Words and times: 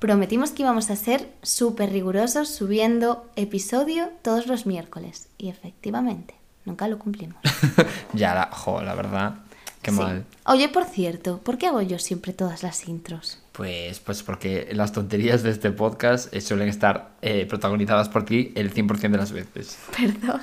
Prometimos 0.00 0.50
que 0.52 0.62
íbamos 0.62 0.88
a 0.90 0.96
ser 0.96 1.28
súper 1.42 1.90
rigurosos 1.90 2.48
subiendo 2.48 3.26
episodio 3.36 4.08
todos 4.22 4.46
los 4.46 4.64
miércoles. 4.64 5.28
Y 5.36 5.50
efectivamente, 5.50 6.34
nunca 6.64 6.88
lo 6.88 6.98
cumplimos. 6.98 7.36
ya, 8.14 8.34
la, 8.34 8.48
jo, 8.50 8.80
la 8.80 8.94
verdad, 8.94 9.34
qué 9.82 9.90
Sí. 9.90 9.98
mal. 9.98 10.24
Oye, 10.46 10.70
por 10.70 10.84
cierto, 10.86 11.36
¿por 11.38 11.58
qué 11.58 11.66
hago 11.66 11.82
yo 11.82 11.98
siempre 11.98 12.32
todas 12.32 12.62
las 12.62 12.88
intros? 12.88 13.38
Pues, 13.52 14.00
pues 14.00 14.22
porque 14.22 14.70
las 14.72 14.92
tonterías 14.92 15.42
de 15.42 15.50
este 15.50 15.70
podcast 15.70 16.32
eh, 16.34 16.40
suelen 16.40 16.68
estar 16.70 17.10
eh, 17.20 17.44
protagonizadas 17.44 18.08
por 18.08 18.24
ti 18.24 18.52
el 18.56 18.72
100% 18.72 19.10
de 19.10 19.18
las 19.18 19.32
veces. 19.32 19.76
Perdón. 19.96 20.40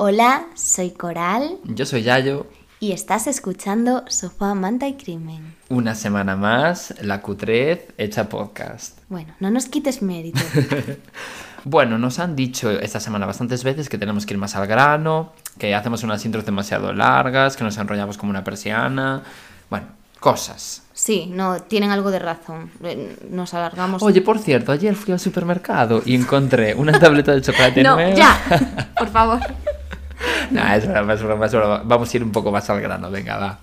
Hola, 0.00 0.46
soy 0.54 0.92
Coral 0.92 1.58
Yo 1.64 1.84
soy 1.84 2.04
Yayo, 2.04 2.46
y 2.78 2.92
estás 2.92 3.26
escuchando 3.26 4.04
Sofá, 4.06 4.54
Manta 4.54 4.86
y 4.86 4.94
Crimen. 4.94 5.56
una 5.70 5.96
semana 5.96 6.36
más, 6.36 6.94
la 7.02 7.20
Q3 7.20 7.80
hecha 7.98 8.28
podcast. 8.28 9.00
Bueno, 9.08 9.34
no 9.40 9.50
nos 9.50 9.66
quites 9.66 10.00
mérito. 10.00 10.38
Bueno, 11.64 11.98
nos 11.98 12.20
han 12.20 12.36
dicho 12.36 12.70
esta 12.70 13.00
semana 13.00 13.26
bastantes 13.26 13.64
veces 13.64 13.88
que 13.88 13.98
tenemos 13.98 14.24
que 14.24 14.34
ir 14.34 14.38
más 14.38 14.54
al 14.54 14.68
grano, 14.68 15.32
que 15.58 15.74
hacemos 15.74 16.04
unas 16.04 16.24
intros 16.24 16.46
demasiado 16.46 16.92
largas, 16.92 17.56
que 17.56 17.64
nos 17.64 17.76
enrollamos 17.76 18.16
como 18.16 18.30
una 18.30 18.44
persiana. 18.44 19.24
Bueno, 19.68 19.88
cosas. 20.20 20.84
Sí, 20.92 21.26
no, 21.26 21.60
tienen 21.60 21.90
algo 21.90 22.12
de 22.12 22.20
razón. 22.20 22.70
Eh, 22.84 23.16
Nos 23.30 23.52
alargamos. 23.54 24.00
Oye, 24.04 24.22
por 24.22 24.38
cierto, 24.38 24.70
ayer 24.70 24.94
fui 24.94 25.12
al 25.12 25.18
supermercado 25.20 26.00
y 26.06 26.14
encontré 26.14 26.74
una 26.74 26.98
tableta 26.98 27.34
de 27.34 27.42
chocolate 27.42 27.82
no, 27.82 27.96
nueva. 27.96 28.14
ya, 28.14 28.90
por 28.98 29.08
favor. 29.08 29.40
Nah, 30.50 30.76
es 30.76 30.88
broma, 30.88 31.14
es 31.14 31.22
broma, 31.22 31.46
es 31.46 31.52
broma. 31.52 31.82
Vamos 31.84 32.12
a 32.12 32.16
ir 32.16 32.24
un 32.24 32.32
poco 32.32 32.50
más 32.50 32.68
al 32.70 32.80
grano, 32.80 33.10
venga, 33.10 33.36
va. 33.36 33.58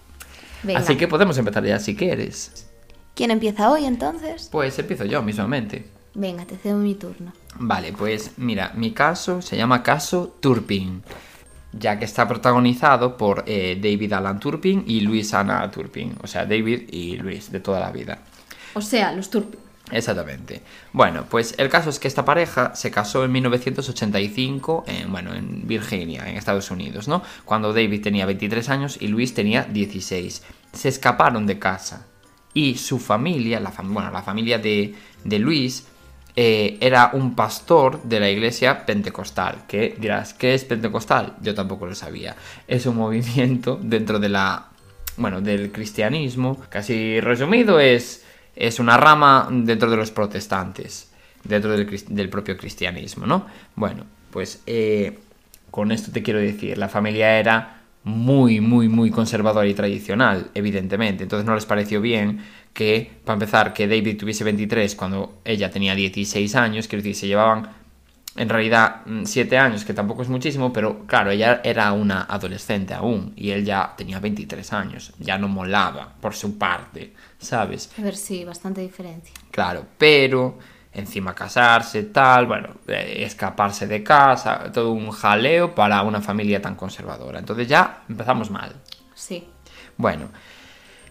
Venga. 0.63 0.79
Así 0.79 0.95
que 0.95 1.07
podemos 1.07 1.37
empezar 1.37 1.65
ya 1.65 1.79
si 1.79 1.95
quieres. 1.95 2.67
¿Quién 3.15 3.31
empieza 3.31 3.71
hoy 3.71 3.85
entonces? 3.85 4.49
Pues 4.51 4.77
empiezo 4.77 5.05
yo 5.05 5.21
mismamente. 5.21 5.85
Venga, 6.13 6.45
te 6.45 6.57
cedo 6.57 6.77
mi 6.77 6.95
turno. 6.95 7.34
Vale, 7.57 7.93
pues 7.93 8.31
mira, 8.37 8.71
mi 8.75 8.91
caso 8.91 9.41
se 9.41 9.57
llama 9.57 9.84
caso 9.84 10.37
Turpin, 10.39 11.03
ya 11.73 11.99
que 11.99 12.05
está 12.05 12.27
protagonizado 12.27 13.17
por 13.17 13.43
eh, 13.47 13.79
David 13.81 14.13
Alan 14.13 14.40
Turpin 14.40 14.84
y 14.87 15.01
Luis 15.01 15.34
Ana 15.34 15.69
Turpin, 15.71 16.15
o 16.21 16.27
sea, 16.27 16.45
David 16.45 16.90
y 16.90 17.17
Luis 17.17 17.51
de 17.51 17.59
toda 17.59 17.79
la 17.79 17.91
vida. 17.91 18.19
O 18.73 18.81
sea, 18.81 19.12
los 19.12 19.29
turpos. 19.29 19.59
Exactamente. 19.91 20.61
Bueno, 20.93 21.25
pues 21.29 21.53
el 21.57 21.69
caso 21.69 21.89
es 21.89 21.99
que 21.99 22.07
esta 22.07 22.25
pareja 22.25 22.75
se 22.75 22.89
casó 22.89 23.23
en 23.23 23.31
1985 23.31 24.85
en, 24.87 25.11
bueno, 25.11 25.33
en 25.33 25.67
Virginia, 25.67 26.27
en 26.27 26.37
Estados 26.37 26.71
Unidos, 26.71 27.07
¿no? 27.07 27.21
Cuando 27.45 27.71
David 27.71 28.01
tenía 28.01 28.25
23 28.25 28.69
años 28.69 28.97
y 28.99 29.07
Luis 29.07 29.33
tenía 29.33 29.63
16. 29.63 30.43
Se 30.73 30.89
escaparon 30.89 31.45
de 31.45 31.59
casa 31.59 32.07
y 32.53 32.75
su 32.77 32.97
familia, 32.99 33.59
la, 33.59 33.71
bueno, 33.83 34.09
la 34.11 34.23
familia 34.23 34.57
de, 34.57 34.95
de 35.23 35.39
Luis, 35.39 35.85
eh, 36.35 36.77
era 36.81 37.11
un 37.13 37.35
pastor 37.35 38.01
de 38.03 38.19
la 38.19 38.29
iglesia 38.29 38.85
pentecostal. 38.85 39.65
Que 39.67 39.95
dirás, 39.99 40.33
¿qué 40.33 40.55
es 40.55 40.65
pentecostal? 40.65 41.35
Yo 41.41 41.53
tampoco 41.53 41.85
lo 41.85 41.93
sabía. 41.93 42.35
Es 42.67 42.85
un 42.87 42.97
movimiento 42.97 43.79
dentro 43.81 44.19
de 44.19 44.29
la 44.29 44.69
bueno, 45.17 45.41
del 45.41 45.71
cristianismo. 45.71 46.61
Casi 46.69 47.19
resumido, 47.19 47.79
es, 47.79 48.24
es 48.55 48.79
una 48.79 48.98
rama 48.98 49.48
dentro 49.51 49.89
de 49.89 49.98
los 49.98 50.11
protestantes, 50.11 51.11
dentro 51.43 51.71
del, 51.71 52.29
propio 52.29 52.57
cristianismo, 52.57 53.25
¿no? 53.25 53.45
Bueno, 53.75 54.05
pues 54.31 54.62
eh, 54.65 55.20
con 55.71 55.91
esto 55.91 56.12
te 56.12 56.23
quiero 56.23 56.39
decir, 56.39 56.77
la 56.77 56.89
familia 56.89 57.37
era 57.37 57.81
muy, 58.03 58.62
muy, 58.62 58.87
muy 58.87 59.09
conservadora 59.09 59.67
y 59.67 59.73
tradicional, 59.73 60.51
evidentemente. 60.53 61.23
Entonces 61.23 61.45
no 61.45 61.55
les 61.55 61.65
pareció 61.65 62.01
bien 62.01 62.39
que, 62.73 63.12
para 63.23 63.34
empezar, 63.34 63.73
que 63.73 63.87
David 63.87 64.17
tuviese 64.17 64.44
23 64.44 64.96
cuando 64.96 65.40
ella 65.44 65.72
tenía 65.72 65.96
16 65.96 66.56
años, 66.56 66.88
quiero 66.88 67.01
decir, 67.01 67.16
se 67.16 67.28
llevaban 67.28 67.69
en 68.35 68.50
realidad 68.50 69.01
7 69.23 69.57
años, 69.57 69.85
que 69.85 69.94
tampoco 69.94 70.22
es 70.22 70.29
muchísimo, 70.29 70.73
pero 70.73 71.06
claro, 71.06 71.31
ella 71.31 71.62
era 71.63 71.91
una 71.94 72.23
adolescente 72.23 72.94
aún 72.94 73.34
y 73.35 73.51
él 73.51 73.63
ya 73.63 73.94
tenía 73.96 74.19
23 74.19 74.73
años, 74.73 75.13
ya 75.19 75.38
no 75.38 75.47
molaba 75.47 76.13
por 76.19 76.35
su 76.35 76.57
parte, 76.57 77.13
¿sabes? 77.38 77.91
A 77.97 78.01
ver, 78.01 78.16
sí, 78.16 78.44
bastante 78.44 78.81
diferencia. 78.81 79.34
Claro, 79.51 79.85
pero 79.97 80.59
encima 80.91 81.34
casarse, 81.34 82.03
tal, 82.03 82.45
bueno, 82.45 82.69
eh, 82.88 83.24
escaparse 83.25 83.88
de 83.88 84.03
casa, 84.03 84.72
todo 84.72 84.91
un 84.91 85.12
jaleo 85.12 85.74
para 85.74 86.01
una 86.03 86.22
familia 86.22 86.62
tan 86.62 86.75
conservadora. 86.75 87.40
Entonces 87.40 87.68
ya 87.68 88.03
empezamos 88.09 88.50
mal. 88.51 88.74
Sí. 89.13 89.47
Bueno, 89.97 90.29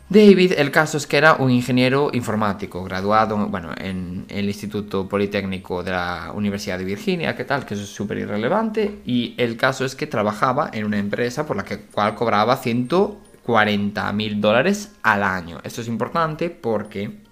David, 0.09 0.53
el 0.59 0.71
caso 0.71 0.99
es 0.99 1.07
que 1.07 1.17
era 1.17 1.35
un 1.35 1.51
ingeniero 1.51 2.11
informático, 2.13 2.85
graduado 2.85 3.49
bueno, 3.49 3.71
en 3.79 4.27
el 4.29 4.45
Instituto 4.47 5.09
Politécnico 5.09 5.83
de 5.83 5.93
la 5.93 6.31
Universidad 6.35 6.79
de 6.79 6.85
Virginia, 6.85 7.35
¿qué 7.35 7.45
tal? 7.45 7.65
Que 7.65 7.75
eso 7.75 7.85
es 7.85 7.89
súper 7.89 8.19
irrelevante. 8.19 9.01
Y 9.07 9.35
el 9.39 9.57
caso 9.57 9.85
es 9.85 9.95
que 9.95 10.07
trabajaba 10.07 10.71
en 10.73 10.85
una 10.85 10.99
empresa 10.99 11.47
por 11.47 11.57
la 11.57 11.65
que, 11.65 11.81
cual 11.81 12.15
cobraba 12.15 12.57
140 12.57 14.13
mil 14.13 14.41
dólares 14.41 14.93
al 15.03 15.23
año. 15.23 15.61
Esto 15.65 15.81
es 15.81 15.89
importante 15.89 16.51
porque, 16.51 17.23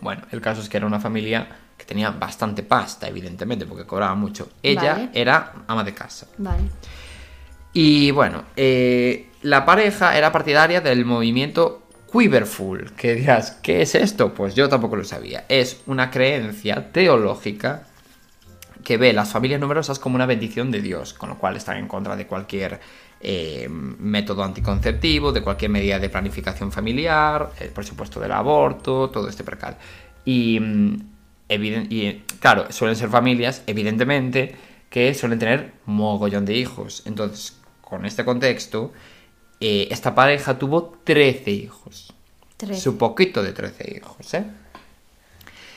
bueno, 0.00 0.22
el 0.32 0.40
caso 0.40 0.62
es 0.62 0.68
que 0.68 0.78
era 0.78 0.86
una 0.86 0.98
familia 0.98 1.46
que 1.78 1.84
tenía 1.84 2.10
bastante 2.10 2.64
pasta, 2.64 3.06
evidentemente, 3.06 3.66
porque 3.66 3.84
cobraba 3.84 4.16
mucho. 4.16 4.50
Ella 4.62 4.94
Vale. 4.94 5.10
era 5.14 5.52
ama 5.68 5.84
de 5.84 5.94
casa. 5.94 6.26
Vale. 6.38 6.62
Y 7.72 8.10
bueno, 8.10 8.44
eh, 8.56 9.30
la 9.42 9.64
pareja 9.64 10.16
era 10.16 10.30
partidaria 10.32 10.80
del 10.80 11.04
movimiento 11.04 11.83
Quiverful. 12.14 12.92
Que 12.92 13.16
dirás, 13.16 13.58
¿qué 13.60 13.82
es 13.82 13.96
esto? 13.96 14.32
Pues 14.34 14.54
yo 14.54 14.68
tampoco 14.68 14.94
lo 14.94 15.04
sabía. 15.04 15.44
Es 15.48 15.82
una 15.86 16.12
creencia 16.12 16.92
teológica 16.92 17.88
que 18.84 18.96
ve 18.98 19.12
las 19.12 19.32
familias 19.32 19.60
numerosas 19.60 19.98
como 19.98 20.14
una 20.14 20.26
bendición 20.26 20.70
de 20.70 20.80
Dios, 20.80 21.12
con 21.12 21.30
lo 21.30 21.38
cual 21.38 21.56
están 21.56 21.78
en 21.78 21.88
contra 21.88 22.14
de 22.14 22.26
cualquier 22.26 22.78
eh, 23.20 23.66
método 23.68 24.44
anticonceptivo, 24.44 25.32
de 25.32 25.42
cualquier 25.42 25.72
medida 25.72 25.98
de 25.98 26.08
planificación 26.08 26.70
familiar, 26.70 27.50
eh, 27.58 27.72
por 27.74 27.84
supuesto 27.84 28.20
del 28.20 28.30
aborto, 28.30 29.10
todo 29.10 29.28
este 29.28 29.42
percal. 29.42 29.76
Y, 30.24 30.60
mm, 30.60 30.96
y, 31.48 32.22
claro, 32.38 32.70
suelen 32.70 32.96
ser 32.96 33.08
familias, 33.08 33.62
evidentemente, 33.66 34.54
que 34.88 35.14
suelen 35.14 35.40
tener 35.40 35.72
mogollón 35.86 36.44
de 36.44 36.54
hijos. 36.54 37.02
Entonces, 37.06 37.58
con 37.80 38.06
este 38.06 38.24
contexto, 38.24 38.92
eh, 39.60 39.88
esta 39.90 40.14
pareja 40.14 40.58
tuvo 40.58 40.98
13 41.04 41.50
hijos. 41.50 42.12
Su 42.74 42.96
poquito 42.96 43.42
de 43.42 43.52
13 43.52 43.96
hijos, 43.96 44.34
¿eh? 44.34 44.44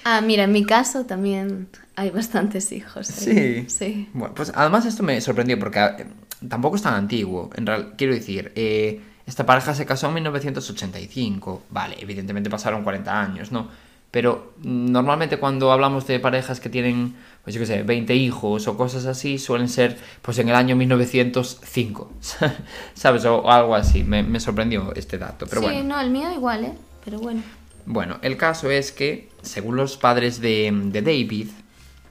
Ah, 0.03 0.21
mira, 0.21 0.43
en 0.43 0.53
mi 0.53 0.63
caso 0.63 1.05
también 1.05 1.67
hay 1.97 2.11
bastantes 2.11 2.71
hijos. 2.71 3.07
Sí. 3.07 3.65
Sí. 3.67 4.09
Bueno, 4.13 4.33
pues 4.33 4.53
además 4.55 4.85
esto 4.85 5.03
me 5.03 5.19
sorprendió 5.19 5.59
porque 5.59 5.79
eh, 5.79 6.05
tampoco 6.47 6.77
es 6.77 6.81
tan 6.81 6.93
antiguo. 6.93 7.49
En 7.55 7.65
real, 7.65 7.95
quiero 7.97 8.13
decir, 8.13 8.53
eh, 8.55 9.01
esta 9.25 9.45
pareja 9.45 9.75
se 9.75 9.85
casó 9.85 10.07
en 10.07 10.13
1985. 10.13 11.63
Vale, 11.69 11.97
evidentemente 11.99 12.49
pasaron 12.49 12.83
40 12.83 13.19
años, 13.21 13.51
¿no? 13.51 13.67
Pero 14.11 14.53
mm, 14.59 14.91
normalmente 14.91 15.37
cuando 15.37 15.71
hablamos 15.73 16.07
de 16.07 16.19
parejas 16.19 16.61
que 16.61 16.69
tienen, 16.69 17.15
pues 17.47 17.55
yo 17.55 17.61
qué 17.61 17.65
sé, 17.65 17.83
20 17.83 18.13
hijos 18.13 18.67
o 18.67 18.75
cosas 18.75 19.05
así, 19.05 19.37
suelen 19.37 19.69
ser 19.69 19.97
pues 20.21 20.37
en 20.37 20.49
el 20.49 20.55
año 20.55 20.75
1905, 20.75 22.11
¿sabes? 22.93 23.23
O 23.23 23.49
algo 23.49 23.73
así. 23.73 24.03
Me, 24.03 24.21
me 24.21 24.41
sorprendió 24.41 24.93
este 24.95 25.17
dato, 25.17 25.47
pero 25.47 25.61
sí, 25.61 25.67
bueno. 25.67 25.95
no, 25.95 26.01
el 26.01 26.09
mío 26.09 26.29
igual, 26.29 26.65
¿eh? 26.65 26.73
Pero 27.05 27.19
bueno. 27.19 27.41
Bueno, 27.85 28.19
el 28.21 28.35
caso 28.35 28.69
es 28.69 28.91
que, 28.91 29.29
según 29.43 29.77
los 29.77 29.95
padres 29.95 30.41
de, 30.41 30.69
de 30.91 31.01
David, 31.01 31.47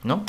¿no? 0.03 0.25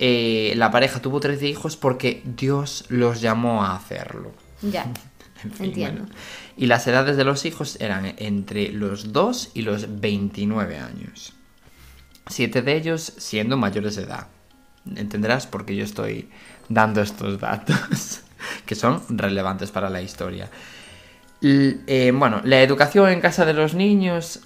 Eh, 0.00 0.52
la 0.56 0.72
pareja 0.72 1.00
tuvo 1.00 1.20
13 1.20 1.46
hijos 1.46 1.76
porque 1.76 2.20
Dios 2.24 2.86
los 2.88 3.20
llamó 3.20 3.62
a 3.62 3.76
hacerlo. 3.76 4.32
Ya. 4.62 4.92
En 5.44 5.52
fin, 5.52 5.66
Entiendo. 5.66 6.02
bueno. 6.02 6.16
Y 6.56 6.66
las 6.66 6.88
edades 6.88 7.16
de 7.16 7.22
los 7.22 7.46
hijos 7.46 7.80
eran 7.80 8.14
entre 8.18 8.72
los 8.72 9.12
2 9.12 9.52
y 9.54 9.62
los 9.62 10.00
29 10.00 10.76
años. 10.76 11.34
Siete 12.26 12.62
de 12.62 12.76
ellos 12.76 13.14
siendo 13.16 13.56
mayores 13.56 13.94
de 13.94 14.02
edad. 14.02 14.26
Entenderás 14.96 15.46
por 15.46 15.64
qué 15.66 15.76
yo 15.76 15.84
estoy 15.84 16.28
dando 16.68 17.00
estos 17.02 17.38
datos, 17.38 18.22
que 18.66 18.74
son 18.74 19.02
relevantes 19.10 19.70
para 19.70 19.90
la 19.90 20.02
historia. 20.02 20.48
Eh, 21.42 22.12
bueno, 22.14 22.40
la 22.44 22.60
educación 22.62 23.08
en 23.08 23.20
casa 23.20 23.44
de 23.46 23.54
los 23.54 23.74
niños 23.74 24.40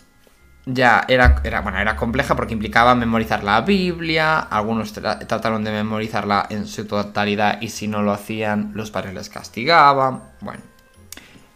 ya 0.67 1.05
era, 1.09 1.41
era, 1.45 1.61
bueno, 1.61 1.79
era 1.79 1.97
compleja 1.97 2.37
porque 2.37 2.55
implicaba 2.55 2.95
memorizar 2.95 3.45
la 3.45 3.61
Biblia, 3.63 4.39
algunos 4.39 4.97
tra- 4.97 5.27
trataron 5.27 5.65
de 5.65 5.73
memorizarla 5.73 6.47
en 6.51 6.67
su 6.67 6.87
totalidad 6.87 7.61
y 7.61 7.69
si 7.69 7.89
no 7.89 8.03
lo 8.03 8.13
hacían 8.13 8.71
los 8.75 8.91
padres 8.91 9.13
les 9.15 9.29
castigaban, 9.29 10.23
bueno, 10.41 10.63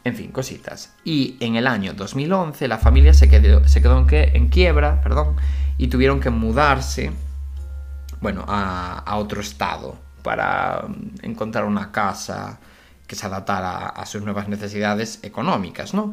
en 0.04 0.14
fin, 0.16 0.30
cositas. 0.32 0.92
Y 1.04 1.36
en 1.40 1.56
el 1.56 1.66
año 1.66 1.94
2011 1.94 2.68
la 2.68 2.78
familia 2.78 3.14
se 3.14 3.28
quedó, 3.28 3.66
se 3.66 3.80
quedó 3.80 3.98
en, 3.98 4.06
en 4.12 4.48
quiebra, 4.48 5.00
perdón, 5.02 5.36
y 5.78 5.86
tuvieron 5.88 6.20
que 6.20 6.30
mudarse, 6.30 7.12
bueno, 8.20 8.44
a, 8.46 9.16
otro 9.16 9.40
estado, 9.40 9.96
para 10.22 10.84
mm, 10.86 11.24
encontrar 11.24 11.64
una 11.64 11.92
casa 11.92 12.58
que 13.06 13.16
se 13.16 13.26
adaptara 13.26 13.88
a 13.88 14.06
sus 14.06 14.22
nuevas 14.22 14.48
necesidades 14.48 15.20
económicas, 15.22 15.94
¿no? 15.94 16.12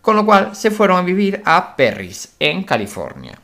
Con 0.00 0.16
lo 0.16 0.24
cual 0.24 0.54
se 0.56 0.70
fueron 0.70 0.98
a 0.98 1.02
vivir 1.02 1.42
a 1.44 1.76
Perris, 1.76 2.34
en 2.40 2.64
California. 2.64 3.38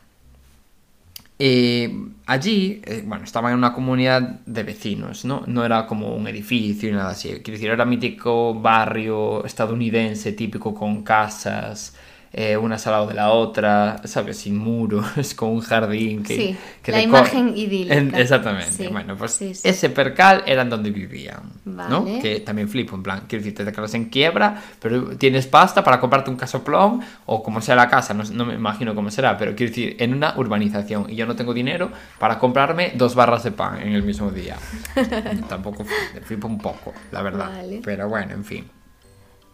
Eh, 1.39 1.93
allí, 2.25 2.81
eh, 2.85 3.03
bueno, 3.05 3.23
estaban 3.23 3.51
en 3.51 3.57
una 3.57 3.73
comunidad 3.73 4.21
de 4.45 4.63
vecinos, 4.63 5.25
¿no? 5.25 5.43
No 5.47 5.65
era 5.65 5.85
como 5.87 6.15
un 6.15 6.27
edificio 6.27 6.89
ni 6.89 6.95
nada 6.95 7.11
así. 7.11 7.29
Quiero 7.29 7.53
decir, 7.53 7.69
era 7.69 7.85
mítico 7.85 8.53
barrio 8.53 9.43
estadounidense 9.45 10.33
típico 10.33 10.73
con 10.73 11.03
casas 11.03 11.95
eh, 12.35 12.57
una 12.57 12.77
al 12.77 12.91
lado 12.91 13.07
de 13.07 13.13
la 13.13 13.29
otra, 13.29 14.01
¿sabes? 14.05 14.37
Sin 14.37 14.57
muros, 14.57 15.05
con 15.35 15.49
un 15.49 15.61
jardín 15.61 16.23
que... 16.23 16.35
Sí, 16.35 16.57
la 16.91 17.01
imagen 17.01 17.55
idílica. 17.55 18.19
exactamente. 18.19 18.87
bueno, 18.89 19.15
pues 19.15 19.39
ese 19.41 19.89
percal 19.91 20.41
era 20.47 20.65
donde 20.65 20.89
vivían, 20.89 21.43
¿no? 21.63 22.05
Que 22.21 22.39
también 22.39 22.67
flipo, 22.67 22.95
en 22.95 23.03
plan, 23.03 23.25
quiero 23.27 23.43
decir, 23.43 23.55
te 23.55 23.63
declaras 23.63 23.93
en 23.93 24.05
quiebra, 24.05 24.61
pero 24.79 25.15
tienes 25.15 25.45
pasta 25.45 25.83
para 25.83 25.99
comprarte 25.99 26.31
un 26.31 26.35
casoplón 26.35 27.01
o 27.27 27.43
como 27.43 27.61
sea 27.61 27.75
la 27.75 27.87
casa, 27.87 28.15
no, 28.15 28.23
no 28.23 28.45
me 28.45 28.55
imagino 28.55 28.95
cómo 28.95 29.11
será, 29.11 29.37
pero 29.37 29.55
quiero 29.55 29.69
decir, 29.69 29.95
en 29.99 30.15
una 30.15 30.33
urbanización 30.35 31.09
y 31.09 31.15
yo 31.15 31.27
no 31.27 31.35
tengo 31.35 31.53
dinero 31.53 31.91
para 32.17 32.39
comprarme 32.39 32.93
dos 32.95 33.13
barras 33.13 33.43
de 33.43 33.51
pan 33.51 33.79
en 33.79 33.93
el 33.93 34.01
mismo 34.01 34.31
día. 34.31 34.57
Tampoco 35.49 35.85
flipo 36.23 36.47
un 36.47 36.57
poco, 36.57 36.93
la 37.11 37.21
verdad. 37.21 37.51
Pero 37.83 38.09
bueno, 38.09 38.33
en 38.33 38.43
fin. 38.43 38.82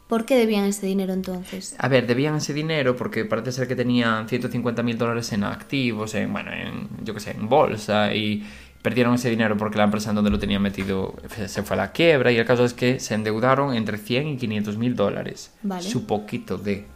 ¿Por 0.09 0.25
qué 0.25 0.37
debían 0.37 0.65
ese 0.65 0.87
dinero 0.87 1.13
entonces? 1.13 1.75
A 1.77 1.87
ver, 1.87 2.07
debían 2.07 2.35
ese 2.35 2.51
dinero 2.51 2.95
porque 2.95 3.25
parece 3.25 3.51
ser 3.51 3.67
que 3.67 3.75
tenían 3.75 4.27
150 4.27 4.81
mil 4.81 4.97
dólares 4.97 5.31
en 5.33 5.43
activos, 5.43 6.15
en, 6.15 6.33
bueno, 6.33 6.51
en, 6.51 6.89
yo 7.03 7.13
qué 7.13 7.19
sé, 7.19 7.31
en 7.31 7.47
bolsa 7.47 8.11
y 8.15 8.43
perdieron 8.81 9.13
ese 9.13 9.29
dinero 9.29 9.55
porque 9.55 9.77
la 9.77 9.83
empresa 9.83 10.09
en 10.09 10.15
donde 10.15 10.31
lo 10.31 10.39
tenían 10.39 10.63
metido 10.63 11.13
se 11.45 11.61
fue 11.61 11.75
a 11.75 11.77
la 11.77 11.91
quiebra 11.91 12.31
y 12.31 12.37
el 12.37 12.45
caso 12.47 12.65
es 12.65 12.73
que 12.73 12.99
se 12.99 13.13
endeudaron 13.13 13.75
entre 13.75 13.99
100 13.99 14.29
y 14.29 14.37
500 14.37 14.77
mil 14.77 14.95
dólares. 14.95 15.51
Vale. 15.61 15.87
Su 15.87 16.07
poquito 16.07 16.57
de... 16.57 16.87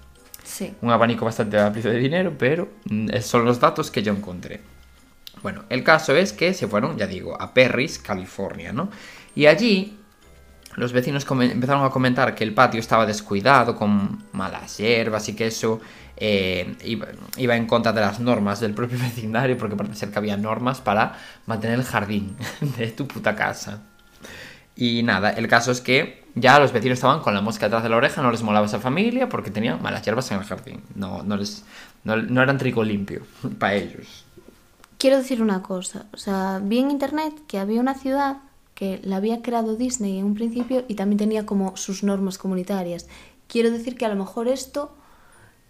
Sí. 0.44 0.74
Un 0.82 0.90
abanico 0.90 1.24
bastante 1.24 1.60
amplio 1.60 1.92
de 1.92 2.00
dinero, 2.00 2.34
pero 2.36 2.68
mm, 2.90 3.10
son 3.22 3.46
los 3.46 3.60
datos 3.60 3.92
que 3.92 4.02
yo 4.02 4.12
encontré. 4.12 4.62
Bueno, 5.44 5.66
el 5.70 5.84
caso 5.84 6.16
es 6.16 6.34
que 6.34 6.56
se 6.56 6.68
fueron, 6.68 6.98
ya 6.98 7.06
digo, 7.06 7.40
a 7.40 7.54
Perris, 7.54 8.00
California, 8.00 8.74
¿no? 8.74 8.90
Y 9.36 9.46
allí 9.46 10.00
los 10.76 10.94
vecinos 10.94 11.26
empezaron 11.30 11.86
a 11.86 11.90
comentar 11.90 12.36
que 12.36 12.44
el 12.44 12.54
patio 12.54 12.80
estaba 12.80 13.06
descuidado, 13.06 13.76
con 13.76 14.24
malas 14.32 14.78
hierbas 14.78 15.30
y 15.30 15.36
que 15.36 15.48
eso 15.48 15.82
eh, 16.18 16.76
iba, 17.38 17.56
en 17.56 17.68
contra 17.68 17.92
de 17.92 18.02
las 18.02 18.20
normas 18.20 18.60
del 18.60 18.74
propio 18.74 18.98
vecindario, 19.02 19.58
porque 19.58 19.76
parece 19.76 19.96
ser 19.96 20.12
que 20.12 20.20
había 20.20 20.38
normas 20.38 20.82
para 20.82 21.18
mantener 21.46 21.80
el 21.80 21.86
jardín 21.86 22.36
de 22.78 22.88
tu 22.92 23.08
puta 23.08 23.36
casa. 23.36 23.82
Y 24.76 25.04
nada, 25.04 25.30
el 25.30 25.48
caso 25.48 25.72
es 25.72 25.82
que 25.82 26.24
ya 26.34 26.60
los 26.60 26.72
vecinos 26.72 26.98
estaban 26.98 27.20
con 27.22 27.36
la 27.36 27.42
mosca 27.42 27.68
detrás 27.68 27.84
de 27.84 27.90
la 27.90 27.98
oreja, 27.98 28.24
no 28.24 28.32
les 28.32 28.42
molaba 28.42 28.66
esa 28.66 28.80
familia 28.80 29.30
porque 29.30 29.52
tenían 29.52 29.82
malas 29.82 30.02
hierbas 30.04 30.32
en 30.32 30.40
el 30.40 30.46
jardín. 30.46 30.82
No, 30.96 31.22
no, 31.22 31.38
les, 31.38 31.64
no, 32.04 32.18
no 32.18 32.42
eran 32.42 32.58
trigo 32.58 32.84
limpio 32.84 33.22
para 33.60 33.76
ellos. 33.76 34.26
Quiero 34.98 35.18
decir 35.18 35.42
una 35.42 35.62
cosa, 35.62 36.06
o 36.14 36.18
sea, 36.18 36.60
vi 36.64 36.80
en 36.80 36.90
internet 36.90 37.34
que 37.48 37.60
había 37.60 37.82
una 37.82 37.94
ciudad 37.94 38.38
que 38.76 39.00
la 39.04 39.18
había 39.18 39.42
creado 39.42 39.76
Disney 39.76 40.20
en 40.20 40.26
un 40.26 40.34
principio 40.34 40.84
y 40.88 40.96
también 40.96 41.18
tenía 41.18 41.46
como 41.46 41.78
sus 41.78 42.04
normas 42.04 42.38
comunitarias. 42.38 43.08
Quiero 43.48 43.72
decir 43.72 43.96
que 43.96 44.06
a 44.06 44.10
lo 44.10 44.16
mejor 44.16 44.48
esto 44.48 44.96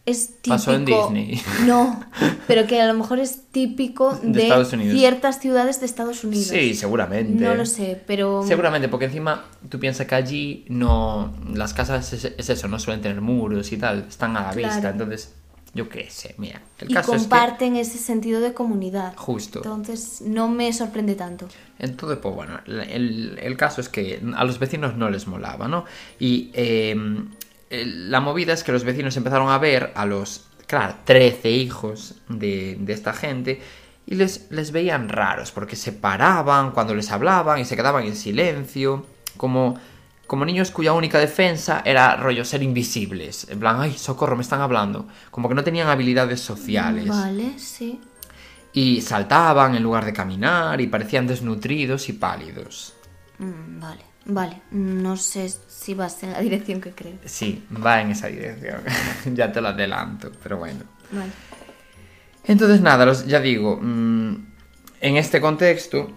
es 0.06 0.28
típico. 0.42 0.56
Pasó 0.56 0.74
en 0.74 0.86
Disney. 0.86 1.42
No, 1.66 2.04
pero 2.48 2.68
que 2.68 2.82
a 2.82 2.88
lo 2.88 2.94
mejor 2.94 3.20
es 3.20 3.48
típico 3.52 4.20
de, 4.22 4.52
ciertas 4.92 5.40
ciudades 5.40 5.80
de 5.80 5.86
Estados 5.86 6.24
Unidos. 6.24 6.48
Sí, 6.48 6.74
seguramente. 6.74 7.44
No 7.44 7.56
lo 7.56 7.66
sé, 7.66 8.02
pero. 8.06 8.44
Seguramente, 8.46 8.90
porque 8.90 9.06
encima 9.06 9.46
tú 9.70 9.80
piensas 9.80 10.08
que 10.08 10.16
allí 10.16 10.66
no. 10.68 11.34
Las 11.54 11.74
casas 11.74 12.12
es, 12.14 12.50
eso, 12.50 12.68
no 12.68 12.80
suelen 12.80 13.02
tener 13.02 13.22
muros 13.22 13.72
y 13.72 13.78
tal, 13.78 14.06
están 14.10 14.36
a 14.36 14.44
la 14.44 14.54
vista, 14.54 14.90
entonces 14.90 15.34
yo 15.74 15.90
qué 15.90 16.10
sé, 16.10 16.36
mira. 16.38 16.62
El 16.80 16.92
y 16.92 16.96
comparten 16.96 17.76
ese 17.76 17.98
sentido 17.98 18.42
de 18.42 18.54
comunidad. 18.54 19.14
Justo. 19.16 19.60
Entonces 19.60 20.22
no 20.22 20.48
me 20.48 20.72
sorprende 20.72 21.16
tanto. 21.16 21.48
Entonces, 21.80 22.20
pues 22.22 22.36
bueno, 22.36 22.60
el, 22.66 23.40
el 23.42 23.58
caso 23.58 23.82
es 23.82 23.90
que 23.90 24.22
a 24.36 24.44
los 24.46 24.60
vecinos 24.60 24.96
no 24.96 25.10
les 25.10 25.26
molaba, 25.26 25.68
¿no? 25.68 25.86
Y 26.20 26.52
em, 26.54 27.30
la 27.70 28.20
movida 28.20 28.54
es 28.54 28.64
que 28.64 28.72
los 28.72 28.84
vecinos 28.84 29.18
empezaron 29.18 29.50
a 29.50 29.58
ver 29.58 29.92
a 29.96 30.06
los, 30.06 30.46
claro, 30.68 30.96
13 31.06 31.50
hijos 31.50 32.16
de, 32.30 32.78
de 32.80 32.94
esta 32.94 33.14
gente 33.14 33.60
y 34.06 34.16
les, 34.16 34.52
les 34.52 34.72
veían 34.72 35.10
raros 35.10 35.52
porque 35.52 35.76
se 35.76 35.92
paraban 35.92 36.72
cuando 36.72 36.94
les 36.94 37.12
hablaban 37.12 37.60
y 37.60 37.66
se 37.66 37.76
quedaban 37.76 38.06
en 38.06 38.16
silencio, 38.16 39.06
como 39.38 39.80
como 40.28 40.46
niños 40.46 40.72
cuya 40.72 40.94
única 40.94 41.20
defensa 41.20 41.82
era 41.86 42.16
rollo 42.16 42.46
ser 42.46 42.64
invisibles. 42.64 43.48
En 43.50 43.60
plan, 43.60 43.78
ay, 43.80 43.94
socorro, 43.94 44.36
me 44.36 44.42
están 44.44 44.62
hablando. 44.62 45.08
Como 45.30 45.50
que 45.50 45.56
no 45.56 45.64
tenían 45.64 45.90
habilidades 45.90 46.40
sociales. 46.40 47.08
Vale, 47.08 47.60
sí. 47.60 48.00
Y 48.72 49.02
saltaban 49.02 49.76
en 49.76 49.84
lugar 49.84 50.06
de 50.06 50.14
caminar 50.14 50.80
y 50.82 50.88
parecían 50.88 51.28
desnutridos 51.28 52.10
y 52.10 52.14
pálidos. 52.14 52.94
Mm, 53.38 53.80
vale, 53.80 54.02
vale. 54.26 54.62
No 54.72 55.18
sé 55.18 55.54
si 55.68 55.94
vas 55.94 56.24
en 56.24 56.32
la 56.32 56.40
dirección 56.40 56.82
que 56.82 56.92
creo. 56.92 57.18
Sí, 57.26 57.66
va 57.86 58.02
en 58.02 58.12
esa 58.12 58.28
dirección. 58.28 58.82
ya 59.36 59.52
te 59.52 59.62
lo 59.62 59.68
adelanto, 59.68 60.32
pero 60.42 60.58
bueno. 60.58 60.84
Vale. 61.12 61.32
Entonces, 62.46 62.82
nada, 62.82 63.12
ya 63.26 63.40
digo, 63.40 63.78
mm, 63.82 64.36
en 65.02 65.18
este 65.18 65.40
contexto, 65.40 66.12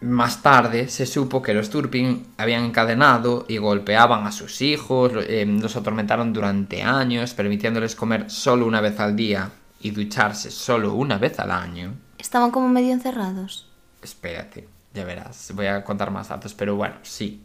más 0.00 0.42
tarde 0.42 0.88
se 0.88 1.06
supo 1.06 1.40
que 1.40 1.54
los 1.54 1.70
Turpin 1.70 2.26
habían 2.36 2.64
encadenado 2.64 3.46
y 3.48 3.56
golpeaban 3.56 4.26
a 4.26 4.32
sus 4.32 4.60
hijos, 4.60 5.12
eh, 5.26 5.46
los 5.46 5.76
atormentaron 5.76 6.32
durante 6.32 6.82
años, 6.82 7.32
permitiéndoles 7.34 7.96
comer 7.96 8.30
solo 8.30 8.66
una 8.66 8.80
vez 8.80 9.00
al 9.00 9.16
día 9.16 9.50
y 9.80 9.90
ducharse 9.90 10.50
solo 10.50 10.94
una 10.94 11.18
vez 11.18 11.38
al 11.38 11.50
año. 11.50 11.94
Estaban 12.18 12.50
como 12.50 12.68
medio 12.68 12.92
encerrados. 12.92 13.68
Espérate, 14.02 14.68
ya 14.92 15.04
verás, 15.04 15.52
voy 15.54 15.66
a 15.66 15.82
contar 15.82 16.10
más 16.10 16.28
datos, 16.28 16.52
pero 16.54 16.76
bueno, 16.76 16.96
sí. 17.02 17.42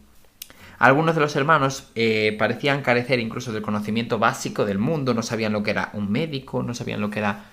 Algunos 0.78 1.14
de 1.14 1.20
los 1.20 1.36
hermanos 1.36 1.88
eh, 1.94 2.34
parecían 2.38 2.82
carecer 2.82 3.20
incluso 3.20 3.52
del 3.52 3.62
conocimiento 3.62 4.18
básico 4.18 4.64
del 4.64 4.78
mundo, 4.78 5.14
no 5.14 5.22
sabían 5.22 5.52
lo 5.52 5.62
que 5.62 5.70
era 5.70 5.90
un 5.94 6.10
médico, 6.10 6.62
no 6.62 6.74
sabían 6.74 7.00
lo 7.00 7.08
que 7.08 7.20
era 7.20 7.44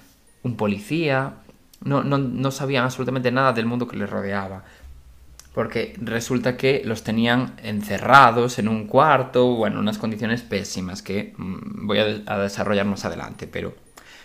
un 0.44 0.58
policía, 0.58 1.34
no, 1.84 2.04
no, 2.04 2.18
no 2.18 2.52
sabían 2.52 2.84
absolutamente 2.84 3.32
nada 3.32 3.54
del 3.54 3.66
mundo 3.66 3.88
que 3.88 3.98
les 3.98 4.10
rodeaba 4.10 4.64
porque 5.60 5.94
resulta 6.00 6.56
que 6.56 6.84
los 6.86 7.04
tenían 7.04 7.56
encerrados 7.62 8.60
en 8.60 8.70
un 8.70 8.88
cuarto, 8.88 9.56
bueno, 9.56 9.76
en 9.76 9.82
unas 9.82 9.98
condiciones 9.98 10.42
pésimas 10.42 11.02
que 11.02 11.34
mm, 11.36 11.86
voy 11.86 12.00
a, 12.00 12.38
desarrollar 12.38 12.86
más 12.86 13.04
adelante, 13.04 13.46
pero 13.46 13.76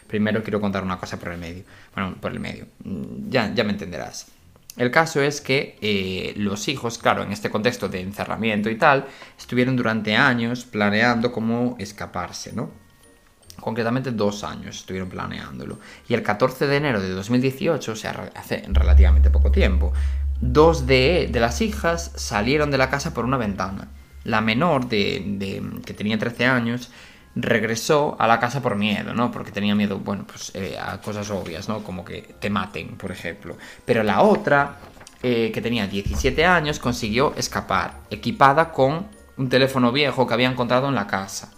primero 0.07 0.45
quiero 0.45 0.61
contar 0.61 0.85
una 0.85 0.97
cosa 0.97 1.19
por 1.19 1.31
el 1.33 1.39
medio. 1.39 1.65
Bueno, 1.93 2.15
por 2.21 2.31
el 2.31 2.39
medio, 2.39 2.67
mm, 2.85 3.31
ya, 3.31 3.53
ya 3.53 3.65
me 3.65 3.73
entenderás. 3.73 4.29
El 4.77 4.93
caso 4.93 5.23
es 5.23 5.41
que 5.41 5.77
eh, 5.81 6.35
los 6.37 6.69
hijos, 6.69 6.99
claro, 6.99 7.25
en 7.25 7.33
este 7.33 7.51
contexto 7.51 7.89
de 7.89 8.01
encerramiento 8.01 8.71
y 8.71 8.77
tal, 8.77 9.07
estuvieron 9.37 9.75
durante 9.75 10.15
años 10.15 10.65
planeando 10.65 11.33
cómo 11.33 11.75
escaparse, 11.81 12.53
¿no? 12.53 12.71
Concretamente 13.61 14.13
dos 14.13 14.45
años 14.45 14.77
estuvieron 14.77 15.09
planeándolo. 15.09 15.81
Y 16.09 16.15
el 16.15 16.23
14 16.23 16.69
de 16.69 16.77
enero 16.77 17.01
de 17.01 17.09
2018, 17.09 17.91
o 17.91 17.97
sea, 17.97 18.31
hace 18.37 18.63
relativamente 18.69 19.31
poco 19.31 19.51
tiempo, 19.51 19.93
Dos 20.41 20.87
de, 20.87 21.31
las 21.33 21.61
hijas 21.61 22.13
salieron 22.17 22.71
de 22.71 22.79
la 22.79 22.91
casa 22.91 23.15
por 23.15 23.25
una 23.25 23.37
ventana. 23.37 23.89
La 24.25 24.41
menor, 24.41 24.89
de, 24.89 25.63
que 25.85 25.95
tenía 25.95 26.19
13 26.19 26.47
años, 26.47 26.91
regresó 27.37 28.17
a 28.19 28.27
la 28.27 28.39
casa 28.41 28.63
por 28.63 28.77
miedo, 28.77 29.15
¿no? 29.15 29.31
Porque 29.31 29.53
tenía 29.53 29.75
miedo, 29.75 29.99
bueno, 29.99 30.25
pues 30.27 30.53
eh, 30.55 30.79
a 30.81 31.01
cosas 31.01 31.31
obvias, 31.31 31.69
¿no? 31.69 31.83
Como 31.83 32.05
que 32.05 32.23
te 32.39 32.51
maten, 32.51 32.97
por 32.97 33.11
ejemplo. 33.11 33.57
Pero 33.85 34.03
la 34.03 34.23
otra, 34.23 34.77
eh, 35.23 35.51
que 35.53 35.61
tenía 35.61 35.87
17 35.87 36.45
años, 36.45 36.79
consiguió 36.79 37.35
escapar, 37.37 38.01
equipada 38.11 38.71
con 38.73 39.07
un 39.37 39.49
teléfono 39.49 39.93
viejo 39.93 40.27
que 40.27 40.35
había 40.35 40.51
encontrado 40.51 40.89
en 40.89 40.95
la 40.95 41.07
casa. 41.07 41.51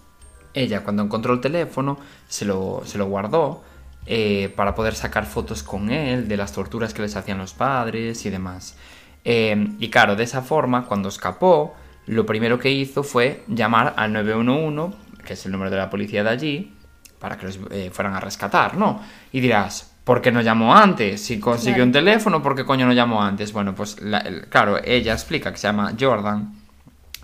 Ella, 0.55 0.83
cuando 0.83 1.03
encontró 1.03 1.35
el 1.35 1.41
teléfono, 1.41 1.99
se 2.29 2.47
lo, 2.47 2.83
se 2.85 2.97
lo 2.97 3.07
guardó 3.07 3.63
eh, 4.07 4.53
para 4.55 4.75
poder 4.75 4.95
sacar 4.95 5.27
fotos 5.27 5.63
con 5.63 5.91
él 5.91 6.29
de 6.29 6.37
las 6.37 6.53
torturas 6.53 6.95
que 6.95 7.03
les 7.03 7.17
hacían 7.17 7.39
los 7.39 7.55
padres 7.55 8.25
y 8.25 8.31
demás. 8.31 8.77
Eh, 9.25 9.75
y 9.81 9.91
claro, 9.91 10.15
de 10.15 10.23
esa 10.23 10.43
forma, 10.43 10.85
cuando 10.87 11.09
escapó, 11.09 11.75
lo 12.07 12.25
primero 12.25 12.59
que 12.59 12.71
hizo 12.71 13.03
fue 13.03 13.43
llamar 13.49 13.95
al 13.97 14.13
911, 14.13 14.97
que 15.25 15.33
es 15.33 15.45
el 15.47 15.53
número 15.53 15.71
de 15.71 15.77
la 15.79 15.91
policía 15.91 16.23
de 16.23 16.31
allí, 16.31 16.73
para 17.19 17.37
que 17.37 17.47
los 17.47 17.59
eh, 17.73 17.91
fueran 17.93 18.15
a 18.15 18.21
rescatar, 18.21 18.77
¿no? 18.77 19.03
Y 19.33 19.41
dirás, 19.41 19.93
¿por 20.05 20.23
qué 20.23 20.31
no 20.31 20.41
llamó 20.41 20.77
antes? 20.77 21.21
Si 21.21 21.41
consiguió 21.41 21.83
un 21.83 21.91
teléfono, 21.91 22.41
¿por 22.41 22.55
qué 22.55 22.65
coño 22.65 22.87
no 22.87 22.93
llamó 22.93 23.21
antes? 23.21 23.53
Bueno, 23.53 23.75
pues 23.75 23.97
claro, 24.49 24.79
ella 24.85 25.15
explica 25.15 25.51
que 25.51 25.59
se 25.59 25.67
llama 25.67 25.95
Jordan, 25.99 26.55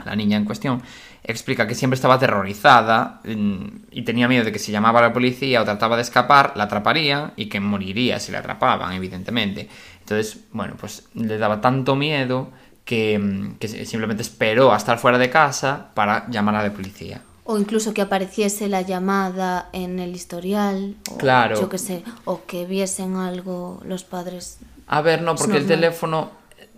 la 0.05 0.17
niña 0.17 0.37
en 0.37 0.45
cuestión, 0.45 0.83
explica 1.25 1.67
que 1.67 1.75
siempre 1.75 1.95
estaba 1.95 2.15
aterrorizada 2.15 3.21
mm, 3.25 3.67
y 3.91 4.03
tenía 4.03 4.29
miedo 4.29 4.45
de 4.45 4.53
que 4.53 4.59
si 4.59 4.73
llamaba 4.73 4.99
a 4.99 5.03
la 5.03 5.13
policía 5.13 5.63
o 5.63 5.65
trataba 5.65 5.97
de 5.97 6.03
escapar, 6.03 6.53
la 6.57 6.65
atraparían 6.65 7.33
y 7.37 7.47
que 7.47 7.61
moriría 7.61 8.19
si 8.19 8.33
la 8.33 8.41
atrapaban, 8.41 8.93
evidentemente. 8.93 9.69
Entonces, 10.01 10.41
bueno, 10.53 10.75
pues 10.79 11.05
le 11.15 11.39
daba 11.39 11.61
tanto 11.61 11.95
miedo 11.95 12.51
que, 12.85 13.19
mm, 13.19 13.55
que 13.59 13.69
simplemente 13.69 14.23
esperó 14.23 14.73
a 14.73 14.77
estar 14.77 14.99
fuera 14.99 15.19
de 15.19 15.31
casa 15.31 15.91
para 15.95 16.29
llamar 16.29 16.57
a 16.57 16.63
la 16.65 16.73
policía. 16.73 17.23
O 17.45 17.59
incluso 17.59 17.93
que 17.93 18.03
apareciese 18.03 18.69
la 18.69 18.83
llamada 18.83 19.69
en 19.73 19.99
el 19.99 20.15
historial. 20.15 20.97
O, 21.11 21.19
Claro. 21.19 21.61
Yo 21.61 21.69
qué 21.69 21.79
sé. 21.79 22.05
O 22.25 22.45
que 22.47 22.67
viesen 22.67 23.17
algo 23.17 23.81
los 23.85 24.05
padres. 24.05 24.59
A 24.87 25.01
ver, 25.01 25.23
no, 25.23 25.35
porque 25.35 25.57
el 25.59 25.67
teléfono 25.67 26.31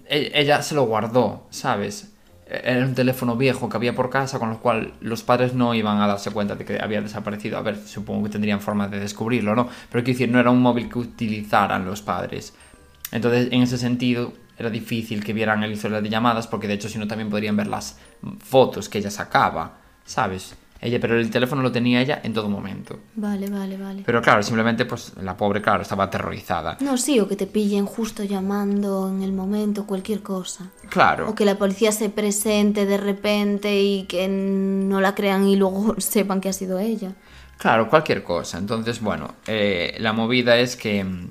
e- 0.07 0.33
ella 0.35 0.63
se 0.63 0.75
lo 0.75 0.85
guardó, 0.85 1.47
¿sabes? 1.51 2.14
Era 2.47 2.85
un 2.85 2.95
teléfono 2.95 3.37
viejo 3.37 3.69
que 3.69 3.77
había 3.77 3.95
por 3.95 4.11
casa, 4.11 4.39
con 4.39 4.51
lo 4.51 4.61
cual 4.61 4.93
los 5.01 5.23
padres 5.23 5.55
no 5.55 5.75
iban 5.75 6.01
a 6.01 6.07
darse 6.07 6.31
cuenta 6.31 6.57
de 6.57 6.65
que 6.65 6.79
había 6.79 7.01
desaparecido. 7.01 7.57
A 7.57 7.63
ver, 7.63 7.79
supongo 7.79 8.25
que 8.25 8.31
tendrían 8.31 8.61
forma 8.61 8.87
de 8.89 9.01
descubrirlo, 9.01 9.55
¿no? 9.55 9.69
Pero 9.91 10.05
quiero 10.05 10.19
decir, 10.19 10.31
no 10.31 10.39
era 10.39 10.51
un 10.51 10.61
móvil 10.61 10.91
que 10.91 10.99
utilizaran 10.99 11.87
los 11.87 12.03
padres. 12.03 12.55
Entonces, 13.13 13.49
en 13.51 13.63
ese 13.63 13.79
sentido, 13.79 14.35
era 14.59 14.69
difícil 14.71 15.25
que 15.25 15.33
vieran 15.33 15.63
el 15.63 15.73
historial 15.73 16.03
de 16.03 16.11
llamadas, 16.11 16.47
porque 16.47 16.69
de 16.69 16.75
hecho, 16.75 16.89
si 16.89 16.99
no, 16.99 17.09
también 17.09 17.31
podrían 17.31 17.57
ver 17.57 17.67
las 17.67 17.99
fotos 18.41 18.89
que 18.89 18.99
ella 18.99 19.11
sacaba, 19.11 19.79
¿sabes? 20.05 20.55
Ella, 20.81 20.99
pero 21.01 21.19
el 21.19 21.31
teléfono 21.31 21.63
lo 21.63 21.73
tenía 21.73 22.01
ella 22.03 22.21
en 22.23 22.35
todo 22.35 22.49
momento. 22.49 23.01
Vale, 23.15 23.49
vale, 23.49 23.77
vale. 23.79 24.03
Pero 24.05 24.21
claro, 24.21 24.43
simplemente, 24.43 24.85
pues 24.85 25.13
la 25.23 25.37
pobre, 25.37 25.63
claro, 25.63 25.83
estaba 25.83 26.05
aterrorizada. 26.05 26.77
No, 26.81 26.99
sí, 26.99 27.19
o 27.21 27.27
que 27.27 27.37
te 27.37 27.47
pillen 27.47 27.87
justo 27.87 28.23
llamando 28.23 29.09
en 29.09 29.23
el 29.23 29.33
momento, 29.33 29.87
cualquier 29.87 30.23
cosa. 30.23 30.71
Claro. 30.91 31.31
O 31.31 31.35
que 31.35 31.47
la 31.47 31.57
policía 31.57 31.91
se 31.91 32.11
presente 32.11 32.85
de 32.85 32.99
repente 32.99 33.81
y 33.81 34.05
que 34.05 34.29
no 34.29 35.01
la 35.01 35.15
crean 35.15 35.47
y 35.47 35.57
luego 35.57 35.95
sepan 35.99 36.41
que 36.41 36.51
ha 36.51 36.53
sido 36.53 36.79
ella. 36.79 37.15
Claro, 37.57 37.89
cualquier 37.89 38.23
cosa. 38.23 38.59
Entonces, 38.59 39.01
bueno, 39.01 39.37
eh, 39.47 39.97
la 40.01 40.13
movida 40.13 40.59
es 40.59 40.77
que 40.77 41.03
mm, 41.03 41.31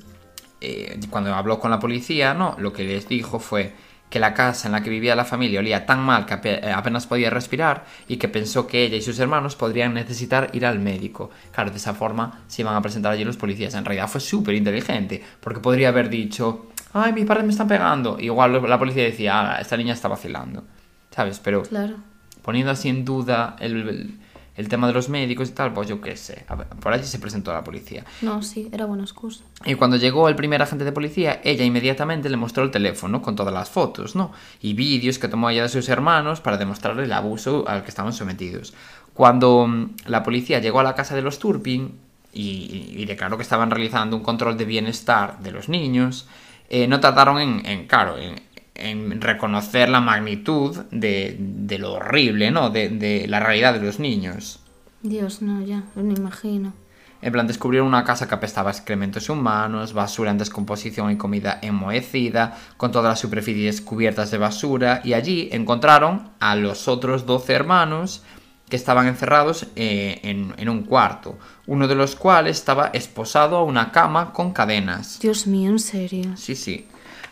eh, 0.62 1.00
cuando 1.10 1.34
habló 1.36 1.60
con 1.60 1.70
la 1.70 1.80
policía, 1.80 2.34
no, 2.34 2.56
lo 2.58 2.74
que 2.74 2.84
les 2.84 3.08
dijo 3.08 3.38
fue 3.40 3.74
que 4.14 4.20
la 4.20 4.36
casa 4.36 4.68
en 4.68 4.74
la 4.74 4.84
que 4.84 4.92
vivía 4.92 5.16
la 5.16 5.26
familia 5.26 5.60
olía 5.60 5.88
tan 5.88 6.00
mal 6.00 6.28
que 6.28 6.36
eh, 6.44 6.72
apenas 6.72 7.08
podía 7.08 7.32
respirar 7.32 7.84
y 8.08 8.18
que 8.18 8.28
pensó 8.28 8.68
que 8.68 8.84
ella 8.84 8.96
y 8.96 9.02
sus 9.02 9.18
hermanos 9.18 9.56
podrían 9.56 9.96
necesitar 9.96 10.52
ir 10.54 10.68
al 10.68 10.78
médico. 10.78 11.32
Claro, 11.52 11.72
de 11.72 11.78
esa 11.78 11.96
forma 11.96 12.42
se 12.48 12.62
iban 12.62 12.76
a 12.76 12.82
presentar 12.84 13.12
allí 13.12 13.24
los 13.24 13.38
policías. 13.38 13.74
En 13.74 13.84
realidad 13.86 14.08
fue 14.08 14.22
súper 14.22 14.54
inteligente, 14.54 15.24
porque 15.40 15.62
podría 15.62 15.88
haber 15.90 16.10
dicho, 16.10 16.68
ay, 16.94 17.12
mis 17.12 17.26
padres 17.26 17.44
me 17.46 17.52
están 17.54 17.68
pegando. 17.68 18.20
Igual 18.20 18.62
la 18.70 18.78
policía 18.78 19.04
decía, 19.04 19.56
ah, 19.56 19.60
esta 19.60 19.76
niña 19.78 19.94
está 19.96 20.08
vacilando. 20.10 20.64
¿Sabes? 21.10 21.40
Pero 21.40 21.64
Claro. 21.64 21.96
poniendo 22.44 22.72
así 22.72 22.90
en 22.90 23.06
duda 23.06 23.56
el, 23.60 23.90
el- 23.90 24.20
el 24.56 24.70
tema 24.70 24.88
de 24.88 24.94
los 24.94 25.10
médicos 25.10 25.50
y 25.50 25.52
tal, 25.54 25.74
pues 25.74 25.88
yo 25.88 26.00
qué 26.00 26.16
sé. 26.16 26.46
A 26.48 26.56
ver, 26.56 26.68
por 26.68 26.94
allí 26.94 27.06
se 27.06 27.20
presentó 27.20 27.52
a 27.52 27.56
la 27.56 27.64
policía. 27.64 28.06
No, 28.22 28.42
sí, 28.44 28.70
era 28.72 28.86
buena 28.86 29.04
excusa. 29.04 29.44
Y 29.66 29.76
cuando 29.76 29.98
llegó 29.98 30.30
el 30.30 30.36
primer 30.36 30.62
agente 30.62 30.86
de 30.86 30.92
policía, 30.92 31.42
ella 31.44 31.66
inmediatamente 31.66 32.30
le 32.30 32.38
mostró 32.38 32.64
el 32.64 32.72
teléfono 32.72 33.22
con 33.22 33.36
todas 33.36 33.54
las 33.54 33.70
fotos, 33.70 34.16
¿no? 34.16 34.32
Y 34.62 34.74
vídeos 34.74 35.20
que 35.20 35.28
tomó 35.28 35.50
ella 35.50 35.64
de 35.64 35.70
sus 35.70 35.90
hermanos 35.90 36.42
para 36.42 36.58
demostrarle 36.58 37.04
el 37.04 37.14
abuso 37.14 37.66
al 37.68 37.84
que 37.84 37.90
estaban 37.90 38.14
sometidos. 38.14 38.74
Cuando 39.14 39.68
mm, 39.68 39.96
la 40.06 40.24
policía 40.24 40.60
llegó 40.60 40.80
a 40.80 40.84
la 40.84 40.96
casa 40.96 41.16
de 41.16 41.22
los 41.22 41.40
Turpin 41.40 41.98
y, 42.32 42.94
y 42.96 43.06
declaró 43.06 43.38
que 43.38 43.44
estaban 43.44 43.72
realizando 43.72 44.16
un 44.16 44.24
control 44.24 44.58
de 44.58 44.66
bienestar 44.66 45.40
de 45.40 45.52
los 45.52 45.70
niños, 45.70 46.28
eh, 46.70 46.88
no 46.88 47.00
tardaron 47.00 47.40
en, 47.40 47.66
en, 47.66 47.88
claro, 47.88 48.18
en, 48.18 48.42
en 48.84 49.22
reconocer 49.22 49.90
la 49.90 50.02
magnitud 50.02 50.78
de, 50.92 51.36
de 51.40 51.78
lo 51.80 51.94
horrible, 51.94 52.52
¿no? 52.52 52.70
De, 52.70 52.90
de 52.90 53.28
la 53.28 53.40
realidad 53.40 53.74
de 53.74 53.86
los 53.86 54.00
niños. 54.00 54.60
Dios, 55.02 55.42
no, 55.42 55.62
ya, 55.62 55.84
no 55.96 56.04
me 56.04 56.14
imagino. 56.14 56.74
En 57.22 57.32
plan, 57.32 57.48
descubrieron 57.48 57.88
una 57.88 58.04
casa 58.04 58.28
que 58.28 58.36
apestaba 58.36 58.70
excrementos 58.70 59.30
humanos, 59.30 59.94
basura 59.94 60.32
en 60.32 60.38
descomposición 60.38 61.10
y 61.10 61.16
comida 61.16 61.60
enmohecida, 61.62 62.58
con 62.76 62.92
todas 62.92 63.12
las 63.12 63.20
superficies 63.20 63.80
cubiertas 63.80 64.30
de 64.30 64.38
basura, 64.38 65.00
y 65.06 65.14
allí 65.14 65.48
encontraron 65.54 66.32
a 66.42 66.56
los 66.56 66.90
otros 66.90 67.26
12 67.26 67.54
hermanos 67.54 68.24
que 68.68 68.76
estaban 68.76 69.08
encerrados 69.08 69.68
eh, 69.78 70.20
en, 70.24 70.54
en 70.58 70.68
un 70.68 70.84
cuarto, 70.84 71.38
uno 71.66 71.88
de 71.88 71.96
los 71.96 72.18
cuales 72.18 72.58
estaba 72.58 72.88
esposado 72.88 73.56
a 73.56 73.64
una 73.64 73.94
cama 73.94 74.34
con 74.34 74.52
cadenas. 74.52 75.20
Dios 75.22 75.48
mío, 75.48 75.70
en 75.70 75.80
serio. 75.80 76.36
Sí, 76.36 76.56
sí. 76.56 76.88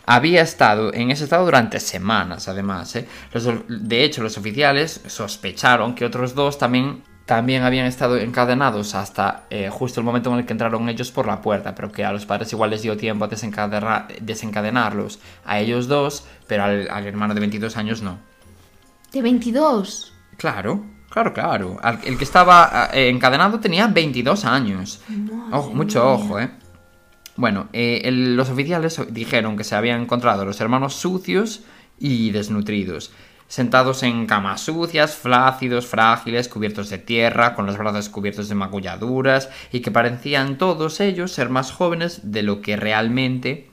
Había 0.06 0.42
estado 0.42 0.92
en 0.92 1.10
ese 1.10 1.24
estado 1.24 1.44
durante 1.44 1.78
semanas, 1.80 2.48
además. 2.48 2.96
¿eh? 2.96 3.06
Los- 3.32 3.48
de 3.68 4.04
hecho, 4.04 4.22
los 4.22 4.36
oficiales 4.38 5.00
sospecharon 5.06 5.94
que 5.94 6.04
otros 6.04 6.34
dos 6.34 6.58
también, 6.58 7.02
también 7.26 7.62
habían 7.62 7.86
estado 7.86 8.16
encadenados 8.16 8.94
hasta 8.96 9.44
eh, 9.48 9.68
justo 9.70 10.00
el 10.00 10.04
momento 10.06 10.32
en 10.32 10.40
el 10.40 10.44
que 10.46 10.52
entraron 10.52 10.88
ellos 10.88 11.12
por 11.12 11.26
la 11.26 11.40
puerta, 11.40 11.74
pero 11.74 11.92
que 11.92 12.04
a 12.04 12.12
los 12.12 12.26
padres 12.26 12.52
igual 12.52 12.70
les 12.70 12.82
dio 12.82 12.96
tiempo 12.96 13.24
a 13.24 13.28
desencadena- 13.28 14.06
desencadenarlos 14.20 15.20
a 15.44 15.60
ellos 15.60 15.86
dos, 15.86 16.24
pero 16.48 16.64
al, 16.64 16.88
al 16.90 17.06
hermano 17.06 17.32
de 17.34 17.40
22 17.40 17.76
años 17.76 18.02
no. 18.02 18.18
De 19.12 19.22
22. 19.22 20.12
Claro, 20.36 20.84
claro, 21.10 21.32
claro. 21.32 21.76
Al- 21.82 22.00
el 22.04 22.18
que 22.18 22.24
estaba 22.24 22.88
eh, 22.92 23.08
encadenado 23.08 23.60
tenía 23.60 23.86
22 23.86 24.44
años. 24.44 25.00
Ojo, 25.52 25.70
mucho 25.74 26.10
ojo, 26.12 26.40
¿eh? 26.40 26.50
Bueno, 27.36 27.68
eh, 27.72 28.10
los 28.12 28.50
oficiales 28.50 29.00
dijeron 29.10 29.56
que 29.56 29.64
se 29.64 29.74
habían 29.74 30.02
encontrado 30.02 30.44
los 30.44 30.60
hermanos 30.60 30.94
sucios 30.94 31.62
y 31.98 32.30
desnutridos, 32.30 33.10
sentados 33.48 34.02
en 34.02 34.26
camas 34.26 34.60
sucias, 34.60 35.14
flácidos, 35.14 35.86
frágiles, 35.86 36.48
cubiertos 36.48 36.90
de 36.90 36.98
tierra, 36.98 37.54
con 37.54 37.64
los 37.64 37.78
brazos 37.78 38.10
cubiertos 38.10 38.48
de 38.48 38.54
magulladuras, 38.54 39.48
y 39.72 39.80
que 39.80 39.90
parecían 39.90 40.58
todos 40.58 41.00
ellos 41.00 41.32
ser 41.32 41.48
más 41.48 41.72
jóvenes 41.72 42.20
de 42.24 42.42
lo 42.42 42.60
que 42.60 42.76
realmente 42.76 43.70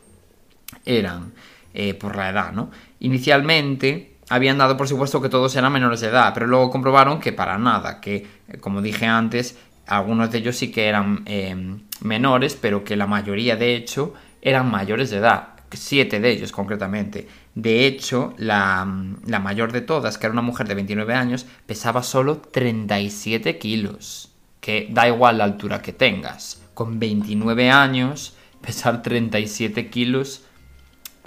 eran 0.85 1.33
eh, 1.73 1.93
por 1.93 2.15
la 2.15 2.29
edad, 2.29 2.53
¿no? 2.53 2.71
Inicialmente 2.99 4.15
habían 4.29 4.57
dado 4.57 4.77
por 4.77 4.87
supuesto 4.87 5.21
que 5.21 5.29
todos 5.29 5.55
eran 5.55 5.73
menores 5.73 6.01
de 6.01 6.07
edad, 6.07 6.33
pero 6.33 6.47
luego 6.47 6.69
comprobaron 6.69 7.19
que 7.19 7.33
para 7.33 7.57
nada, 7.57 7.99
que 7.99 8.27
eh, 8.47 8.57
como 8.59 8.81
dije 8.81 9.05
antes, 9.05 9.57
algunos 9.89 10.31
de 10.31 10.37
ellos 10.39 10.55
sí 10.55 10.71
que 10.71 10.87
eran 10.87 11.23
eh, 11.25 11.55
menores, 12.01 12.57
pero 12.59 12.83
que 12.83 12.95
la 12.95 13.07
mayoría 13.07 13.55
de 13.55 13.75
hecho 13.75 14.13
eran 14.41 14.69
mayores 14.71 15.09
de 15.09 15.17
edad, 15.17 15.49
siete 15.71 16.19
de 16.19 16.31
ellos 16.31 16.51
concretamente. 16.51 17.27
De 17.55 17.85
hecho, 17.85 18.33
la, 18.37 18.87
la 19.25 19.39
mayor 19.39 19.71
de 19.71 19.81
todas, 19.81 20.17
que 20.17 20.27
era 20.27 20.33
una 20.33 20.41
mujer 20.41 20.67
de 20.67 20.75
29 20.75 21.13
años, 21.13 21.45
pesaba 21.65 22.03
solo 22.03 22.37
37 22.37 23.57
kilos, 23.57 24.31
que 24.61 24.87
da 24.91 25.07
igual 25.07 25.39
la 25.39 25.43
altura 25.43 25.81
que 25.81 25.91
tengas. 25.91 26.61
Con 26.73 26.99
29 26.99 27.69
años, 27.69 28.35
pesar 28.61 29.01
37 29.01 29.89
kilos 29.89 30.43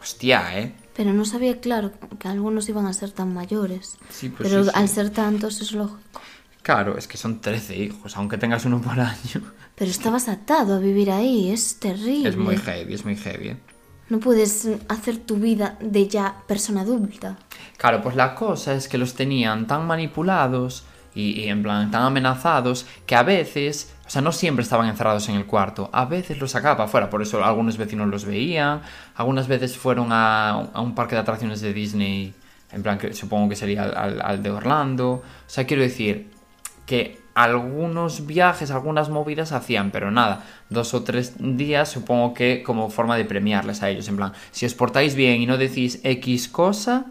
Hostia, 0.03 0.59
¿eh? 0.59 0.75
Pero 0.97 1.13
no 1.13 1.25
sabía, 1.25 1.61
claro, 1.61 1.93
que 2.19 2.29
algunos 2.29 2.69
iban 2.69 2.87
a 2.87 2.93
ser 2.93 3.13
tan 3.13 3.33
mayores. 3.33 3.97
Sí, 4.11 4.29
pues 4.29 4.49
Pero 4.49 4.65
sí, 4.65 4.71
sí. 4.71 4.77
al 4.79 4.89
ser 4.89 5.11
tantos 5.11 5.61
es 5.61 5.73
lógico. 5.73 6.21
Claro, 6.63 6.97
es 6.97 7.09
que 7.09 7.17
son 7.17 7.41
13 7.41 7.77
hijos, 7.77 8.17
aunque 8.17 8.39
tengas 8.39 8.65
uno 8.65 8.81
por 8.81 8.99
año. 9.01 9.43
Pero 9.75 9.91
estabas 9.91 10.29
atado 10.29 10.77
a 10.77 10.79
vivir 10.79 11.11
ahí, 11.11 11.51
es 11.51 11.79
terrible. 11.81 12.29
Es 12.29 12.37
muy 12.37 12.57
heavy, 12.57 12.95
es 12.95 13.05
muy 13.05 13.17
heavy. 13.17 13.57
No 14.09 14.21
puedes 14.21 14.69
hacer 14.89 15.17
tu 15.19 15.37
vida 15.37 15.77
de 15.81 16.07
ya 16.07 16.37
persona 16.47 16.83
adulta. 16.83 17.39
Claro, 17.79 18.03
pues 18.03 18.15
la 18.15 18.35
cosa 18.35 18.75
es 18.75 18.87
que 18.87 18.99
los 18.99 19.15
tenían 19.15 19.67
tan 19.67 19.87
manipulados 19.87 20.85
y, 21.15 21.41
y 21.41 21.49
en 21.49 21.63
plan 21.63 21.91
tan 21.91 22.03
amenazados 22.03 22.87
que 23.07 23.15
a 23.17 23.23
veces, 23.23 23.95
o 24.07 24.11
sea, 24.11 24.21
no 24.23 24.33
siempre 24.33 24.63
estaban 24.63 24.87
encerrados 24.89 25.29
en 25.31 25.37
el 25.37 25.47
cuarto, 25.47 25.89
a 25.93 26.05
veces 26.05 26.39
los 26.39 26.51
sacaba 26.53 26.77
para 26.77 26.85
afuera, 26.89 27.11
por 27.11 27.23
eso 27.23 27.43
algunos 27.43 27.77
vecinos 27.79 28.09
los 28.09 28.25
veían, 28.25 28.83
algunas 29.15 29.49
veces 29.49 29.77
fueron 29.77 30.09
a, 30.13 30.51
a 30.51 30.81
un 30.81 30.95
parque 30.95 31.15
de 31.15 31.21
atracciones 31.23 31.61
de 31.61 31.73
Disney, 31.73 32.35
en 32.71 32.83
plan 32.83 32.99
que 32.99 33.15
supongo 33.15 33.49
que 33.49 33.57
sería 33.57 33.85
al, 33.85 33.97
al- 33.97 34.23
al 34.23 34.43
de 34.43 34.51
Orlando, 34.51 35.11
o 35.13 35.23
sea, 35.47 35.67
quiero 35.67 35.83
decir 35.83 36.31
que 36.87 37.21
algunos 37.35 38.27
viajes, 38.27 38.71
algunas 38.71 39.09
movidas 39.09 39.53
hacían, 39.53 39.91
pero 39.91 40.11
nada, 40.11 40.45
dos 40.69 40.93
o 40.95 41.03
tres 41.03 41.35
días 41.39 41.89
supongo 41.89 42.35
que 42.35 42.63
como 42.63 42.91
forma 42.91 43.17
de 43.17 43.25
premiarles 43.25 43.83
a 43.83 43.89
ellos, 43.91 44.09
en 44.09 44.17
plan, 44.17 44.33
si 44.51 44.67
os 44.67 44.75
portáis 44.75 45.15
bien 45.15 45.41
y 45.41 45.47
no 45.47 45.57
decís 45.57 46.01
X 46.03 46.49
cosa, 46.49 47.07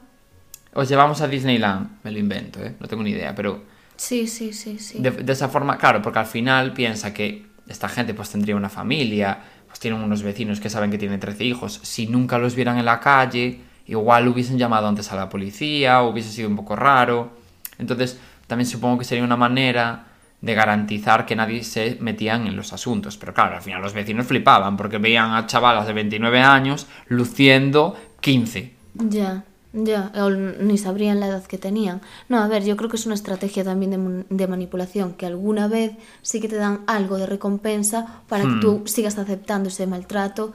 os 0.74 0.88
llevamos 0.90 1.22
a 1.22 1.28
Disneyland, 1.28 1.90
me 2.04 2.12
lo 2.12 2.20
invento, 2.20 2.64
¿eh? 2.64 2.76
no 2.80 2.88
tengo 2.88 3.04
ni 3.04 3.12
idea, 3.12 3.34
pero 3.36 3.64
Sí, 3.96 4.28
sí, 4.28 4.54
sí, 4.54 4.80
sí. 4.80 5.00
de, 5.00 5.12
de 5.12 5.34
esa 5.34 5.50
forma, 5.50 5.78
claro, 5.78 6.02
porque 6.02 6.20
al 6.20 6.26
final 6.26 6.74
piensa 6.74 7.14
que 7.14 7.46
esta 7.68 7.88
gente 7.90 8.14
pues 8.14 8.30
tendría 8.30 8.56
una 8.56 8.70
familia, 8.70 9.40
pues 9.68 9.80
tienen 9.80 10.02
unos 10.02 10.22
vecinos 10.24 10.60
que 10.60 10.70
saben 10.70 10.92
que 10.92 10.98
tienen 10.98 11.20
13 11.20 11.44
hijos, 11.46 11.80
si 11.84 12.08
nunca 12.08 12.38
los 12.38 12.56
vieran 12.56 12.78
en 12.78 12.86
la 12.86 13.00
calle, 13.00 13.60
igual 13.88 14.28
hubiesen 14.28 14.58
llamado 14.58 14.88
antes 14.88 15.12
a 15.12 15.16
la 15.16 15.30
policía, 15.30 16.02
hubiese 16.04 16.30
sido 16.32 16.50
un 16.50 16.56
poco 16.56 16.76
raro, 16.76 17.32
entonces 17.78 18.20
también 18.52 18.68
supongo 18.68 18.98
que 18.98 19.06
sería 19.06 19.24
una 19.24 19.38
manera 19.38 20.08
de 20.42 20.54
garantizar 20.54 21.26
que 21.26 21.38
nadie 21.38 21.64
se 21.64 21.98
metían 22.02 22.48
en 22.48 22.58
los 22.58 22.74
asuntos, 22.74 23.16
pero 23.16 23.34
claro, 23.34 23.56
al 23.56 23.62
final 23.62 23.82
los 23.82 23.94
vecinos 23.94 24.28
flipaban 24.28 24.76
porque 24.76 24.98
veían 24.98 25.34
a 25.34 25.48
chavalas 25.48 25.88
de 25.88 25.94
29 25.94 26.42
años 26.42 26.86
luciendo 27.08 27.96
15. 28.20 28.74
Ya. 28.96 29.46
Ya, 29.72 30.12
o 30.16 30.30
ni 30.30 30.78
sabrían 30.78 31.22
la 31.22 31.28
edad 31.28 31.46
que 31.46 31.58
tenían. 31.58 32.02
No, 32.28 32.40
a 32.40 32.48
ver, 32.50 32.66
yo 32.66 32.76
creo 32.76 32.90
que 32.90 32.98
es 32.98 33.06
una 33.06 33.16
estrategia 33.16 33.64
también 33.64 33.92
de, 33.92 34.26
de 34.30 34.48
manipulación, 34.50 35.14
que 35.14 35.26
alguna 35.26 35.70
vez 35.70 35.94
sí 36.22 36.42
que 36.42 36.50
te 36.50 36.58
dan 36.58 36.82
algo 36.88 37.18
de 37.18 37.26
recompensa 37.26 38.22
para 38.28 38.44
que 38.44 38.60
tú 38.60 38.84
sigas 38.84 39.18
aceptando 39.18 39.70
ese 39.70 39.88
maltrato 39.88 40.52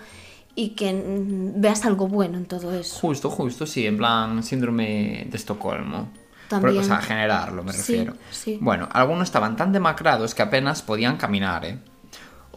y 0.55 0.75
que 0.75 0.93
mm, 0.93 1.59
veas 1.63 1.87
algo 1.87 2.09
bueno 2.09 2.37
en 2.37 2.45
todo 2.45 2.75
eso. 2.75 2.99
Justo, 3.01 3.31
justo, 3.31 3.65
sí, 3.65 3.87
en 3.87 3.97
plan 3.97 4.43
síndrome 4.43 5.27
de 5.31 5.37
Estocolmo. 5.39 6.09
También. 6.49 6.79
O 6.79 6.83
sea, 6.85 6.99
generarlo, 6.99 7.63
me 7.65 7.73
refiero. 7.73 8.15
sí. 8.31 8.59
Bueno, 8.61 8.89
algunos 8.93 9.25
estaban 9.25 9.57
tan 9.57 9.73
demacrados 9.73 10.35
que 10.35 10.43
apenas 10.43 10.83
podían 10.83 11.17
caminar, 11.17 11.65
¿eh? 11.65 11.79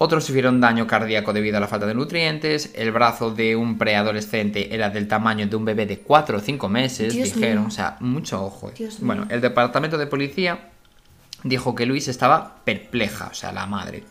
Otros 0.01 0.23
sufrieron 0.23 0.61
daño 0.61 0.87
cardíaco 0.87 1.33
debido 1.33 1.57
a 1.57 1.59
la 1.59 1.67
falta 1.67 1.85
de 1.85 1.93
nutrientes. 1.93 2.71
El 2.73 2.93
brazo 2.93 3.31
de 3.31 3.57
un 3.57 3.77
preadolescente 3.77 4.73
era 4.73 4.89
del 4.89 5.09
tamaño 5.09 5.45
de 5.47 5.55
un 5.57 5.65
bebé 5.65 5.85
de 5.85 5.99
4 5.99 6.37
o 6.37 6.39
5 6.39 6.69
meses, 6.69 7.13
Dios 7.13 7.33
dijeron. 7.33 7.63
mío. 7.63 7.67
O 7.67 7.71
sea, 7.71 7.97
mucho 7.99 8.41
ojo. 8.41 8.69
¿eh? 8.69 8.89
Bueno, 8.99 9.23
mío. 9.23 9.31
el 9.35 9.41
departamento 9.41 9.97
de 9.97 10.07
policía 10.07 10.69
dijo 11.43 11.75
que 11.75 11.85
Luis 11.85 12.07
estaba 12.07 12.55
perpleja, 12.63 13.27
o 13.31 13.33
sea, 13.33 13.51
la 13.51 13.65
madre, 13.65 14.05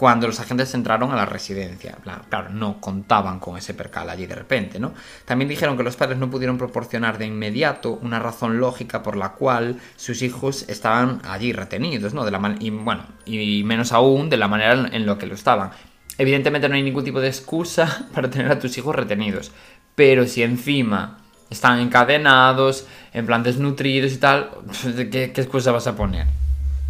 cuando 0.00 0.26
los 0.26 0.40
agentes 0.40 0.72
entraron 0.72 1.12
a 1.12 1.14
la 1.14 1.26
residencia. 1.26 1.98
Claro, 2.30 2.48
no 2.48 2.80
contaban 2.80 3.38
con 3.38 3.58
ese 3.58 3.74
percal 3.74 4.08
allí 4.08 4.24
de 4.24 4.34
repente, 4.34 4.80
¿no? 4.80 4.94
También 5.26 5.46
dijeron 5.46 5.76
que 5.76 5.82
los 5.82 5.94
padres 5.94 6.16
no 6.16 6.30
pudieron 6.30 6.56
proporcionar 6.56 7.18
de 7.18 7.26
inmediato 7.26 7.98
una 8.00 8.18
razón 8.18 8.58
lógica 8.60 9.02
por 9.02 9.14
la 9.18 9.32
cual 9.32 9.78
sus 9.96 10.22
hijos 10.22 10.64
estaban 10.70 11.20
allí 11.28 11.52
retenidos, 11.52 12.14
¿no? 12.14 12.24
De 12.24 12.30
la 12.30 12.56
y 12.60 12.70
bueno, 12.70 13.02
y 13.26 13.62
menos 13.64 13.92
aún 13.92 14.30
de 14.30 14.38
la 14.38 14.48
manera 14.48 14.88
en- 14.90 15.04
lo 15.04 15.18
que 15.18 15.26
lo 15.26 15.34
estaban. 15.34 15.70
Evidentemente 16.16 16.66
no 16.70 16.76
hay 16.76 16.82
ningún 16.82 17.04
tipo 17.04 17.20
de 17.20 17.28
excusa 17.28 18.06
para 18.14 18.30
tener 18.30 18.50
a 18.50 18.58
tus 18.58 18.78
hijos 18.78 18.96
retenidos, 18.96 19.52
pero 19.94 20.26
si 20.26 20.42
encima 20.42 21.18
están 21.50 21.78
encadenados, 21.78 22.86
en 23.12 23.26
plan 23.26 23.42
desnutridos 23.42 24.12
y 24.12 24.16
tal, 24.16 24.48
¿qué, 24.96 25.30
qué 25.34 25.40
excusa 25.42 25.72
vas 25.72 25.86
a 25.88 25.94
poner? 25.94 26.26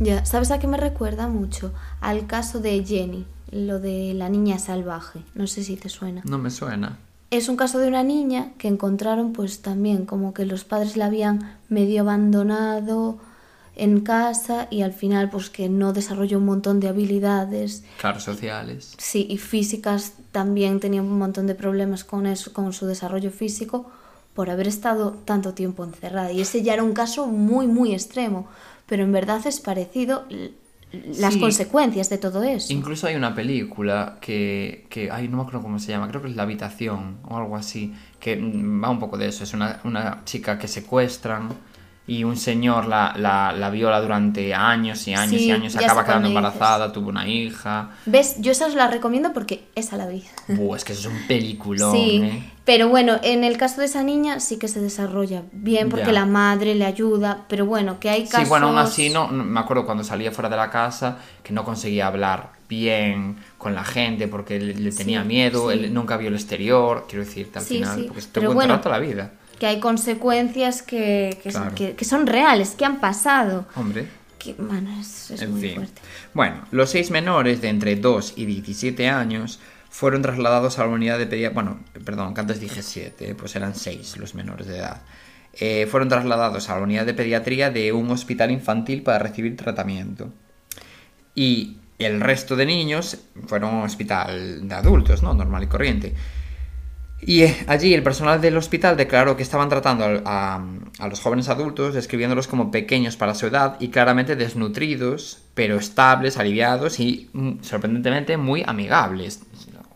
Ya, 0.01 0.25
¿sabes 0.25 0.51
a 0.51 0.59
qué 0.59 0.67
me 0.67 0.79
recuerda 0.79 1.29
mucho? 1.29 1.75
Al 2.01 2.27
caso 2.27 2.59
de 2.59 2.83
Jenny, 2.83 3.27
lo 3.51 3.81
de 3.81 4.15
la 4.15 4.31
niña 4.31 4.59
salvaje. 4.59 5.21
No 5.35 5.47
sé 5.47 5.63
si 5.63 5.77
te 5.77 5.91
suena. 5.91 6.23
No 6.25 6.39
me 6.39 6.51
suena. 6.51 6.99
Es 7.31 7.51
un 7.51 7.57
caso 7.57 7.79
de 7.79 7.87
una 7.87 8.03
niña 8.03 8.53
que 8.57 8.67
encontraron 8.67 9.35
pues 9.35 9.61
también 9.61 10.07
como 10.07 10.33
que 10.33 10.47
los 10.47 10.65
padres 10.65 10.97
la 10.97 11.05
habían 11.05 11.59
medio 11.69 12.01
abandonado 12.01 13.19
en 13.77 14.01
casa 14.01 14.69
y 14.71 14.81
al 14.81 14.95
final 14.95 15.29
pues 15.29 15.51
que 15.51 15.69
no 15.69 15.93
desarrolló 15.93 16.39
un 16.39 16.47
montón 16.47 16.81
de 16.81 16.89
habilidades. 16.89 17.85
Claro, 17.99 18.21
sociales. 18.21 18.95
Sí, 18.97 19.27
y 19.29 19.37
físicas 19.37 20.15
también 20.33 20.81
tenía 20.81 21.03
un 21.03 21.19
montón 21.19 21.47
de 21.47 21.55
problemas 21.55 22.05
con 22.05 22.27
eso, 22.27 22.55
con 22.55 22.73
su 22.73 22.87
desarrollo 22.87 23.31
físico 23.31 23.91
por 24.41 24.49
haber 24.49 24.69
estado 24.69 25.19
tanto 25.27 25.53
tiempo 25.53 25.85
encerrada. 25.85 26.33
Y 26.33 26.41
ese 26.41 26.63
ya 26.63 26.73
era 26.73 26.83
un 26.83 26.95
caso 26.95 27.27
muy, 27.27 27.67
muy 27.67 27.93
extremo. 27.93 28.49
Pero 28.87 29.03
en 29.05 29.13
verdad 29.13 29.47
es 29.47 29.61
parecido 29.61 30.25
las 31.19 31.35
Sí. 31.35 31.41
consecuencias 31.41 32.09
de 32.09 32.17
todo 32.17 32.43
eso. 32.43 32.73
Incluso 32.73 33.07
hay 33.07 33.17
una 33.17 33.35
película 33.35 34.17
que, 34.23 34.87
que 34.89 35.11
ay, 35.11 35.29
no 35.29 35.37
me 35.37 35.43
acuerdo 35.43 35.61
cómo 35.61 35.79
se 35.79 35.89
llama, 35.93 36.09
creo 36.09 36.23
que 36.23 36.29
es 36.29 36.37
La 36.37 36.45
Habitación 36.45 37.19
o 37.29 37.37
algo 37.37 37.55
así, 37.55 37.93
que 38.19 38.35
mm, 38.37 38.83
va 38.83 38.89
un 38.89 38.99
poco 38.99 39.19
de 39.19 39.29
eso. 39.29 39.45
Es 39.45 39.53
una, 39.53 39.79
una 39.85 40.23
chica 40.25 40.59
que 40.59 40.69
secuestran 40.69 41.51
y 42.11 42.25
un 42.25 42.37
señor 42.37 42.89
la, 42.89 43.15
la, 43.17 43.53
la 43.53 43.71
viola 43.71 44.01
durante 44.01 44.53
años 44.53 45.07
y 45.07 45.15
años 45.15 45.41
Sí, 45.41 45.47
y 45.47 45.51
años, 45.53 45.77
acaba 45.77 46.05
quedando 46.05 46.27
embarazada, 46.27 46.91
tuvo 46.93 47.09
una 47.09 47.29
hija. 47.29 47.91
¿Ves? 48.05 48.35
Yo 48.41 48.51
esas 48.51 48.75
las 48.75 48.91
recomiendo 48.91 49.33
porque 49.33 49.63
esa 49.77 49.97
la 49.97 50.09
vi. 50.09 50.25
Buah, 50.49 50.77
es 50.77 50.85
que 50.85 50.93
eso 50.95 51.09
es 51.09 51.15
un 51.15 51.27
peliculón, 51.29 51.93
Sí, 51.93 52.21
¿eh? 52.25 52.43
pero 52.65 52.89
bueno, 52.89 53.21
en 53.23 53.45
el 53.45 53.57
caso 53.57 53.81
de 53.81 53.87
esa 53.87 54.03
niña 54.03 54.41
sí 54.41 54.59
que 54.59 54.67
se 54.67 54.81
desarrolla 54.81 55.43
bien 55.53 55.89
porque 55.89 56.07
Ya. 56.07 56.13
la 56.13 56.27
madre 56.27 56.75
le 56.75 56.85
ayuda, 56.85 57.45
pero 57.49 57.65
bueno, 57.65 58.01
que 58.01 58.11
hay 58.11 58.25
casos... 58.25 58.41
Sí, 58.41 58.49
bueno, 58.49 58.67
aún 58.71 58.79
así, 58.79 59.09
no, 59.11 59.29
me 59.29 59.61
acuerdo 59.61 59.87
cuando 59.87 60.03
salía 60.03 60.33
fuera 60.33 60.49
de 60.49 60.57
la 60.57 60.69
casa 60.69 61.19
que 61.45 61.53
no 61.53 61.65
conseguía 61.65 62.09
hablar 62.09 62.55
bien 62.69 63.37
con 63.57 63.73
la 63.75 63.85
gente 63.85 64.27
porque 64.27 64.59
le, 64.59 64.75
le 64.75 64.91
tenía 64.91 65.23
Sí, 65.23 65.29
miedo, 65.29 65.71
sí. 65.71 65.79
él 65.79 65.95
nunca 65.95 66.17
vio 66.17 66.27
el 66.29 66.35
exterior, 66.35 67.07
quiero 67.09 67.25
decirte, 67.25 67.61
al 67.61 67.65
Sí, 67.65 67.75
final, 67.75 67.97
sí, 67.97 68.07
porque 68.09 68.31
cuenta 68.33 68.55
bueno, 68.55 68.81
toda 68.81 68.99
la 68.99 69.07
vida. 69.07 69.31
Que 69.61 69.67
hay 69.67 69.79
consecuencias 69.79 70.83
que, 70.83 71.39
que, 71.43 71.53
son- 71.53 71.63
Claro. 71.63 71.75
que- 71.77 71.93
que 71.95 72.05
son 72.05 72.27
reales, 72.27 72.71
que 72.71 72.85
han 72.85 72.99
pasado. 72.99 73.67
Hombre. 73.77 74.09
Que, 74.39 74.55
bueno, 74.55 74.91
es, 74.99 75.31
es 75.31 75.43
En 75.43 75.53
muy 75.53 75.61
fin. 75.61 75.75
fuerte. 75.77 76.01
Bueno, 76.35 76.65
los 76.73 76.91
seis 76.91 77.11
menores 77.13 77.61
de 77.61 77.69
entre 77.69 77.95
2 77.95 78.33
y 78.37 78.47
17 78.47 79.09
años 79.09 79.61
fueron 79.91 80.23
trasladados 80.23 80.79
a 80.79 80.87
la 80.87 80.91
unidad 80.93 81.19
de 81.19 81.27
pediatría. 81.27 81.51
Bueno, 81.51 81.81
perdón, 82.05 82.33
que 82.35 82.41
antes 82.41 82.59
dije 82.59 82.83
7, 82.83 83.35
pues 83.35 83.55
eran 83.55 83.75
6 83.75 84.17
los 84.17 84.35
menores 84.35 84.67
de 84.67 84.79
edad. 84.79 85.03
Eh, 85.53 85.87
fueron 85.91 86.09
trasladados 86.09 86.71
a 86.71 86.77
la 86.77 86.83
unidad 86.83 87.05
de 87.05 87.13
pediatría 87.13 87.71
de 87.71 87.93
un 87.93 88.11
hospital 88.11 88.51
infantil 88.51 89.03
para 89.03 89.19
recibir 89.19 89.57
tratamiento. 89.57 90.33
Y 91.35 91.77
el 91.99 92.21
resto 92.21 92.57
de 92.57 92.67
niños 92.67 93.19
fueron 93.47 93.75
a 93.75 93.79
un 93.79 93.85
hospital 93.85 94.67
de 94.69 94.75
adultos, 94.75 95.23
¿no? 95.23 95.35
Normal 95.35 95.65
y 95.65 95.67
corriente. 95.67 96.15
Y 97.23 97.45
allí 97.67 97.93
el 97.93 98.03
personal 98.03 98.41
del 98.41 98.57
hospital 98.57 98.97
declaró 98.97 99.37
que 99.37 99.43
estaban 99.43 99.69
tratando 99.69 100.05
a, 100.25 100.65
los 101.09 101.21
jóvenes 101.21 101.49
adultos, 101.49 101.95
describiéndolos 101.95 102.49
como 102.49 102.71
pequeños 102.71 103.17
para 103.17 103.35
su 103.35 103.47
edad 103.47 103.77
y 103.79 103.89
claramente 103.89 104.37
desnutridos, 104.37 105.43
pero 105.55 105.77
estables, 105.77 106.39
aliviados 106.39 106.99
y 106.99 107.29
mm, 107.33 107.63
sorprendentemente 107.63 108.37
muy 108.37 108.63
amigables, 108.67 109.43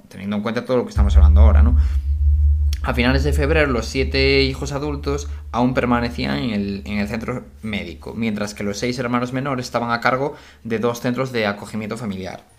teniendo 0.09 0.37
en 0.37 0.43
cuenta 0.43 0.65
todo 0.65 0.79
lo 0.79 0.85
que 0.85 0.91
estamos 0.91 1.17
hablando 1.17 1.41
ahora. 1.41 1.65
A 2.83 2.93
finales 2.93 3.25
de 3.25 3.33
febrero, 3.33 3.71
los 3.71 3.87
siete 3.87 4.43
hijos 4.43 4.73
adultos 4.73 5.29
aún 5.53 5.73
permanecían 5.73 6.37
en 6.39 6.99
el 6.99 7.09
centro 7.09 7.45
médico, 7.63 8.13
mientras 8.15 8.53
que 8.53 8.63
los 8.63 8.79
seis 8.79 8.99
hermanos 8.99 9.33
menores 9.33 9.65
estaban 9.65 9.91
a 9.91 10.01
cargo 10.01 10.35
de 10.65 10.79
dos 10.79 11.01
centros 11.01 11.33
de 11.33 11.47
acogimiento 11.47 11.97
familiar. 11.97 12.54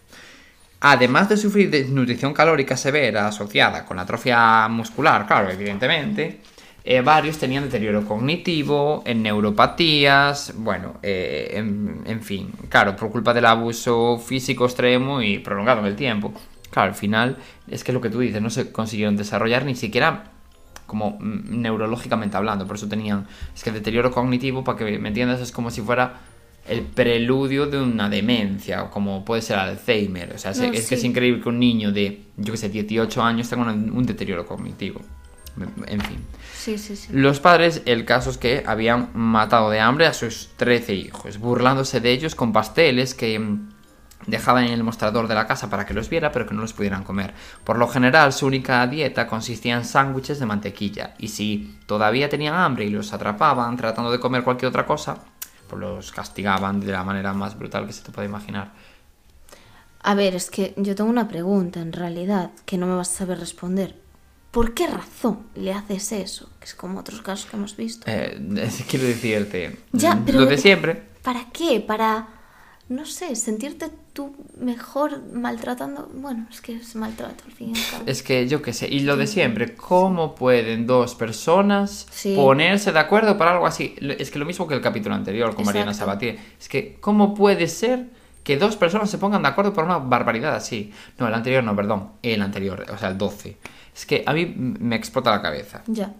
Además 0.87 1.27
de 1.27 1.35
sufrir 1.35 1.71
desnutrición 1.71 2.31
calórica 2.31 2.77
severa 2.77 3.27
asociada 3.27 3.83
con 3.87 3.97
atrofia 3.97 4.67
muscular, 4.67 5.25
claro, 5.25 5.49
evidentemente, 5.49 6.41
eh, 6.83 7.01
varios 7.01 7.39
tenían 7.39 7.63
deterioro 7.63 8.05
cognitivo, 8.05 9.01
en 9.03 9.23
neuropatías, 9.23 10.53
bueno, 10.55 10.97
eh, 11.01 11.53
en, 11.53 12.03
en 12.05 12.21
fin, 12.21 12.51
claro, 12.69 12.95
por 12.95 13.09
culpa 13.09 13.33
del 13.33 13.47
abuso 13.47 14.19
físico 14.19 14.65
extremo 14.65 15.23
y 15.23 15.39
prolongado 15.39 15.79
en 15.79 15.87
el 15.87 15.95
tiempo. 15.95 16.31
Claro, 16.69 16.89
al 16.89 16.95
final 16.95 17.37
es 17.67 17.83
que 17.83 17.91
lo 17.91 17.99
que 17.99 18.11
tú 18.11 18.19
dices, 18.19 18.39
no 18.39 18.51
se 18.51 18.71
consiguieron 18.71 19.17
desarrollar 19.17 19.65
ni 19.65 19.73
siquiera 19.73 20.25
como 20.85 21.17
mm, 21.19 21.61
neurológicamente 21.61 22.37
hablando, 22.37 22.67
por 22.67 22.75
eso 22.75 22.87
tenían, 22.87 23.25
es 23.55 23.63
que 23.63 23.71
el 23.71 23.75
deterioro 23.77 24.11
cognitivo, 24.11 24.63
para 24.63 24.77
que 24.77 24.99
me 24.99 25.07
entiendas, 25.07 25.41
es 25.41 25.51
como 25.51 25.71
si 25.71 25.81
fuera 25.81 26.19
el 26.67 26.81
preludio 26.81 27.67
de 27.67 27.81
una 27.81 28.09
demencia, 28.09 28.89
como 28.89 29.23
puede 29.23 29.41
ser 29.41 29.59
Alzheimer, 29.59 30.33
o 30.33 30.37
sea, 30.37 30.51
es, 30.51 30.59
No, 30.59 30.65
es 30.65 30.87
que 30.87 30.95
es 30.95 31.03
increíble 31.03 31.41
que 31.41 31.49
un 31.49 31.59
niño 31.59 31.91
de, 31.91 32.23
yo 32.37 32.51
que 32.53 32.57
sé, 32.57 32.69
18 32.69 33.21
años 33.21 33.49
tenga 33.49 33.71
un, 33.71 33.91
un 33.91 34.05
deterioro 34.05 34.45
cognitivo, 34.45 35.01
en 35.87 36.01
fin. 36.01 36.17
Sí, 36.53 36.77
sí, 36.77 36.95
sí. 36.95 37.09
Los 37.11 37.39
padres, 37.39 37.83
el 37.85 38.05
caso 38.05 38.31
es 38.31 38.37
que 38.37 38.63
habían 38.65 39.09
matado 39.13 39.69
de 39.69 39.79
hambre 39.79 40.07
a 40.07 40.13
sus 40.13 40.49
13 40.57 40.95
hijos, 40.95 41.37
burlándose 41.37 41.99
de 41.99 42.11
ellos 42.11 42.33
con 42.33 42.51
pasteles 42.51 43.13
que 43.13 43.37
mm, 43.37 43.69
dejaban 44.27 44.65
en 44.65 44.71
el 44.71 44.83
mostrador 44.83 45.27
de 45.27 45.35
la 45.35 45.45
casa 45.45 45.69
para 45.69 45.85
que 45.85 45.93
los 45.93 46.09
viera, 46.09 46.31
pero 46.31 46.47
que 46.47 46.55
no 46.55 46.61
los 46.61 46.73
pudieran 46.73 47.03
comer. 47.03 47.33
Por 47.63 47.77
lo 47.77 47.87
general, 47.87 48.33
su 48.33 48.47
única 48.47 48.85
dieta 48.87 49.27
consistía 49.27 49.75
en 49.75 49.85
sándwiches 49.85 50.39
de 50.39 50.45
mantequilla, 50.45 51.13
y 51.19 51.27
si 51.27 51.77
todavía 51.85 52.29
tenían 52.29 52.55
hambre 52.55 52.85
y 52.85 52.89
los 52.89 53.13
atrapaban 53.13 53.77
tratando 53.77 54.11
de 54.11 54.19
comer 54.19 54.43
cualquier 54.43 54.69
otra 54.69 54.85
cosa, 54.85 55.19
pues 55.67 55.79
los 55.81 56.11
castigaban 56.11 56.79
de 56.79 56.91
la 56.91 57.03
manera 57.03 57.33
más 57.33 57.57
brutal 57.57 57.85
que 57.87 57.93
se 57.93 58.03
te 58.03 58.11
puede 58.11 58.27
imaginar. 58.27 58.71
A 60.01 60.13
ver, 60.13 60.35
es 60.35 60.49
que 60.51 60.73
yo 60.77 60.93
tengo 60.95 61.09
una 61.09 61.27
pregunta 61.27 61.79
en 61.79 61.91
realidad 61.91 62.51
que 62.65 62.77
no 62.77 62.85
me 62.85 62.95
vas 62.95 63.11
a 63.13 63.17
saber 63.19 63.39
responder. 63.39 63.99
¿Por 64.51 64.73
qué 64.73 64.87
razón 64.87 65.39
le 65.55 65.73
haces 65.73 66.11
eso? 66.11 66.49
Que 66.59 66.65
es 66.65 66.75
como 66.75 66.99
otros 66.99 67.21
casos 67.21 67.47
que 67.49 67.57
hemos 67.57 67.75
visto. 67.75 68.05
Eh, 68.09 68.39
quiero 68.89 69.05
decirte, 69.05 69.79
Ya, 69.91 70.21
pero- 70.25 70.39
lo 70.41 70.45
de 70.45 70.57
siempre. 70.57 71.03
¿Para 71.23 71.49
qué? 71.51 71.79
Para, 71.81 72.27
no 72.87 73.05
sé, 73.05 73.35
sentirte 73.35 73.89
tú 74.13 74.35
mejor 74.59 75.21
maltratando. 75.33 76.09
Bueno, 76.13 76.45
es 76.51 76.61
que 76.61 76.75
es 76.75 76.95
maltrato 76.95 77.43
al 77.45 77.51
fin 77.51 77.75
y 77.75 77.79
al 77.79 77.89
cabo. 77.89 78.03
Es 78.05 78.21
que 78.21 78.47
yo 78.47 78.61
qué 78.61 78.73
sé, 78.73 78.87
y 78.87 78.99
lo 79.01 79.17
de 79.17 79.25
siempre, 79.27 79.75
¿cómo 79.75 80.35
pueden 80.35 80.85
dos 80.85 81.15
personas 81.15 82.05
Sí. 82.11 82.35
ponerse 82.35 82.91
de 82.91 82.99
acuerdo 82.99 83.37
para 83.37 83.51
algo 83.53 83.65
así? 83.65 83.95
Es 84.19 84.29
que 84.29 84.37
lo 84.39 84.45
mismo 84.45 84.67
que 84.67 84.75
el 84.75 84.81
capítulo 84.81 85.15
anterior 85.15 85.55
con 85.55 85.65
Mariana. 85.65 85.93
Sabatier. 85.93 86.37
Es 86.59 86.69
que, 86.69 86.97
¿cómo 87.01 87.33
puede 87.33 87.67
ser 87.67 88.05
que 88.43 88.57
dos 88.57 88.75
personas 88.75 89.09
se 89.09 89.17
pongan 89.17 89.41
de 89.41 89.47
acuerdo 89.49 89.73
por 89.73 89.83
una 89.85 89.97
barbaridad 89.97 90.55
así? 90.55 90.93
No, 91.17 91.27
el 91.27 91.33
anterior 91.33 91.63
no, 91.63 91.75
perdón, 91.75 92.11
el 92.21 92.41
anterior, 92.43 92.85
o 92.93 92.97
sea, 92.99 93.09
el 93.09 93.17
12. 93.17 93.57
Es 93.95 94.05
que 94.05 94.23
a 94.27 94.33
mí 94.33 94.53
me 94.55 94.95
explota 94.95 95.31
la 95.31 95.41
cabeza. 95.41 95.81
Ya. 95.87 96.13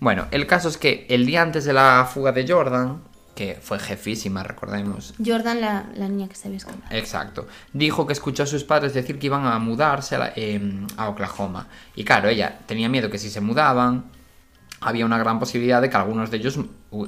Bueno, 0.00 0.26
el 0.32 0.46
caso 0.46 0.68
es 0.68 0.76
que 0.76 1.06
el 1.08 1.24
día 1.24 1.40
antes 1.42 1.64
de 1.64 1.72
la 1.72 2.08
fuga 2.12 2.32
de 2.32 2.46
Jordan, 2.48 3.00
que 3.34 3.58
fue 3.60 3.78
jefísima, 3.78 4.42
recordemos, 4.42 5.14
Jordan, 5.24 5.60
la, 5.60 5.86
la 5.96 6.08
niña 6.08 6.28
que 6.28 6.34
se 6.36 6.46
había 6.48 6.58
escapado. 6.58 6.82
Exacto. 6.90 7.46
Dijo 7.72 8.06
que 8.06 8.12
escuchó 8.12 8.44
a 8.44 8.46
sus 8.46 8.62
padres 8.64 8.94
decir 8.94 9.18
que 9.18 9.26
iban 9.26 9.44
a 9.46 9.58
mudarse 9.58 10.14
a, 10.14 10.18
la- 10.18 10.32
em, 10.36 10.86
a 10.96 11.08
Oklahoma. 11.08 11.66
Y 11.96 12.04
claro, 12.04 12.28
ella 12.28 12.60
tenía 12.66 12.88
miedo 12.88 13.10
que 13.10 13.18
si 13.18 13.30
se 13.30 13.40
mudaban 13.40 14.04
había 14.80 15.06
una 15.06 15.16
gran 15.18 15.38
posibilidad 15.38 15.80
de 15.80 15.88
que 15.88 15.96
algunos 15.96 16.30
de 16.30 16.36
ellos 16.36 16.58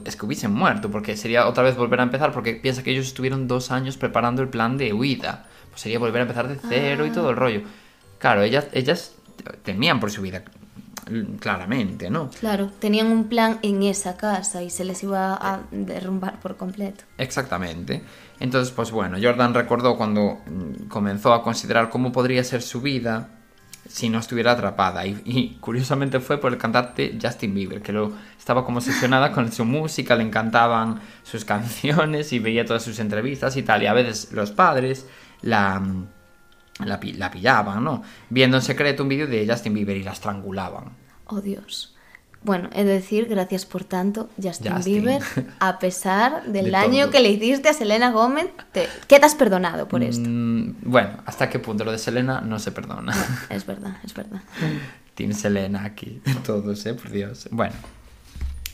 es 0.04 0.16
que 0.16 0.24
hubiesen 0.26 0.50
muerto, 0.52 0.90
porque 0.90 1.14
sería 1.16 1.46
otra 1.46 1.62
vez 1.62 1.76
volver 1.76 2.00
a 2.00 2.04
empezar, 2.04 2.32
porque 2.32 2.54
piensa 2.54 2.82
que 2.82 2.90
ellos 2.90 3.06
estuvieron 3.06 3.46
dos 3.48 3.70
años 3.70 3.96
preparando 3.98 4.40
el 4.42 4.48
plan 4.48 4.78
de 4.78 4.92
huida. 4.94 5.44
Pues 5.70 5.82
sería 5.82 5.98
volver 5.98 6.20
a 6.20 6.22
empezar 6.22 6.48
de 6.48 6.58
cero 6.68 7.04
y 7.06 7.10
todo 7.10 7.28
el 7.30 7.36
rollo. 7.36 7.60
Claro, 8.18 8.42
ellas, 8.42 8.66
ellas 8.72 9.12
temían 9.62 10.00
por 10.00 10.10
su 10.10 10.22
vida, 10.22 10.42
claramente, 11.38 12.10
¿no? 12.10 12.30
Claro, 12.40 12.70
tenían 12.78 13.08
un 13.08 13.28
plan 13.28 13.58
en 13.62 13.82
esa 13.82 14.16
casa 14.16 14.62
y 14.62 14.70
se 14.70 14.84
les 14.84 15.02
iba 15.02 15.34
a 15.34 15.60
derrumbar 15.70 16.40
por 16.40 16.56
completo. 16.56 17.04
Exactamente. 17.18 18.02
Entonces, 18.40 18.72
pues 18.74 18.90
bueno, 18.90 19.16
Jordan 19.20 19.54
recordó 19.54 19.96
cuando 19.96 20.40
mm, 20.46 20.88
comenzó 20.88 21.32
a 21.32 21.42
considerar 21.42 21.90
cómo 21.90 22.12
podría 22.12 22.42
ser 22.44 22.62
su 22.62 22.80
vida 22.80 23.30
si 23.88 24.08
no 24.08 24.18
estuviera 24.18 24.52
atrapada. 24.52 25.06
Y, 25.06 25.22
y 25.24 25.56
curiosamente 25.60 26.18
fue 26.18 26.38
por 26.38 26.52
el 26.52 26.58
cantante 26.58 27.16
Justin 27.22 27.54
Bieber, 27.54 27.82
que 27.82 27.92
lo 27.92 28.12
estaba 28.36 28.64
como 28.64 28.78
obsesionada 28.78 29.30
con 29.32 29.52
su 29.52 29.64
música, 29.64 30.16
le 30.16 30.24
encantaban 30.24 31.00
sus 31.22 31.44
canciones 31.46 32.32
y 32.32 32.40
veía 32.40 32.64
todas 32.64 32.82
sus 32.82 32.98
entrevistas 32.98 33.56
y 33.56 33.62
tal. 33.62 33.82
Y 33.82 33.86
a 33.86 33.92
veces 33.92 34.32
los 34.32 34.50
padres 34.50 35.06
la, 35.42 35.78
mm, 35.78 36.06
la, 36.84 37.00
la 37.16 37.30
pillaban, 37.30 37.82
¿no? 37.82 38.02
Viendo 38.30 38.56
en 38.56 38.62
secreto 38.62 39.02
un 39.02 39.08
vídeo 39.08 39.26
de 39.26 39.46
Justin 39.48 39.74
Bieber 39.74 39.96
y 39.96 40.02
la 40.02 40.12
estrangulaban. 40.12 40.90
Oh 41.26 41.40
Dios. 41.40 41.92
Bueno, 42.42 42.68
he 42.74 42.84
de 42.84 42.92
decir, 42.92 43.26
gracias 43.26 43.66
por 43.66 43.82
tanto, 43.82 44.28
Justin, 44.40 44.72
Justin. 44.74 44.92
Bieber, 45.02 45.22
a 45.58 45.78
pesar 45.80 46.44
del 46.46 46.66
De 46.66 46.70
todo. 46.70 47.10
que 47.10 47.20
le 47.20 47.30
hiciste 47.30 47.68
a 47.68 47.72
Selena 47.72 48.12
Gómez, 48.12 48.46
te 48.70 48.88
quedas 49.08 49.34
perdonado 49.34 49.88
por 49.88 50.02
esto. 50.04 50.28
Mm, 50.28 50.76
bueno, 50.82 51.18
¿hasta 51.26 51.50
qué 51.50 51.58
punto 51.58 51.84
lo 51.84 51.90
de 51.90 51.98
Selena 51.98 52.40
no 52.42 52.60
se 52.60 52.70
perdona? 52.70 53.12
Es 53.50 53.66
verdad, 53.66 53.96
es 54.04 54.14
verdad. 54.14 54.42
Team 55.16 55.32
Selena 55.32 55.84
aquí, 55.84 56.20
todos, 56.46 56.86
¿eh? 56.86 56.94
Por 56.94 57.10
Dios. 57.10 57.48
Bueno, 57.50 57.74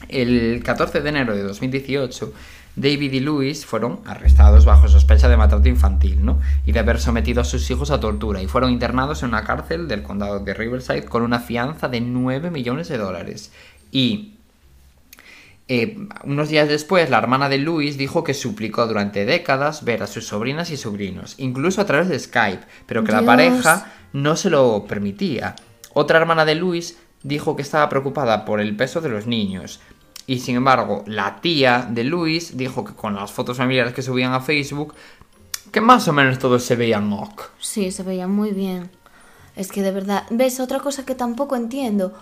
el 0.08 0.62
14 0.62 1.00
de 1.00 1.08
enero 1.08 1.34
de 1.34 1.42
2018, 1.42 2.32
David 2.74 3.12
y 3.12 3.20
Louis 3.20 3.66
fueron 3.66 4.00
arrestados 4.06 4.64
bajo 4.64 4.88
sospecha 4.88 5.28
de 5.28 5.36
maltrato 5.36 5.68
infantil, 5.68 6.24
¿no? 6.24 6.40
Y 6.64 6.72
de 6.72 6.78
haber 6.78 7.00
sometido 7.00 7.42
a 7.42 7.44
sus 7.44 7.70
hijos 7.70 7.90
a 7.90 8.00
tortura 8.00 8.40
y 8.40 8.46
fueron 8.46 8.70
internados 8.70 9.22
en 9.22 9.28
una 9.28 9.44
cárcel 9.44 9.88
del 9.88 10.02
condado 10.02 10.40
de 10.40 10.54
Riverside 10.54 11.04
con 11.04 11.22
una 11.22 11.40
fianza 11.40 11.88
de 11.88 12.00
9 12.00 12.50
millones 12.50 12.88
de 12.88 12.96
dólares. 12.96 13.52
Y 13.90 14.36
eh, 15.68 15.96
unos 16.24 16.48
días 16.48 16.68
después, 16.68 17.10
la 17.10 17.18
hermana 17.18 17.48
de 17.48 17.58
Louis 17.58 17.96
dijo 17.96 18.24
que 18.24 18.34
suplicó 18.34 18.86
durante 18.86 19.24
décadas 19.24 19.84
ver 19.84 20.02
a 20.02 20.06
sus 20.06 20.26
sobrinas 20.26 20.70
y 20.70 20.76
sobrinos, 20.76 21.34
incluso 21.38 21.80
a 21.80 21.86
través 21.86 22.08
de 22.08 22.18
Skype, 22.18 22.64
pero 22.86 23.04
que 23.04 23.12
la 23.12 23.22
pareja 23.22 23.92
no 24.12 24.36
se 24.36 24.50
lo 24.50 24.86
permitía. 24.86 25.56
Otra 25.94 26.18
hermana 26.18 26.44
de 26.44 26.54
Louis 26.56 26.98
dijo 27.22 27.54
que 27.54 27.62
estaba 27.62 27.88
preocupada 27.88 28.44
por 28.44 28.60
el 28.60 28.76
peso 28.76 29.00
de 29.00 29.08
los 29.10 29.26
niños. 29.26 29.80
Y 30.26 30.38
sin 30.38 30.56
embargo, 30.56 31.02
la 31.06 31.40
tía 31.40 31.86
de 31.90 32.04
Louis 32.04 32.56
dijo 32.56 32.84
que 32.84 32.94
con 32.94 33.14
las 33.14 33.32
fotos 33.32 33.56
familiares 33.56 33.92
que 33.92 34.02
subían 34.02 34.32
a 34.32 34.40
Facebook, 34.40 34.94
que 35.70 35.80
más 35.80 36.06
o 36.08 36.12
menos 36.12 36.38
todos 36.38 36.62
se 36.62 36.76
veían 36.76 37.12
ok. 37.12 37.50
Sí, 37.58 37.90
se 37.90 38.02
veía 38.02 38.28
muy 38.28 38.52
bien. 38.52 38.90
Es 39.56 39.70
que 39.70 39.82
de 39.82 39.90
verdad, 39.90 40.24
ves 40.30 40.60
otra 40.60 40.80
cosa 40.80 41.04
que 41.04 41.14
tampoco 41.14 41.56
entiendo. 41.56 42.12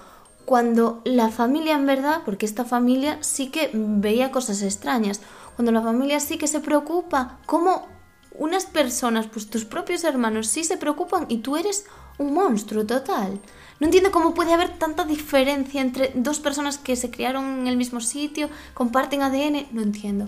Cuando 0.44 1.00
la 1.04 1.28
familia 1.28 1.74
en 1.74 1.86
verdad, 1.86 2.22
porque 2.24 2.46
esta 2.46 2.64
familia 2.64 3.18
sí 3.20 3.50
que 3.50 3.70
veía 3.72 4.30
cosas 4.30 4.62
extrañas, 4.62 5.20
cuando 5.54 5.72
la 5.72 5.82
familia 5.82 6.20
sí 6.20 6.38
que 6.38 6.46
se 6.46 6.60
preocupa, 6.60 7.38
¿cómo 7.46 7.86
unas 8.32 8.64
personas, 8.64 9.26
pues 9.26 9.50
tus 9.50 9.64
propios 9.64 10.02
hermanos, 10.04 10.46
sí 10.46 10.64
se 10.64 10.76
preocupan 10.76 11.26
y 11.28 11.38
tú 11.38 11.56
eres 11.56 11.84
un 12.20 12.34
monstruo 12.34 12.86
total? 12.86 13.40
No 13.80 13.86
entiendo 13.86 14.10
cómo 14.12 14.34
puede 14.34 14.52
haber 14.52 14.78
tanta 14.78 15.04
diferencia 15.04 15.80
entre 15.80 16.12
dos 16.14 16.38
personas 16.38 16.76
que 16.76 16.94
se 16.96 17.10
criaron 17.10 17.60
en 17.60 17.66
el 17.66 17.76
mismo 17.76 18.00
sitio, 18.00 18.50
comparten 18.74 19.22
ADN, 19.22 19.68
no 19.72 19.80
entiendo. 19.80 20.26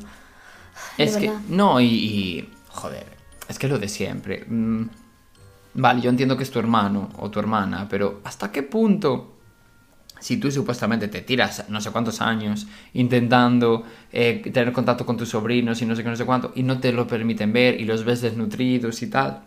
De 0.96 1.05
Es 1.05 1.16
que, 1.18 1.31
no, 1.48 1.81
y, 1.81 1.87
y, 1.87 2.48
Joder, 2.68 3.05
es 3.48 3.59
que 3.59 3.68
lo 3.68 3.78
de 3.78 3.88
siempre. 3.88 4.46
Mm, 4.48 4.85
vale, 5.74 6.00
yo 6.00 6.09
entiendo 6.09 6.37
que 6.37 6.44
es 6.44 6.50
tu 6.50 6.59
hermano 6.59 7.11
o 7.18 7.31
tu 7.31 7.38
hermana, 7.38 7.87
pero 7.88 8.20
¿hasta 8.24 8.50
qué 8.50 8.62
punto? 8.62 9.28
Si 10.18 10.38
tú 10.38 10.50
supuestamente 10.50 11.09
te 11.09 11.20
tiras 11.20 11.64
no 11.68 11.81
sé 11.81 11.90
cuántos 11.90 12.20
años 12.20 12.68
intentando 12.94 13.85
eh, 14.12 14.40
tener 14.52 14.72
contacto 14.72 15.05
con 15.05 15.16
tus 15.16 15.31
sobrinos 15.31 15.83
y 15.83 15.87
no 15.87 15.96
sé 15.96 16.05
qué, 16.05 16.09
no 16.09 16.16
sé 16.16 16.24
cuánto, 16.24 16.52
y 16.55 16.62
no 16.62 16.78
te 16.78 16.92
lo 16.92 17.07
permiten 17.07 17.52
ver 17.52 17.81
y 17.81 17.85
los 17.85 18.05
ves 18.05 18.22
desnutridos 18.22 19.02
y 19.02 19.11
tal, 19.11 19.42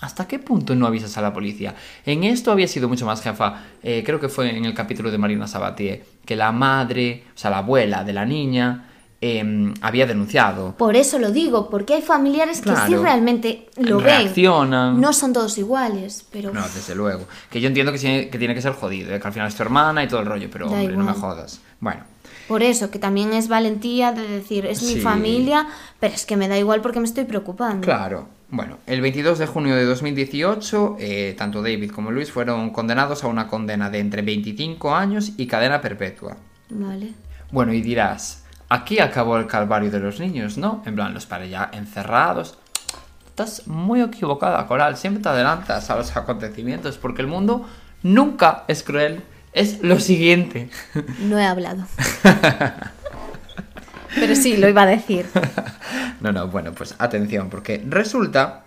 ¿Hasta 0.00 0.26
qué 0.26 0.38
punto 0.38 0.74
no 0.74 0.86
avisas 0.86 1.16
a 1.18 1.22
la 1.22 1.32
policía? 1.32 1.74
En 2.06 2.24
esto 2.24 2.50
había 2.52 2.66
sido 2.68 2.88
mucho 2.88 3.04
más 3.06 3.20
jefa, 3.22 3.62
eh, 3.82 4.02
creo 4.04 4.18
que 4.18 4.28
fue 4.28 4.56
en 4.56 4.64
el 4.64 4.74
capítulo 4.74 5.10
de 5.10 5.18
Marina 5.18 5.46
Sabatier, 5.46 6.04
que 6.24 6.36
la 6.36 6.52
madre, 6.52 7.24
o 7.34 7.38
sea, 7.38 7.50
la 7.50 7.58
abuela 7.58 8.02
de 8.04 8.12
la 8.14 8.24
niña, 8.24 8.86
eh, 9.22 9.74
había 9.82 10.06
denunciado. 10.06 10.74
Por 10.78 10.96
eso 10.96 11.18
lo 11.18 11.30
digo, 11.30 11.68
porque 11.68 11.92
hay 11.92 12.00
familiares 12.02 12.62
que 12.62 12.74
sí 12.86 12.96
realmente 12.96 13.68
lo 13.76 13.98
ven. 13.98 14.06
Reaccionan. 14.06 14.98
No 14.98 15.12
son 15.12 15.34
todos 15.34 15.58
iguales, 15.58 16.24
pero 16.32 16.52
No, 16.54 16.62
desde 16.62 16.94
luego. 16.94 17.26
Que 17.50 17.60
yo 17.60 17.68
entiendo 17.68 17.92
que 17.92 17.98
tiene 17.98 18.30
que, 18.30 18.38
tiene 18.38 18.54
que 18.54 18.62
ser 18.62 18.72
jodido, 18.72 19.14
¿eh? 19.14 19.20
que 19.20 19.26
al 19.26 19.34
final 19.34 19.48
es 19.48 19.54
tu 19.54 19.62
hermana 19.62 20.02
y 20.02 20.08
todo 20.08 20.20
el 20.20 20.26
rollo, 20.26 20.48
pero 20.50 20.70
Da 20.70 20.72
hombre, 20.78 20.96
no 20.96 21.04
me 21.04 21.12
jodas. 21.12 21.60
Bueno, 21.80 22.04
por 22.48 22.62
eso 22.62 22.90
que 22.90 22.98
también 22.98 23.34
es 23.34 23.48
valentía 23.48 24.12
de 24.12 24.26
decir, 24.26 24.64
es 24.64 24.82
mi 24.82 24.94
Sí. 24.94 25.00
familia, 25.00 25.66
pero 26.00 26.14
es 26.14 26.24
que 26.24 26.38
me 26.38 26.48
da 26.48 26.56
igual 26.56 26.80
porque 26.80 27.00
me 27.00 27.06
estoy 27.06 27.24
preocupando. 27.24 27.82
claro. 27.84 28.39
Bueno, 28.52 28.78
el 28.86 29.00
22 29.00 29.38
de 29.38 29.46
junio 29.46 29.76
de 29.76 29.84
2018, 29.84 30.96
eh, 30.98 31.34
tanto 31.38 31.62
David 31.62 31.92
como 31.92 32.10
Luis 32.10 32.32
fueron 32.32 32.70
condenados 32.70 33.22
a 33.22 33.28
una 33.28 33.46
condena 33.46 33.90
de 33.90 34.00
entre 34.00 34.22
25 34.22 34.92
años 34.92 35.32
y 35.36 35.46
cadena 35.46 35.80
perpetua. 35.80 36.36
Vale. 36.68 37.12
Bueno, 37.52 37.72
y 37.72 37.80
dirás, 37.80 38.44
aquí 38.68 38.98
acabó 38.98 39.36
el 39.36 39.46
calvario 39.46 39.90
de 39.92 40.00
los 40.00 40.18
niños, 40.18 40.58
¿no? 40.58 40.82
En 40.84 40.96
plan, 40.96 41.14
los 41.14 41.26
padres 41.26 41.50
ya 41.50 41.70
encerrados. 41.72 42.58
Estás 43.26 43.68
muy 43.68 44.00
equivocada, 44.00 44.66
Coral. 44.66 44.96
Siempre 44.96 45.22
te 45.22 45.28
adelantas 45.28 45.88
a 45.88 45.96
los 45.96 46.16
acontecimientos 46.16 46.98
porque 46.98 47.22
el 47.22 47.28
mundo 47.28 47.68
nunca 48.02 48.64
es 48.66 48.82
cruel. 48.82 49.22
Es 49.52 49.80
lo 49.82 50.00
siguiente. 50.00 50.70
No 51.20 51.38
he 51.38 51.44
hablado. 51.44 51.84
pero 54.14 54.34
sí, 54.34 54.56
lo 54.56 54.68
iba 54.68 54.82
a 54.82 54.86
decir. 54.86 55.26
No, 56.20 56.32
no, 56.32 56.48
bueno, 56.48 56.72
pues 56.72 56.94
atención, 56.98 57.48
porque 57.50 57.82
resulta 57.88 58.64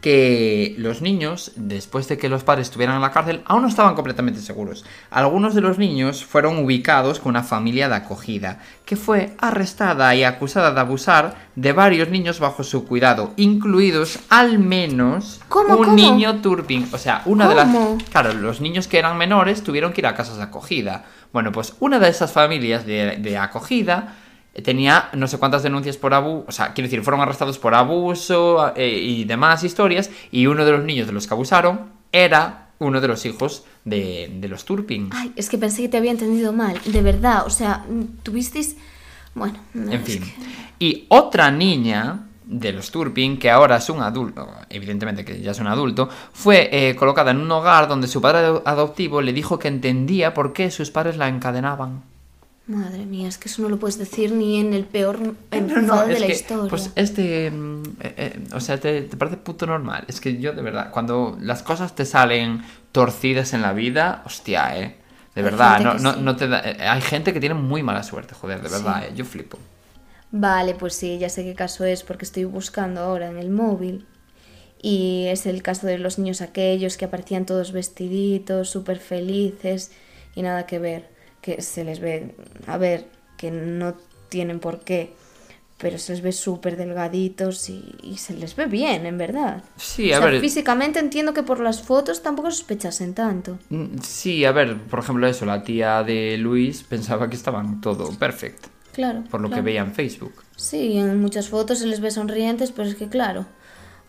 que 0.00 0.76
los 0.78 1.02
niños, 1.02 1.50
después 1.56 2.06
de 2.06 2.16
que 2.16 2.28
los 2.28 2.44
padres 2.44 2.68
estuvieran 2.68 2.94
en 2.94 3.02
la 3.02 3.10
cárcel, 3.10 3.42
aún 3.44 3.62
no 3.62 3.68
estaban 3.68 3.96
completamente 3.96 4.40
seguros. 4.40 4.84
Algunos 5.10 5.54
de 5.54 5.62
los 5.62 5.78
niños 5.78 6.24
fueron 6.24 6.58
ubicados 6.58 7.18
con 7.18 7.30
una 7.30 7.42
familia 7.42 7.88
de 7.88 7.96
acogida, 7.96 8.60
que 8.84 8.94
fue 8.94 9.34
arrestada 9.40 10.14
y 10.14 10.22
acusada 10.22 10.70
de 10.72 10.78
abusar 10.78 11.34
de 11.56 11.72
varios 11.72 12.08
niños 12.08 12.38
bajo 12.38 12.62
su 12.62 12.86
cuidado, 12.86 13.32
incluidos 13.36 14.20
al 14.28 14.60
menos 14.60 15.40
¿Cómo, 15.48 15.76
un 15.76 15.84
cómo? 15.86 15.96
niño 15.96 16.40
turping. 16.40 16.88
O 16.92 16.98
sea, 16.98 17.22
una 17.24 17.48
de 17.48 17.54
las... 17.56 17.68
Claro, 18.12 18.32
los 18.32 18.60
niños 18.60 18.86
que 18.86 18.98
eran 18.98 19.18
menores 19.18 19.64
tuvieron 19.64 19.92
que 19.92 20.02
ir 20.02 20.06
a 20.06 20.14
casas 20.14 20.36
de 20.36 20.44
acogida. 20.44 21.04
Bueno, 21.32 21.50
pues 21.50 21.74
una 21.80 21.98
de 21.98 22.10
esas 22.10 22.30
familias 22.30 22.86
de, 22.86 23.16
de 23.16 23.38
acogida 23.38 24.14
tenía 24.62 25.08
no 25.14 25.26
sé 25.28 25.38
cuántas 25.38 25.62
denuncias 25.62 25.96
por 25.96 26.14
abuso, 26.14 26.44
o 26.48 26.52
sea, 26.52 26.72
quiero 26.72 26.86
decir, 26.88 27.02
fueron 27.02 27.20
arrestados 27.20 27.58
por 27.58 27.74
abuso 27.74 28.72
eh, 28.76 28.88
y 28.88 29.24
demás 29.24 29.64
historias, 29.64 30.10
y 30.30 30.46
uno 30.46 30.64
de 30.64 30.72
los 30.72 30.84
niños 30.84 31.06
de 31.06 31.12
los 31.12 31.26
que 31.26 31.34
abusaron 31.34 31.90
era 32.12 32.68
uno 32.78 33.00
de 33.00 33.08
los 33.08 33.24
hijos 33.26 33.64
de, 33.84 34.30
de 34.40 34.48
los 34.48 34.64
Turpin. 34.64 35.10
Ay, 35.12 35.32
es 35.36 35.48
que 35.48 35.56
pensé 35.58 35.82
que 35.82 35.88
te 35.88 35.96
había 35.96 36.10
entendido 36.10 36.52
mal. 36.52 36.78
De 36.84 37.02
verdad, 37.02 37.46
o 37.46 37.50
sea, 37.50 37.84
tuvisteis... 38.22 38.76
Bueno, 39.34 39.58
no, 39.74 39.92
En 39.92 40.02
fin. 40.02 40.22
que- 40.22 40.34
Y 40.78 41.06
otra 41.08 41.50
niña 41.50 42.20
de 42.44 42.72
los 42.72 42.90
Turpin, 42.90 43.38
que 43.38 43.50
ahora 43.50 43.76
es 43.76 43.90
un 43.90 44.00
adulto, 44.02 44.48
evidentemente 44.70 45.24
que 45.24 45.40
ya 45.40 45.50
es 45.50 45.58
un 45.58 45.66
adulto, 45.66 46.08
fue 46.32 46.68
eh, 46.70 46.94
colocada 46.96 47.32
en 47.32 47.38
un 47.38 47.50
hogar 47.50 47.88
donde 47.88 48.06
su 48.08 48.20
padre 48.20 48.38
ado- 48.46 48.62
adoptivo 48.64 49.20
le 49.20 49.32
dijo 49.32 49.58
que 49.58 49.68
entendía 49.68 50.32
por 50.32 50.52
qué 50.52 50.70
sus 50.70 50.90
padres 50.90 51.16
la 51.16 51.28
encadenaban. 51.28 52.02
Madre 52.66 53.06
mía, 53.06 53.28
es 53.28 53.38
que 53.38 53.48
eso 53.48 53.62
no 53.62 53.68
lo 53.68 53.78
puedes 53.78 53.96
decir 53.98 54.32
ni 54.32 54.58
en 54.58 54.74
el 54.74 54.84
peor 54.84 55.36
enfado 55.52 56.06
no, 56.06 56.06
de 56.08 56.18
la 56.18 56.26
que, 56.26 56.32
historia. 56.32 56.68
Pues 56.68 56.90
este. 56.96 57.50
mm, 57.50 57.82
eh, 58.00 58.14
eh, 58.16 58.44
o 58.54 58.60
sea, 58.60 58.78
te, 58.80 59.02
te 59.02 59.16
parece 59.16 59.36
puto 59.36 59.66
normal. 59.66 60.04
Es 60.08 60.20
que 60.20 60.38
yo, 60.40 60.52
de 60.52 60.62
verdad, 60.62 60.90
cuando 60.90 61.36
las 61.40 61.62
cosas 61.62 61.94
te 61.94 62.04
salen 62.04 62.62
torcidas 62.92 63.52
en 63.54 63.62
la 63.62 63.72
vida, 63.72 64.22
hostia, 64.26 64.76
eh. 64.78 64.96
De 65.34 65.42
Hay 65.42 65.50
verdad, 65.50 65.80
no, 65.80 65.94
no, 65.98 66.16
sí. 66.16 66.16
no 66.16 66.34
te 66.36 66.48
da- 66.48 66.60
eh, 66.64 66.76
hay 66.88 67.00
gente 67.02 67.32
que 67.32 67.40
tiene 67.40 67.54
muy 67.54 67.82
mala 67.82 68.02
suerte, 68.02 68.34
joder, 68.34 68.62
de 68.62 68.68
verdad, 68.70 69.04
Sí. 69.04 69.06
eh, 69.06 69.12
yo 69.14 69.24
flipo. 69.24 69.58
Vale, 70.30 70.74
pues 70.74 70.94
sí, 70.94 71.18
ya 71.18 71.28
sé 71.28 71.44
qué 71.44 71.54
caso 71.54 71.84
es 71.84 72.02
porque 72.02 72.24
estoy 72.24 72.44
buscando 72.44 73.00
ahora 73.00 73.28
en 73.28 73.38
el 73.38 73.50
móvil. 73.50 74.06
Y 74.82 75.26
es 75.28 75.46
el 75.46 75.62
caso 75.62 75.86
de 75.86 75.98
los 75.98 76.18
niños 76.18 76.42
aquellos 76.42 76.96
que 76.98 77.06
aparecían 77.06 77.46
todos 77.46 77.72
vestiditos, 77.72 78.70
súper 78.70 78.98
felices 79.00 79.92
y 80.34 80.42
nada 80.42 80.66
que 80.66 80.78
ver, 80.80 81.10
que 81.46 81.62
se 81.62 81.84
les 81.84 82.00
ve, 82.00 82.34
a 82.66 82.76
ver, 82.76 83.06
que 83.38 83.50
no 83.52 83.94
tienen 84.28 84.58
por 84.60 84.80
qué. 84.80 85.14
pero 85.78 85.98
se 85.98 86.12
les 86.14 86.22
ve 86.22 86.32
súper 86.32 86.76
delgaditos 86.78 87.68
y, 87.68 87.94
y 88.02 88.16
se 88.16 88.32
les 88.32 88.56
ve 88.56 88.64
bien, 88.64 89.04
en 89.04 89.18
verdad. 89.18 89.62
Sí, 89.76 90.10
O 90.10 90.16
a 90.16 90.18
sea, 90.20 90.30
ver. 90.30 90.40
físicamente 90.40 90.98
entiendo 90.98 91.34
que 91.34 91.42
por 91.42 91.60
las 91.60 91.82
fotos 91.82 92.22
tampoco 92.22 92.50
sospechasen 92.50 93.12
tanto. 93.12 93.58
Mm, 93.68 93.98
Sí, 94.02 94.44
a 94.46 94.52
ver, 94.52 94.78
por 94.90 95.00
ejemplo, 95.00 95.26
eso, 95.28 95.44
la 95.44 95.62
tía 95.62 96.02
de 96.02 96.38
Luis 96.38 96.82
pensaba 96.82 97.28
que 97.28 97.36
estaban 97.36 97.82
todo 97.82 98.08
perfecto, 98.18 98.70
Claro. 98.94 99.22
por 99.30 99.42
lo 99.42 99.48
claro. 99.48 99.62
que 99.62 99.66
veía 99.66 99.82
en 99.82 99.92
Facebook. 99.92 100.32
Sí, 100.56 100.96
en 100.96 101.20
muchas 101.20 101.48
fotos 101.50 101.78
se 101.80 101.86
les 101.86 102.00
ve 102.00 102.10
sonrientes, 102.10 102.72
pero 102.72 102.88
es 102.88 102.94
que 102.94 103.08
claro, 103.10 103.44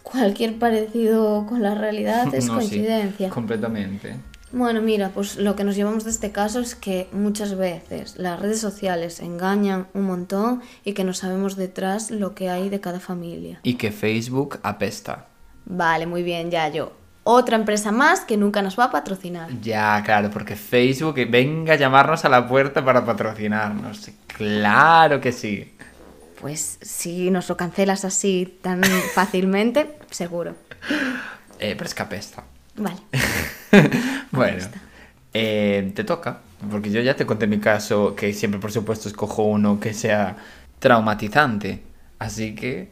cualquier 0.03 0.57
parecido 0.59 1.45
con 1.49 1.61
la 1.61 1.75
realidad 1.75 2.25
es 2.33 2.45
No, 2.47 2.53
sí, 2.61 2.69
coincidencia. 2.69 3.29
completamente. 3.29 4.15
Bueno, 4.51 4.81
mira, 4.81 5.09
pues 5.09 5.35
lo 5.35 5.55
que 5.55 5.65
nos 5.65 5.75
llevamos 5.75 6.05
de 6.05 6.11
este 6.11 6.31
caso 6.31 6.61
es 6.61 6.73
que 6.75 7.09
muchas 7.11 7.57
veces 7.57 8.17
las 8.17 8.39
redes 8.39 8.61
sociales 8.61 9.19
engañan 9.19 9.87
un 9.93 10.03
montón 10.03 10.61
y 10.85 10.93
que 10.93 11.03
no 11.03 11.13
sabemos 11.13 11.57
detrás 11.57 12.11
lo 12.11 12.33
que 12.33 12.49
hay 12.49 12.69
de 12.69 12.79
cada 12.79 13.01
familia. 13.01 13.59
Y 13.63 13.75
que 13.75 13.91
Facebook 13.91 14.59
apesta. 14.63 15.27
Vale, 15.65 16.05
muy 16.05 16.23
bien, 16.23 16.49
ya 16.49 16.69
yo. 16.69 16.93
Otra 17.23 17.57
empresa 17.57 17.91
más 17.91 18.21
que 18.21 18.37
nunca 18.37 18.61
nos 18.61 18.79
va 18.79 18.85
a 18.85 18.91
patrocinar. 18.91 19.49
Ya, 19.59 20.01
claro, 20.05 20.31
porque 20.31 20.55
Facebook 20.55 21.15
venga 21.29 21.73
a 21.73 21.75
llamarnos 21.75 22.23
a 22.23 22.29
la 22.29 22.47
puerta 22.47 22.85
para 22.85 23.05
patrocinarnos. 23.05 24.11
Claro 24.27 25.19
que 25.19 25.33
sí. 25.33 25.73
Pues 26.39 26.77
si 26.81 27.29
nos 27.31 27.49
lo 27.49 27.57
cancelas 27.57 28.05
así 28.05 28.59
tan 28.61 28.81
fácilmente, 29.13 29.97
seguro. 30.09 30.55
Eh, 31.59 31.73
pero 31.75 31.85
es 31.85 31.93
que 31.93 32.03
apesta. 32.03 32.43
Vale. 32.77 32.97
Bueno, 34.31 34.65
eh, 35.33 35.91
te 35.95 36.03
toca, 36.03 36.41
porque 36.69 36.91
yo 36.91 37.01
ya 37.01 37.15
te 37.15 37.25
conté 37.25 37.47
mi 37.47 37.59
caso, 37.59 38.15
que 38.15 38.33
siempre 38.33 38.59
por 38.59 38.71
supuesto 38.71 39.07
escojo 39.07 39.43
uno 39.43 39.79
que 39.79 39.93
sea 39.93 40.37
traumatizante. 40.79 41.81
Así 42.19 42.55
que, 42.55 42.89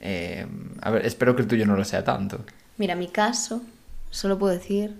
eh, 0.00 0.46
a 0.80 0.90
ver, 0.90 1.06
espero 1.06 1.34
que 1.34 1.42
el 1.42 1.48
tuyo 1.48 1.66
no 1.66 1.76
lo 1.76 1.84
sea 1.84 2.04
tanto. 2.04 2.44
Mira, 2.78 2.94
mi 2.94 3.08
caso, 3.08 3.62
solo 4.10 4.38
puedo 4.38 4.54
decir 4.54 4.94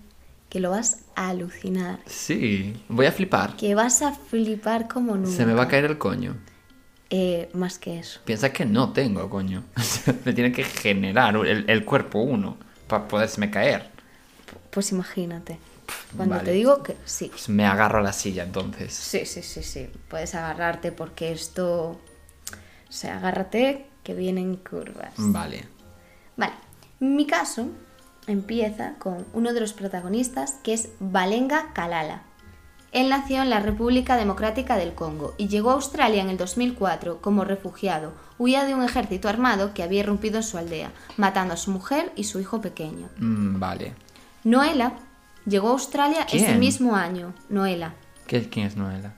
que 0.49 0.61
lo 0.61 0.71
vas 0.71 1.01
a 1.15 1.29
alucinar. 1.31 2.01
Sí, 2.07 2.75
voy 2.89 3.07
a 3.07 3.13
flipar. 3.13 3.57
Que 3.57 3.75
vas 3.75 4.03
a 4.03 4.13
flipar 4.13 4.89
como 4.89 5.17
nunca. 5.17 5.31
Se 5.31 5.47
me 5.47 5.55
va 5.55 5.65
a 5.65 5.69
caer 5.69 5.85
el 5.85 5.99
coño. 5.99 6.37
Eh, 7.11 7.49
más 7.53 7.79
que 7.79 7.99
eso. 7.99 8.21
Piensa 8.25 8.53
que 8.53 8.65
no 8.65 8.93
tengo 8.93 9.29
coño. 9.29 9.65
me 10.25 10.33
tiene 10.33 10.53
que 10.53 10.65
generar 10.65 11.37
el, 11.37 11.65
el 11.69 11.85
cuerpo 11.85 12.21
uno 12.21 12.57
para 12.89 13.07
podérseme 13.07 13.51
caer. 13.51 13.96
Pues 14.77 14.93
imagínate. 14.93 15.59
Cuando 16.15 16.35
Vale. 16.35 16.45
te 16.45 16.53
digo 16.53 16.83
que 16.83 16.99
sí. 17.07 17.29
Pues 17.31 17.49
me 17.49 17.65
agarro 17.65 18.01
a 18.01 18.03
la 18.03 18.13
silla 18.13 18.43
entonces. 18.43 18.93
Sí, 18.93 19.25
sí, 19.25 19.41
sí, 19.41 19.63
sí. 19.63 19.89
Puedes 20.09 20.35
agarrarte 20.35 20.93
porque 20.93 21.33
esto... 21.33 21.99
O 22.87 22.93
sea, 22.93 23.17
agárrate 23.17 23.87
que 24.05 24.13
vienen 24.13 24.57
curvas. 24.57 25.15
Vale. 25.17 25.65
Vale. 26.37 26.53
Mi 27.01 27.27
caso 27.27 27.69
empieza 28.27 28.97
con 28.99 29.25
uno 29.33 29.55
de 29.55 29.61
los 29.61 29.73
protagonistas 29.73 30.57
que 30.63 30.75
es 30.75 30.91
Balenga 31.01 31.73
Kalala. 31.73 32.25
Él 32.93 33.09
nació 33.09 33.41
en 33.41 33.49
la 33.49 33.61
República 33.61 34.19
Democrática 34.19 34.77
del 34.77 34.93
Congo 34.93 35.35
y 35.39 35.49
llegó 35.49 35.71
a 35.71 35.75
Australia 35.75 36.21
en 36.21 36.29
el 36.29 36.37
2004 36.37 37.23
como 37.23 37.47
refugiado. 37.47 38.13
Huía 38.37 38.67
de 38.67 38.75
un 38.75 38.83
ejército 38.83 39.31
armado 39.31 39.73
que 39.73 39.83
había 39.83 40.01
irrumpido 40.01 40.37
en 40.37 40.43
su 40.43 40.59
aldea, 40.59 40.93
matando 41.17 41.55
a 41.55 41.57
su 41.57 41.71
mujer 41.71 42.13
y 42.15 42.25
su 42.25 42.41
hijo 42.41 42.61
pequeño. 42.61 43.09
Mm, 43.17 43.59
vale. 43.59 44.06
Noela 44.47 44.93
llegó 45.45 45.69
a 45.69 45.73
Australia 45.73 46.27
ese 46.33 46.55
mismo 46.55 46.95
año. 46.95 47.35
Noela. 47.49 47.95
¿Qué- 48.29 48.49
¿Quién 48.49 48.67
es 48.67 48.77
Noela? 48.77 49.13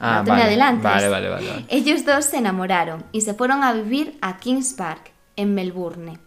no 0.00 0.24
te 0.24 0.32
me 0.32 0.42
adelantes. 0.42 0.86
Ah, 0.86 0.94
Vale, 0.94 1.08
vale, 1.08 1.28
vale. 1.28 1.48
vale. 1.48 1.64
Ellos 1.68 2.04
dos 2.06 2.24
se 2.26 2.36
enamoraron 2.38 3.04
y 3.12 3.22
se 3.22 3.34
fueron 3.34 3.62
a 3.64 3.72
vivir 3.72 4.18
a 4.22 4.36
Kings 4.38 4.72
Park, 4.74 5.12
en 5.36 5.54
Melbourne. 5.54 6.18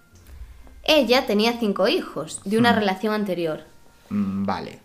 Ella 0.83 1.25
tenía 1.25 1.53
cinco 1.59 1.87
hijos 1.87 2.41
de 2.43 2.57
una 2.57 2.73
relación 2.73 3.13
anterior 3.13 3.61
Mm, 4.09 4.45
vale. 4.45 4.79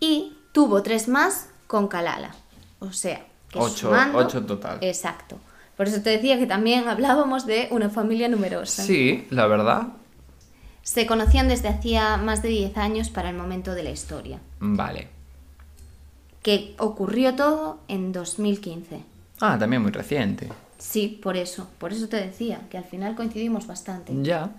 y 0.00 0.36
tuvo 0.52 0.82
tres 0.82 1.06
más 1.08 1.48
con 1.66 1.88
Kalala. 1.88 2.34
O 2.80 2.92
sea, 2.92 3.24
que 3.50 3.58
Ocho- 3.58 3.88
sumando- 3.88 4.18
ocho 4.18 4.38
en 4.38 4.46
total. 4.46 4.78
Exacto. 4.80 5.38
Por 5.76 5.88
eso 5.88 6.00
te 6.02 6.10
decía 6.10 6.38
que 6.38 6.46
también 6.46 6.88
hablábamos 6.88 7.46
de 7.46 7.68
una 7.70 7.88
familia 7.90 8.28
numerosa. 8.28 8.82
Sí, 8.82 9.26
la 9.30 9.46
verdad. 9.46 9.88
Se 10.84 11.06
conocían 11.06 11.48
desde 11.48 11.68
hacía 11.68 12.16
más 12.18 12.42
de 12.42 12.48
10 12.50 12.76
años 12.76 13.08
para 13.10 13.30
el 13.30 13.36
momento 13.36 13.74
de 13.74 13.82
la 13.82 13.90
historia, 13.90 14.38
Vale. 14.60 15.08
que 16.42 16.74
ocurrió 16.78 17.34
todo 17.34 17.80
en 17.88 18.12
2015. 18.12 19.00
Ah, 19.40 19.56
también 19.58 19.82
muy 19.82 19.90
reciente. 19.90 20.48
Sí, 20.78 21.18
por 21.22 21.36
eso, 21.36 21.68
por 21.78 21.92
eso 21.92 22.08
te 22.08 22.16
decía, 22.18 22.60
que 22.70 22.76
al 22.78 22.84
final 22.84 23.16
coincidimos 23.16 23.66
bastante. 23.66 24.12
Ya. 24.22 24.50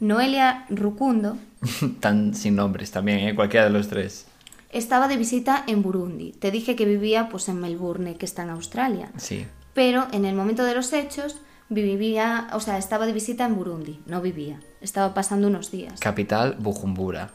Noelia 0.00 0.66
Rukundo 0.68 1.36
Tan 2.00 2.34
sin 2.34 2.56
nombres 2.56 2.90
también, 2.90 3.20
¿eh? 3.20 3.34
Cualquiera 3.36 3.66
de 3.66 3.70
los 3.72 3.86
tres. 3.88 4.26
estaba 4.70 5.06
de 5.06 5.16
visita 5.16 5.62
en 5.68 5.82
Burundi. 5.82 6.32
Te 6.32 6.50
dije 6.50 6.74
que 6.74 6.84
vivía 6.84 7.28
pues 7.28 7.48
en 7.48 7.60
Melbourne, 7.60 8.16
que 8.16 8.26
está 8.26 8.42
en 8.42 8.50
Australia. 8.50 9.10
Sí. 9.16 9.46
Pero 9.74 10.08
en 10.12 10.24
el 10.24 10.34
momento 10.34 10.64
de 10.64 10.74
los 10.74 10.92
hechos 10.92 11.36
vivía, 11.72 12.48
o 12.52 12.60
sea, 12.60 12.78
estaba 12.78 13.06
de 13.06 13.12
visita 13.12 13.44
en 13.46 13.56
Burundi, 13.56 14.00
no 14.06 14.20
vivía. 14.20 14.60
Estaba 14.80 15.14
pasando 15.14 15.48
unos 15.48 15.70
días. 15.70 15.98
Capital, 16.00 16.56
Bujumbura. 16.58 17.30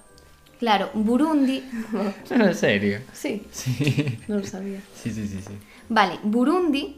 Claro, 0.60 0.90
Burundi. 0.94 1.64
¿En 2.30 2.56
serio? 2.56 3.00
sí, 3.14 3.46
Sí. 3.52 4.18
no 4.28 4.38
lo 4.40 4.46
sabía. 4.46 4.80
Sí, 4.96 5.12
sí, 5.12 5.28
sí, 5.28 5.40
sí. 5.46 5.54
Vale, 5.90 6.20
Burundi 6.24 6.98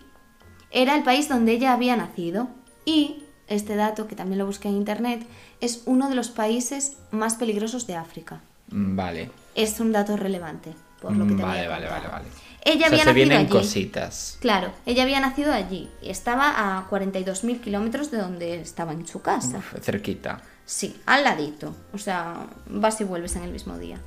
era 0.71 0.95
el 0.95 1.03
país 1.03 1.27
donde 1.29 1.53
ella 1.53 1.73
había 1.73 1.95
nacido 1.95 2.49
y 2.85 3.23
este 3.47 3.75
dato, 3.75 4.07
que 4.07 4.15
también 4.15 4.37
lo 4.39 4.45
busqué 4.45 4.67
en 4.67 4.75
internet, 4.75 5.25
es 5.59 5.81
uno 5.85 6.07
de 6.09 6.15
los 6.15 6.29
países 6.29 6.97
más 7.11 7.35
peligrosos 7.35 7.87
de 7.87 7.95
África. 7.95 8.41
Mm, 8.71 8.95
Vale. 8.95 9.31
Es 9.55 9.79
un 9.79 9.91
dato 9.91 10.15
relevante, 10.15 10.73
por 11.01 11.11
lo 11.15 11.25
que 11.27 11.33
Mm, 11.33 11.41
Vale, 11.41 11.67
vale, 11.67 11.87
vale, 11.87 12.07
vale. 12.07 12.25
Ella 12.61 12.75
o 12.75 12.79
sea, 12.79 12.87
había 12.87 12.99
se 12.99 13.05
nacido 13.05 13.13
vienen 13.13 13.37
allí. 13.39 13.49
cositas. 13.49 14.37
Claro, 14.41 14.71
ella 14.85 15.03
había 15.03 15.19
nacido 15.19 15.53
allí 15.53 15.89
y 16.01 16.09
estaba 16.09 16.77
a 16.77 16.89
42.000 16.89 17.61
kilómetros 17.61 18.11
de 18.11 18.17
donde 18.17 18.59
estaba 18.61 18.91
en 18.91 19.07
su 19.07 19.21
casa. 19.21 19.57
Uf, 19.59 19.75
cerquita. 19.81 20.41
Sí, 20.65 20.99
al 21.05 21.23
ladito. 21.23 21.73
O 21.93 21.97
sea, 21.97 22.47
vas 22.67 22.99
y 23.01 23.05
vuelves 23.05 23.35
en 23.37 23.43
el 23.43 23.51
mismo 23.51 23.77
día. 23.77 23.99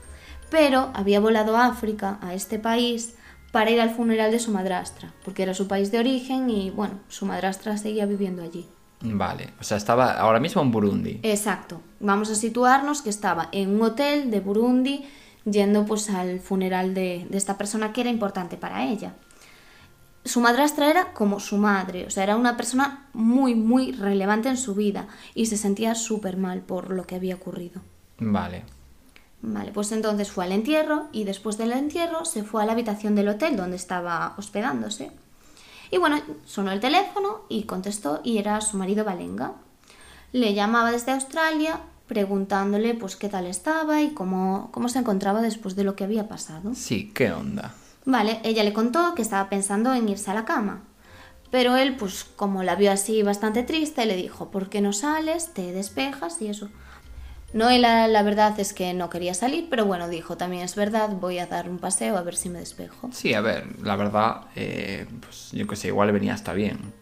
Pero 0.50 0.90
había 0.94 1.18
volado 1.18 1.56
a 1.56 1.66
África, 1.66 2.18
a 2.20 2.34
este 2.34 2.58
país, 2.58 3.14
para 3.52 3.70
ir 3.70 3.80
al 3.80 3.90
funeral 3.94 4.30
de 4.30 4.38
su 4.38 4.50
madrastra, 4.52 5.12
porque 5.24 5.42
era 5.42 5.54
su 5.54 5.66
país 5.66 5.90
de 5.90 5.98
origen 5.98 6.50
y, 6.50 6.70
bueno, 6.70 7.00
su 7.08 7.24
madrastra 7.26 7.76
seguía 7.78 8.04
viviendo 8.06 8.42
allí. 8.42 8.68
Vale. 9.00 9.48
O 9.60 9.64
sea, 9.64 9.76
estaba 9.78 10.12
ahora 10.12 10.38
mismo 10.40 10.62
en 10.62 10.70
Burundi. 10.70 11.20
Exacto. 11.22 11.80
Vamos 12.00 12.30
a 12.30 12.34
situarnos 12.34 13.02
que 13.02 13.10
estaba 13.10 13.48
en 13.50 13.74
un 13.74 13.82
hotel 13.82 14.30
de 14.30 14.40
Burundi 14.40 15.04
yendo 15.44 15.84
pues 15.86 16.10
al 16.10 16.40
funeral 16.40 16.94
de, 16.94 17.26
de 17.28 17.38
esta 17.38 17.58
persona 17.58 17.92
que 17.92 18.02
era 18.02 18.10
importante 18.10 18.56
para 18.56 18.84
ella. 18.84 19.14
Su 20.24 20.40
madrastra 20.40 20.88
era 20.88 21.12
como 21.12 21.40
su 21.40 21.56
madre, 21.56 22.06
o 22.06 22.10
sea, 22.10 22.22
era 22.22 22.36
una 22.36 22.56
persona 22.56 23.08
muy, 23.12 23.56
muy 23.56 23.90
relevante 23.92 24.48
en 24.48 24.56
su 24.56 24.74
vida 24.74 25.08
y 25.34 25.46
se 25.46 25.56
sentía 25.56 25.96
súper 25.96 26.36
mal 26.36 26.60
por 26.60 26.90
lo 26.90 27.04
que 27.04 27.16
había 27.16 27.34
ocurrido. 27.34 27.80
Vale. 28.18 28.64
Vale, 29.42 29.72
pues 29.72 29.90
entonces 29.90 30.30
fue 30.30 30.44
al 30.44 30.52
entierro 30.52 31.08
y 31.10 31.24
después 31.24 31.58
del 31.58 31.72
entierro 31.72 32.24
se 32.24 32.44
fue 32.44 32.62
a 32.62 32.66
la 32.66 32.72
habitación 32.72 33.16
del 33.16 33.28
hotel 33.28 33.56
donde 33.56 33.74
estaba 33.74 34.34
hospedándose. 34.38 35.10
Y 35.90 35.98
bueno, 35.98 36.20
sonó 36.46 36.70
el 36.70 36.78
teléfono 36.78 37.42
y 37.48 37.64
contestó 37.64 38.20
y 38.22 38.38
era 38.38 38.60
su 38.60 38.76
marido 38.76 39.04
Valenga. 39.04 39.54
Le 40.30 40.54
llamaba 40.54 40.92
desde 40.92 41.12
Australia 41.12 41.80
preguntándole 42.06 42.94
pues 42.94 43.16
qué 43.16 43.28
tal 43.28 43.46
estaba 43.46 44.02
y 44.02 44.10
cómo, 44.10 44.70
cómo 44.72 44.88
se 44.88 44.98
encontraba 44.98 45.40
después 45.40 45.76
de 45.76 45.84
lo 45.84 45.96
que 45.96 46.04
había 46.04 46.28
pasado. 46.28 46.74
Sí, 46.74 47.10
¿qué 47.14 47.32
onda? 47.32 47.74
Vale, 48.04 48.40
ella 48.44 48.64
le 48.64 48.72
contó 48.72 49.14
que 49.14 49.22
estaba 49.22 49.48
pensando 49.48 49.94
en 49.94 50.08
irse 50.08 50.30
a 50.30 50.34
la 50.34 50.44
cama. 50.44 50.82
Pero 51.50 51.76
él, 51.76 51.96
pues 51.96 52.24
como 52.24 52.62
la 52.62 52.76
vio 52.76 52.90
así 52.90 53.22
bastante 53.22 53.62
triste, 53.62 54.06
le 54.06 54.16
dijo, 54.16 54.50
¿por 54.50 54.70
qué 54.70 54.80
no 54.80 54.92
sales? 54.92 55.52
Te 55.52 55.72
despejas 55.72 56.40
y 56.40 56.48
eso. 56.48 56.70
Noela, 57.52 58.08
la 58.08 58.22
verdad 58.22 58.58
es 58.58 58.72
que 58.72 58.94
no 58.94 59.10
quería 59.10 59.34
salir, 59.34 59.66
pero 59.68 59.84
bueno, 59.84 60.08
dijo, 60.08 60.38
también 60.38 60.62
es 60.62 60.74
verdad, 60.74 61.10
voy 61.10 61.38
a 61.38 61.46
dar 61.46 61.68
un 61.68 61.78
paseo 61.78 62.16
a 62.16 62.22
ver 62.22 62.34
si 62.34 62.48
me 62.48 62.58
despejo. 62.58 63.10
Sí, 63.12 63.34
a 63.34 63.42
ver, 63.42 63.66
la 63.82 63.96
verdad, 63.96 64.46
eh, 64.56 65.06
pues 65.20 65.50
yo 65.52 65.66
qué 65.66 65.76
sé, 65.76 65.88
igual 65.88 66.06
le 66.06 66.12
venía 66.14 66.32
hasta 66.32 66.54
bien. 66.54 66.94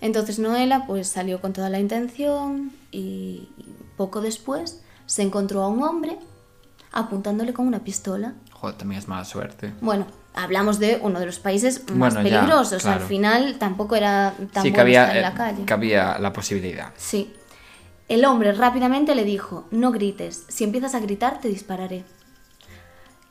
Entonces 0.00 0.38
Noela 0.38 0.86
pues 0.86 1.08
salió 1.08 1.40
con 1.40 1.52
toda 1.52 1.70
la 1.70 1.80
intención 1.80 2.72
y 2.92 3.48
poco 3.96 4.20
después 4.20 4.82
se 5.06 5.22
encontró 5.22 5.62
a 5.62 5.68
un 5.68 5.82
hombre 5.82 6.18
apuntándole 6.92 7.52
con 7.52 7.66
una 7.66 7.80
pistola. 7.80 8.34
Joder, 8.52 8.76
también 8.76 9.00
es 9.00 9.08
mala 9.08 9.24
suerte. 9.24 9.72
Bueno, 9.80 10.06
hablamos 10.34 10.78
de 10.78 10.98
uno 11.02 11.20
de 11.20 11.26
los 11.26 11.38
países 11.38 11.82
más 11.90 12.14
Bueno, 12.14 12.28
ya, 12.28 12.36
peligrosos. 12.40 12.82
claro. 12.82 13.02
Al 13.02 13.06
final 13.06 13.56
tampoco 13.58 13.96
era 13.96 14.34
tan 14.52 14.62
sí, 14.62 14.70
bueno 14.70 14.88
estar 14.88 15.16
en 15.16 15.22
la 15.22 15.28
eh, 15.28 15.34
calle. 15.34 15.64
que 15.64 15.72
había 15.72 16.18
la 16.18 16.32
posibilidad. 16.32 16.92
Sí. 16.96 17.34
El 18.08 18.24
hombre 18.24 18.52
rápidamente 18.52 19.14
le 19.14 19.24
dijo, 19.24 19.66
no 19.70 19.90
grites, 19.92 20.44
si 20.48 20.64
empiezas 20.64 20.94
a 20.94 21.00
gritar 21.00 21.40
te 21.40 21.48
dispararé. 21.48 22.04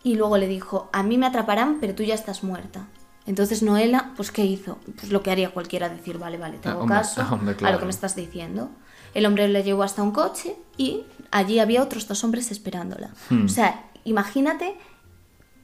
Y 0.04 0.16
luego 0.16 0.38
le 0.38 0.48
dijo, 0.48 0.90
a 0.94 1.02
mí 1.02 1.18
me 1.18 1.26
atraparán, 1.26 1.78
pero 1.80 1.96
tú 1.96 2.04
ya 2.04 2.14
estás 2.14 2.44
muerta. 2.44 2.86
Entonces 3.28 3.64
Noela, 3.64 4.12
pues 4.16 4.32
¿qué 4.32 4.46
hizo? 4.46 4.78
Pues 5.00 5.12
lo 5.12 5.24
que 5.24 5.32
haría 5.32 5.50
cualquiera, 5.52 5.90
decir, 5.90 6.18
vale, 6.20 6.38
vale, 6.38 6.58
te 6.60 6.70
Ah, 6.70 6.74
hago 6.74 6.82
hombre, 6.82 6.98
caso 6.98 7.22
hombre, 7.32 7.50
a 7.50 7.54
lo 7.54 7.58
claro. 7.58 7.80
que 7.80 7.86
me 7.86 7.92
estás 7.92 8.16
diciendo. 8.16 8.70
El 9.14 9.26
hombre 9.26 9.48
le 9.48 9.64
llevó 9.64 9.84
hasta 9.84 10.04
un 10.04 10.12
coche 10.12 10.56
y 10.78 11.04
allí 11.32 11.60
había 11.60 11.82
otros 11.82 12.08
dos 12.08 12.24
hombres 12.24 12.52
esperándola. 12.52 13.10
Hmm. 13.30 13.46
O 13.46 13.50
sea, 13.50 13.86
imagínate 14.04 14.76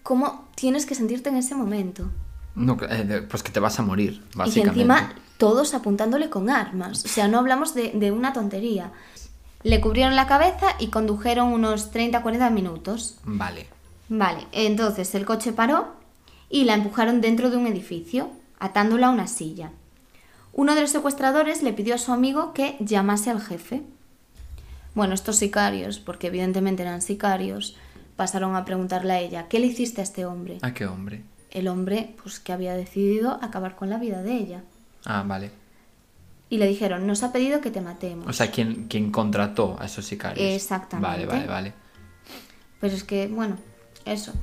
cómo 0.03 0.47
tienes 0.55 0.85
que 0.85 0.95
sentirte 0.95 1.29
en 1.29 1.37
ese 1.37 1.53
momento. 1.55 2.09
No, 2.55 2.77
eh, 2.89 3.25
pues 3.29 3.43
que 3.43 3.51
te 3.51 3.59
vas 3.59 3.79
a 3.79 3.83
morir, 3.83 4.23
Y 4.33 4.37
básicamente. 4.37 4.81
encima 4.81 5.13
todos 5.37 5.73
apuntándole 5.73 6.29
con 6.29 6.49
armas. 6.49 7.05
O 7.05 7.07
sea, 7.07 7.27
no 7.27 7.39
hablamos 7.39 7.73
de, 7.73 7.91
de 7.93 8.11
una 8.11 8.33
tontería. 8.33 8.91
Le 9.63 9.79
cubrieron 9.79 10.15
la 10.15 10.27
cabeza 10.27 10.67
y 10.79 10.87
condujeron 10.87 11.49
unos 11.49 11.91
30-40 11.93 12.51
minutos. 12.51 13.17
Vale. 13.23 13.67
Vale, 14.09 14.47
entonces 14.51 15.13
el 15.15 15.25
coche 15.25 15.53
paró 15.53 15.93
y 16.51 16.65
la 16.65 16.73
empujaron 16.73 17.21
dentro 17.21 17.49
de 17.49 17.57
un 17.57 17.65
edificio, 17.65 18.29
atándola 18.59 19.07
a 19.07 19.11
una 19.11 19.27
silla. 19.27 19.71
Uno 20.53 20.75
de 20.75 20.81
los 20.81 20.91
secuestradores 20.91 21.63
le 21.63 21.71
pidió 21.71 21.95
a 21.95 21.97
su 21.97 22.11
amigo 22.11 22.53
que 22.53 22.75
llamase 22.81 23.29
al 23.29 23.41
jefe. 23.41 23.81
Bueno, 24.93 25.13
estos 25.13 25.37
sicarios, 25.37 25.99
porque 25.99 26.27
evidentemente 26.27 26.83
eran 26.83 27.01
sicarios, 27.01 27.77
pasaron 28.17 28.55
a 28.57 28.65
preguntarle 28.65 29.13
a 29.13 29.19
ella, 29.19 29.47
¿qué 29.47 29.59
le 29.59 29.67
hiciste 29.67 30.01
a 30.01 30.03
este 30.03 30.25
hombre? 30.25 30.57
¿A 30.61 30.73
qué 30.73 30.85
hombre? 30.85 31.23
El 31.51 31.69
hombre, 31.69 32.13
pues 32.21 32.39
que 32.41 32.51
había 32.51 32.73
decidido 32.73 33.39
acabar 33.41 33.77
con 33.77 33.89
la 33.89 33.97
vida 33.97 34.21
de 34.21 34.33
ella. 34.33 34.63
Ah, 35.05 35.23
vale. 35.25 35.51
Y 36.49 36.57
le 36.57 36.67
dijeron, 36.67 37.07
nos 37.07 37.23
ha 37.23 37.31
pedido 37.31 37.61
que 37.61 37.71
te 37.71 37.79
matemos. 37.79 38.27
O 38.27 38.33
sea, 38.33 38.51
¿quién, 38.51 38.87
quién 38.89 39.09
contrató 39.09 39.77
a 39.79 39.85
esos 39.85 40.05
sicarios? 40.05 40.53
Exactamente. 40.53 41.25
Vale, 41.25 41.25
vale, 41.25 41.47
vale. 41.47 41.73
Pero 42.81 42.93
es 42.93 43.05
que, 43.05 43.27
bueno, 43.27 43.55
eso. 44.03 44.33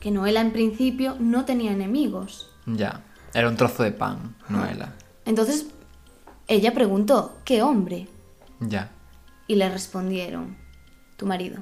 Que 0.00 0.10
Noela 0.10 0.40
en 0.40 0.52
principio 0.52 1.16
no 1.18 1.44
tenía 1.44 1.72
enemigos. 1.72 2.50
Ya. 2.66 3.02
Era 3.34 3.48
un 3.48 3.56
trozo 3.56 3.82
de 3.82 3.92
pan, 3.92 4.36
Noela. 4.48 4.94
Entonces 5.24 5.66
ella 6.48 6.72
preguntó, 6.74 7.38
¿qué 7.44 7.62
hombre? 7.62 8.08
Ya. 8.60 8.90
Y 9.46 9.56
le 9.56 9.68
respondieron, 9.68 10.56
tu 11.16 11.26
marido. 11.26 11.58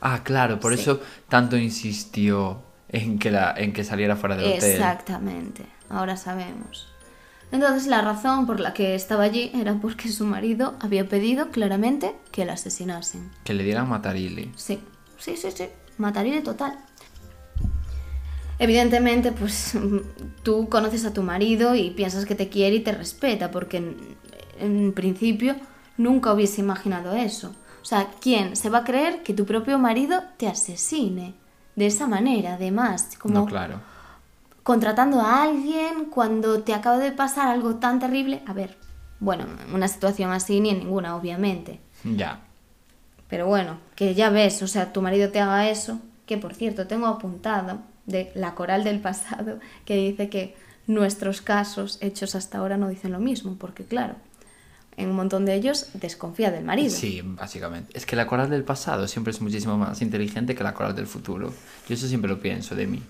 Ah, 0.00 0.20
claro, 0.22 0.60
por 0.60 0.74
Sí. 0.74 0.82
eso 0.82 1.00
tanto 1.28 1.56
insistió 1.56 2.62
en 2.88 3.18
que, 3.18 3.30
la, 3.30 3.52
en 3.56 3.72
que 3.72 3.84
saliera 3.84 4.16
fuera 4.16 4.36
del 4.36 4.46
hotel. 4.56 4.70
Exactamente, 4.72 5.66
ahora 5.88 6.16
sabemos. 6.16 6.88
Entonces 7.50 7.86
la 7.86 8.02
razón 8.02 8.46
por 8.46 8.60
la 8.60 8.74
que 8.74 8.94
estaba 8.94 9.24
allí 9.24 9.50
era 9.54 9.74
porque 9.80 10.08
su 10.10 10.24
marido 10.26 10.76
había 10.80 11.08
pedido 11.08 11.50
claramente 11.50 12.14
que 12.30 12.44
la 12.44 12.52
asesinasen. 12.54 13.30
Que 13.44 13.54
le 13.54 13.64
dieran 13.64 13.88
matarile. 13.88 14.52
Sí, 14.56 14.78
sí, 15.18 15.36
sí, 15.36 15.50
sí, 15.50 15.68
matarile 15.98 16.40
total. 16.42 16.78
Evidentemente, 18.58 19.32
pues 19.32 19.74
tú 20.42 20.68
conoces 20.68 21.04
a 21.04 21.12
tu 21.12 21.22
marido 21.22 21.74
y 21.74 21.90
piensas 21.90 22.26
que 22.26 22.34
te 22.34 22.48
quiere 22.48 22.76
y 22.76 22.80
te 22.80 22.92
respeta, 22.92 23.50
porque 23.50 23.76
en, 23.78 23.96
en 24.58 24.92
principio 24.92 25.56
nunca 25.96 26.32
hubiese 26.32 26.60
imaginado 26.60 27.12
eso. 27.14 27.54
O 27.82 27.84
sea, 27.84 28.10
¿quién 28.20 28.56
se 28.56 28.70
va 28.70 28.78
a 28.78 28.84
creer 28.84 29.22
que 29.22 29.32
tu 29.34 29.46
propio 29.46 29.78
marido 29.78 30.22
te 30.36 30.48
asesine? 30.48 31.34
De 31.76 31.86
esa 31.86 32.08
manera, 32.08 32.54
además, 32.54 33.10
como 33.20 33.34
No, 33.34 33.46
claro. 33.46 33.80
contratando 34.64 35.20
a 35.20 35.44
alguien 35.44 36.06
cuando 36.10 36.62
te 36.64 36.74
acaba 36.74 36.98
de 36.98 37.12
pasar 37.12 37.46
algo 37.48 37.76
tan 37.76 38.00
terrible. 38.00 38.42
A 38.46 38.52
ver, 38.52 38.76
bueno, 39.20 39.44
en 39.64 39.72
una 39.74 39.86
situación 39.86 40.32
así 40.32 40.60
ni 40.60 40.70
en 40.70 40.80
ninguna, 40.80 41.14
obviamente. 41.14 41.78
Ya. 42.02 42.40
Pero 43.28 43.46
bueno, 43.46 43.78
que 43.94 44.14
ya 44.14 44.30
ves, 44.30 44.62
o 44.62 44.66
sea, 44.66 44.92
tu 44.92 45.02
marido 45.02 45.30
te 45.30 45.40
haga 45.40 45.68
eso, 45.68 46.00
que 46.26 46.38
por 46.38 46.54
cierto 46.54 46.86
tengo 46.86 47.06
apuntado 47.06 47.80
de 48.06 48.32
la 48.34 48.54
coral 48.54 48.84
del 48.84 49.00
pasado 49.00 49.60
que 49.84 49.96
dice 49.96 50.28
que 50.28 50.56
nuestros 50.86 51.42
casos 51.42 51.98
hechos 52.00 52.34
hasta 52.34 52.58
ahora 52.58 52.76
no 52.76 52.88
dicen 52.88 53.12
lo 53.12 53.20
mismo, 53.20 53.56
porque 53.58 53.84
claro, 53.84 54.16
en 54.96 55.10
un 55.10 55.16
montón 55.16 55.44
de 55.44 55.54
ellos 55.54 55.88
desconfía 55.94 56.50
del 56.50 56.64
marido. 56.64 56.90
Sí, 56.90 57.20
básicamente. 57.22 57.96
Es 57.96 58.04
que 58.04 58.16
la 58.16 58.26
coral 58.26 58.50
del 58.50 58.64
pasado 58.64 59.06
siempre 59.06 59.30
es 59.30 59.40
muchísimo 59.40 59.78
más 59.78 60.02
inteligente 60.02 60.54
que 60.54 60.64
la 60.64 60.74
coral 60.74 60.96
del 60.96 61.06
futuro. 61.06 61.52
Yo 61.88 61.94
eso 61.94 62.08
siempre 62.08 62.28
lo 62.28 62.40
pienso 62.40 62.74
de 62.74 62.86
mí. 62.86 63.02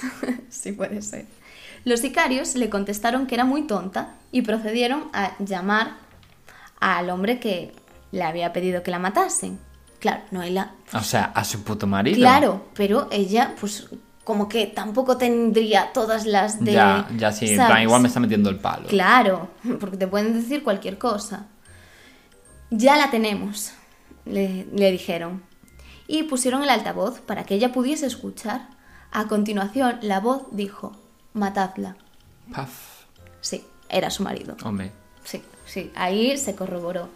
Sí, 0.48 0.72
puede 0.72 1.02
ser. 1.02 1.26
Los 1.84 2.00
sicarios 2.00 2.54
le 2.54 2.70
contestaron 2.70 3.26
que 3.26 3.34
era 3.34 3.44
muy 3.44 3.66
tonta 3.66 4.14
y 4.32 4.42
procedieron 4.42 5.10
a 5.12 5.36
llamar 5.44 5.96
al 6.80 7.10
hombre 7.10 7.40
que 7.40 7.72
le 8.14 8.22
había 8.22 8.52
pedido 8.52 8.82
que 8.82 8.90
la 8.92 9.00
matasen. 9.00 9.58
Claro, 9.98 10.22
Noela 10.30 10.72
O 10.92 11.02
sea, 11.02 11.32
a 11.34 11.44
su 11.44 11.64
puto 11.64 11.86
marido. 11.86 12.16
Claro, 12.16 12.66
pero 12.74 13.08
ella, 13.10 13.54
pues, 13.58 13.88
como 14.22 14.48
que 14.48 14.66
tampoco 14.66 15.16
tendría 15.16 15.92
todas 15.92 16.24
las 16.24 16.62
de. 16.62 16.72
Ya, 16.72 17.08
ya 17.16 17.32
sí, 17.32 17.50
en 17.50 17.56
plan, 17.56 17.82
igual 17.82 18.02
me 18.02 18.08
está 18.08 18.20
metiendo 18.20 18.50
el 18.50 18.58
palo. 18.58 18.86
Claro, 18.88 19.48
porque 19.80 19.96
te 19.96 20.06
pueden 20.06 20.32
decir 20.32 20.62
cualquier 20.62 20.96
cosa. 20.96 21.46
Ya 22.70 22.96
la 22.96 23.10
tenemos, 23.10 23.72
le, 24.24 24.66
le 24.72 24.92
dijeron. 24.92 25.42
Y 26.06 26.24
pusieron 26.24 26.62
el 26.62 26.68
altavoz 26.68 27.20
para 27.20 27.44
que 27.44 27.54
ella 27.54 27.72
pudiese 27.72 28.06
escuchar. 28.06 28.68
A 29.10 29.26
continuación, 29.26 29.98
la 30.02 30.20
voz 30.20 30.42
dijo: 30.52 30.92
Matadla. 31.32 31.96
Paf. 32.52 33.04
Sí, 33.40 33.64
era 33.88 34.10
su 34.10 34.22
marido. 34.22 34.56
Hombre. 34.62 34.92
Sí, 35.24 35.42
sí, 35.66 35.90
ahí 35.94 36.36
se 36.36 36.54
corroboró. 36.54 37.08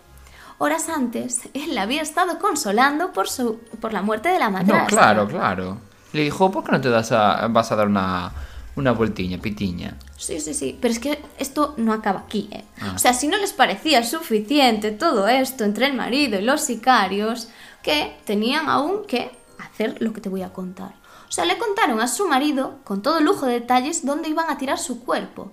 Horas 0.59 0.89
antes, 0.89 1.43
él 1.55 1.75
la 1.75 1.83
había 1.83 2.03
estado 2.03 2.39
consolando 2.41 3.13
por, 3.13 3.29
su, 3.29 3.59
por 3.81 3.93
la 3.93 4.03
muerte 4.03 4.29
de 4.29 4.39
la 4.41 4.51
madrastra. 4.51 4.81
No, 4.81 4.87
claro, 4.87 5.29
claro. 5.29 5.79
Le 6.13 6.23
dijo, 6.25 6.51
¿por 6.51 6.65
qué 6.65 6.73
no 6.73 6.81
te 6.81 6.91
das 6.91 7.13
a- 7.13 7.47
vas 7.49 7.71
a 7.71 7.77
dar 7.77 7.87
una, 7.87 8.33
una 8.75 8.91
vueltiña, 8.93 9.39
pitiña? 9.39 9.97
Sí, 10.17 10.41
sí, 10.41 10.55
sí, 10.55 10.77
pero 10.81 10.91
es 10.93 10.99
que 10.99 11.23
esto 11.39 11.75
no 11.77 11.93
acaba 11.93 12.21
aquí, 12.21 12.49
¿eh? 12.51 12.65
Ah. 12.81 12.93
O 12.97 12.99
sea, 12.99 13.13
si 13.13 13.29
no 13.29 13.37
les 13.37 13.53
parecía 13.53 14.03
suficiente 14.03 14.91
todo 14.91 15.29
esto 15.29 15.63
entre 15.65 15.87
el 15.87 15.95
marido 15.95 16.39
y 16.39 16.43
los 16.43 16.63
sicarios, 16.63 17.49
que 17.83 18.17
tenían 18.25 18.69
aún 18.69 19.05
que 19.07 19.31
hacer 19.61 19.97
lo 20.03 20.13
que 20.13 20.21
te 20.21 20.29
voy 20.29 20.43
a 20.43 20.53
contar. 20.53 20.95
O 21.29 21.33
sea, 21.33 21.45
le 21.45 21.57
contaron 21.59 22.01
a 22.01 22.09
su 22.09 22.27
marido, 22.27 22.79
con 22.85 23.01
todo 23.03 23.21
lujo 23.21 23.47
de 23.47 23.53
detalles, 23.61 24.05
dónde 24.05 24.29
iban 24.31 24.51
a 24.51 24.59
tirar 24.59 24.79
su 24.79 25.05
cuerpo. 25.05 25.53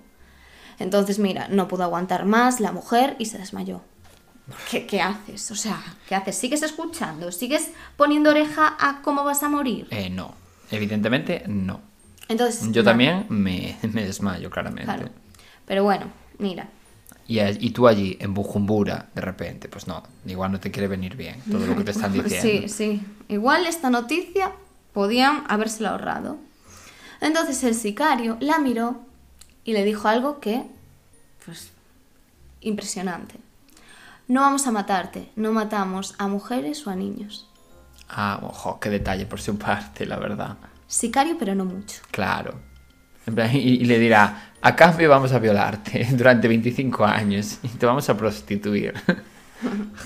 Entonces, 0.78 1.18
mira, 1.18 1.46
no 1.48 1.68
pudo 1.68 1.84
aguantar 1.84 2.24
más 2.24 2.58
la 2.60 2.72
mujer 2.72 3.14
y 3.18 3.26
se 3.26 3.38
desmayó. 3.38 3.82
¿Qué, 4.70 4.86
¿Qué 4.86 5.00
haces? 5.00 5.50
O 5.50 5.56
sea, 5.56 5.82
¿qué 6.08 6.14
haces? 6.14 6.36
¿Sigues 6.36 6.62
escuchando? 6.62 7.32
¿Sigues 7.32 7.70
poniendo 7.96 8.30
oreja 8.30 8.76
a 8.78 9.02
cómo 9.02 9.24
vas 9.24 9.42
a 9.42 9.48
morir? 9.48 9.88
Eh, 9.90 10.08
no. 10.10 10.34
Evidentemente, 10.70 11.44
no. 11.46 11.80
Entonces, 12.28 12.70
Yo 12.72 12.82
también 12.84 13.26
me, 13.28 13.76
me 13.92 14.04
desmayo, 14.04 14.50
claramente. 14.50 14.84
Claro. 14.84 15.08
Pero 15.66 15.82
bueno, 15.84 16.06
mira, 16.38 16.68
Y, 17.26 17.40
y 17.40 17.70
tú 17.70 17.88
allí, 17.88 18.16
en 18.20 18.34
Bujumbura, 18.34 19.08
de 19.14 19.20
repente, 19.20 19.68
pues 19.68 19.86
no, 19.88 20.02
igual 20.26 20.52
no 20.52 20.60
te 20.60 20.70
quiere 20.70 20.86
venir 20.88 21.16
bien 21.16 21.40
todo 21.50 21.66
lo 21.66 21.76
que 21.76 21.82
te 21.84 21.90
están 21.90 22.12
diciendo. 22.12 22.68
Sí, 22.68 22.68
sí. 22.68 23.02
Igual 23.28 23.66
esta 23.66 23.90
noticia 23.90 24.52
podían 24.92 25.44
habérsela 25.48 25.90
ahorrado. 25.90 26.38
Entonces 27.20 27.62
el 27.64 27.74
sicario 27.74 28.36
la 28.40 28.58
miró 28.58 29.00
y 29.64 29.72
le 29.72 29.84
dijo 29.84 30.06
algo 30.08 30.38
que, 30.40 30.64
pues, 31.44 31.70
impresionante. 32.60 33.36
No 34.28 34.40
vamos 34.40 34.66
a 34.66 34.72
matarte, 34.72 35.30
no 35.36 35.52
matamos 35.52 36.14
a 36.18 36.26
mujeres 36.28 36.86
o 36.86 36.90
a 36.90 36.96
niños. 36.96 37.48
Ah, 38.08 38.40
ojo, 38.42 38.80
qué 38.80 38.90
detalle 38.90 39.26
por 39.26 39.40
su 39.40 39.56
parte, 39.56 40.06
la 40.06 40.18
verdad. 40.18 40.56
Sicario, 40.86 41.36
pero 41.38 41.54
no 41.54 41.64
mucho. 41.64 42.02
Claro. 42.10 42.60
Y, 43.52 43.58
y 43.58 43.84
le 43.84 43.98
dirá, 43.98 44.52
a 44.60 44.76
cambio 44.76 45.10
vamos 45.10 45.32
a 45.32 45.38
violarte 45.38 46.06
durante 46.12 46.48
25 46.48 47.04
años 47.04 47.58
y 47.62 47.68
te 47.68 47.86
vamos 47.86 48.08
a 48.08 48.16
prostituir. 48.16 48.94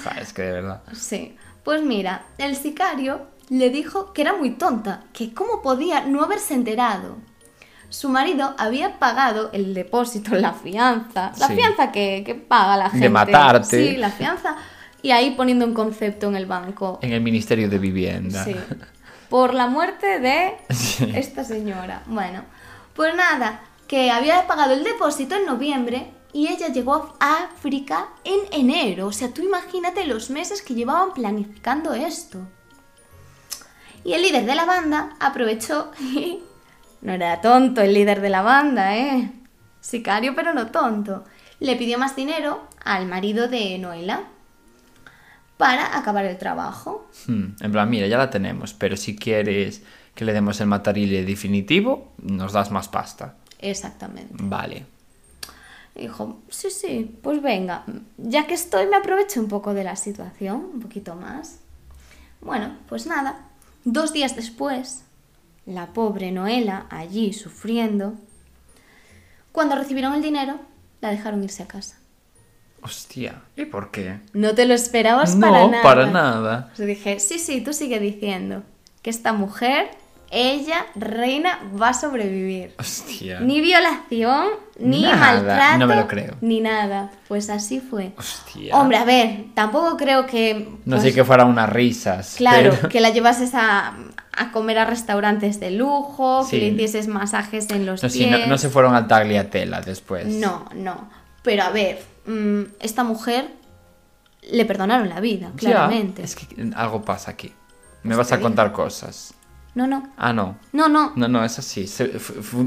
Ja, 0.04 0.10
es 0.20 0.32
que 0.32 0.42
de 0.42 0.52
verdad. 0.52 0.82
Sí. 0.92 1.36
Pues 1.64 1.82
mira, 1.82 2.24
el 2.38 2.54
sicario 2.54 3.26
le 3.48 3.70
dijo 3.70 4.12
que 4.12 4.22
era 4.22 4.36
muy 4.36 4.50
tonta, 4.50 5.04
que 5.12 5.34
cómo 5.34 5.60
podía 5.60 6.04
no 6.06 6.22
haberse 6.22 6.54
enterado. 6.54 7.16
Su 7.90 8.08
marido 8.08 8.54
había 8.56 8.98
pagado 8.98 9.50
el 9.52 9.74
depósito, 9.74 10.34
la 10.36 10.52
fianza, 10.54 11.32
la 11.38 11.48
Sí. 11.48 11.54
fianza 11.56 11.92
que, 11.92 12.22
que 12.24 12.34
paga 12.34 12.76
la 12.76 12.84
De 12.84 12.90
gente. 12.90 13.08
matarte. 13.10 13.90
Sí, 13.90 13.96
la 13.98 14.10
fianza. 14.10 14.56
Y 15.02 15.10
ahí 15.10 15.32
poniendo 15.32 15.66
un 15.66 15.74
concepto 15.74 16.28
en 16.28 16.36
el 16.36 16.46
banco. 16.46 16.98
En 17.02 17.12
el 17.12 17.20
Ministerio 17.20 17.68
de 17.68 17.78
Vivienda. 17.78 18.44
Sí. 18.44 18.54
Por 19.28 19.54
la 19.54 19.66
muerte 19.66 20.20
de 20.20 20.56
Sí. 20.70 21.12
esta 21.14 21.44
señora. 21.44 22.02
Bueno, 22.06 22.44
pues 22.94 23.14
nada, 23.14 23.60
que 23.88 24.10
había 24.10 24.46
pagado 24.46 24.72
el 24.74 24.84
depósito 24.84 25.34
en 25.36 25.46
noviembre 25.46 26.12
y 26.32 26.46
ella 26.48 26.68
llegó 26.68 27.16
a 27.18 27.44
África 27.44 28.08
en 28.22 28.38
enero. 28.52 29.08
O 29.08 29.12
sea, 29.12 29.32
tú 29.32 29.42
imagínate 29.42 30.04
los 30.06 30.30
meses 30.30 30.62
que 30.62 30.74
llevaban 30.74 31.12
planificando 31.12 31.92
esto. 31.94 32.38
Y 34.04 34.12
el 34.14 34.22
líder 34.22 34.46
de 34.46 34.54
la 34.54 34.64
banda 34.64 35.10
aprovechó 35.18 35.90
y... 36.00 36.38
No 37.02 37.12
era 37.12 37.40
tonto 37.40 37.80
el 37.80 37.94
líder 37.94 38.20
de 38.20 38.28
la 38.28 38.42
banda, 38.42 38.96
¿eh? 38.96 39.30
Sicario, 39.80 40.34
pero 40.34 40.52
no 40.52 40.66
tonto. 40.70 41.24
Le 41.58 41.76
pidió 41.76 41.98
más 41.98 42.14
dinero 42.16 42.66
al 42.84 43.06
marido 43.06 43.48
de 43.48 43.78
Noela 43.78 44.24
para 45.56 45.96
acabar 45.98 46.24
el 46.24 46.38
trabajo. 46.38 47.08
Hmm, 47.26 47.48
En 47.60 47.72
plan, 47.72 47.88
mira, 47.88 48.06
ya 48.06 48.18
la 48.18 48.30
tenemos, 48.30 48.72
pero 48.74 48.96
si 48.96 49.16
quieres 49.16 49.82
que 50.14 50.24
le 50.24 50.32
demos 50.32 50.60
el 50.60 50.66
matarile 50.66 51.24
definitivo, 51.24 52.12
nos 52.22 52.52
das 52.52 52.70
más 52.70 52.88
pasta. 52.88 53.34
Exactamente. 53.58 54.34
Vale. 54.38 54.86
Dijo, 55.94 56.40
sí, 56.48 56.70
sí, 56.70 57.18
pues 57.22 57.42
venga, 57.42 57.84
ya 58.16 58.46
que 58.46 58.54
estoy 58.54 58.86
me 58.86 58.96
aprovecho 58.96 59.40
un 59.40 59.48
poco 59.48 59.74
de 59.74 59.84
la 59.84 59.96
situación, 59.96 60.70
un 60.74 60.80
poquito 60.80 61.14
más. 61.14 61.58
Bueno, 62.40 62.76
pues 62.88 63.06
nada, 63.06 63.40
dos 63.84 64.12
días 64.14 64.34
después, 64.36 65.04
la 65.70 65.92
pobre 65.92 66.32
Noela, 66.32 66.86
allí 66.90 67.32
sufriendo, 67.32 68.14
cuando 69.52 69.76
recibieron 69.76 70.14
el 70.14 70.22
dinero, 70.22 70.60
la 71.00 71.10
dejaron 71.10 71.42
irse 71.42 71.62
a 71.62 71.68
casa. 71.68 71.98
Hostia, 72.82 73.42
¿y 73.56 73.66
por 73.66 73.90
qué? 73.90 74.20
No 74.32 74.54
te 74.54 74.64
lo 74.64 74.74
esperabas 74.74 75.36
no, 75.36 75.46
para 75.46 75.68
nada. 75.68 75.82
para 75.82 76.06
nada. 76.06 76.72
Dije, 76.78 77.20
sí, 77.20 77.38
sí, 77.38 77.60
tú 77.60 77.72
sigue 77.72 78.00
diciendo 78.00 78.62
que 79.02 79.10
esta 79.10 79.32
mujer, 79.32 79.90
ella, 80.30 80.86
reina, 80.94 81.58
va 81.80 81.88
a 81.88 81.94
sobrevivir. 81.94 82.74
Hostia. 82.78 83.40
Ni 83.40 83.60
violación, 83.60 84.46
ni 84.78 85.02
Nada, 85.02 85.16
maltrato, 85.16 85.78
no 85.78 85.86
me 85.88 85.96
lo 85.96 86.06
creo. 86.06 86.36
ni 86.40 86.60
nada. 86.60 87.10
Pues 87.26 87.50
así 87.50 87.80
fue. 87.80 88.12
Hostia. 88.16 88.76
Hombre, 88.76 88.96
a 88.98 89.04
ver, 89.04 89.46
tampoco 89.54 89.96
creo 89.96 90.26
que... 90.26 90.68
No 90.84 90.96
pues, 90.96 91.02
sé 91.02 91.12
que 91.14 91.24
fueran 91.24 91.48
unas 91.48 91.68
risas. 91.68 92.34
Claro, 92.36 92.70
pero- 92.76 92.88
que 92.88 93.00
la 93.00 93.10
llevases 93.10 93.54
a, 93.54 93.94
a 94.32 94.52
comer 94.52 94.78
a 94.78 94.84
restaurantes 94.84 95.58
de 95.58 95.72
lujo, 95.72 96.44
Sí. 96.44 96.50
que 96.50 96.58
le 96.58 96.66
hicieses 96.68 97.08
masajes 97.08 97.68
en 97.70 97.84
los 97.84 98.00
No, 98.02 98.08
sí, 98.08 98.26
no, 98.30 98.36
pies. 98.36 98.48
no 98.48 98.56
se 98.58 98.68
fueron 98.70 98.94
al 98.94 99.08
Tagliatella 99.08 99.80
después. 99.80 100.26
No, 100.26 100.66
no. 100.74 101.10
Pero 101.42 101.64
a 101.64 101.70
ver, 101.70 102.00
mm, 102.26 102.62
esta 102.80 103.02
mujer 103.02 103.48
le 104.52 104.64
perdonaron 104.64 105.08
la 105.08 105.18
vida, 105.20 105.48
Ya, 105.56 105.70
claramente. 105.70 106.22
es 106.22 106.36
que 106.36 106.46
algo 106.76 107.02
pasa 107.02 107.32
aquí. 107.32 107.52
Me 108.02 108.14
Pues 108.14 108.18
vas 108.18 108.32
a 108.32 108.36
digo. 108.36 108.46
contar 108.48 108.72
cosas. 108.72 109.34
No, 109.74 109.86
no. 109.86 110.08
Ah, 110.16 110.32
no. 110.32 110.56
No, 110.72 110.88
no. 110.88 111.12
No, 111.16 111.28
no, 111.28 111.44
es 111.44 111.58
así. 111.58 111.86
Se- 111.86 112.10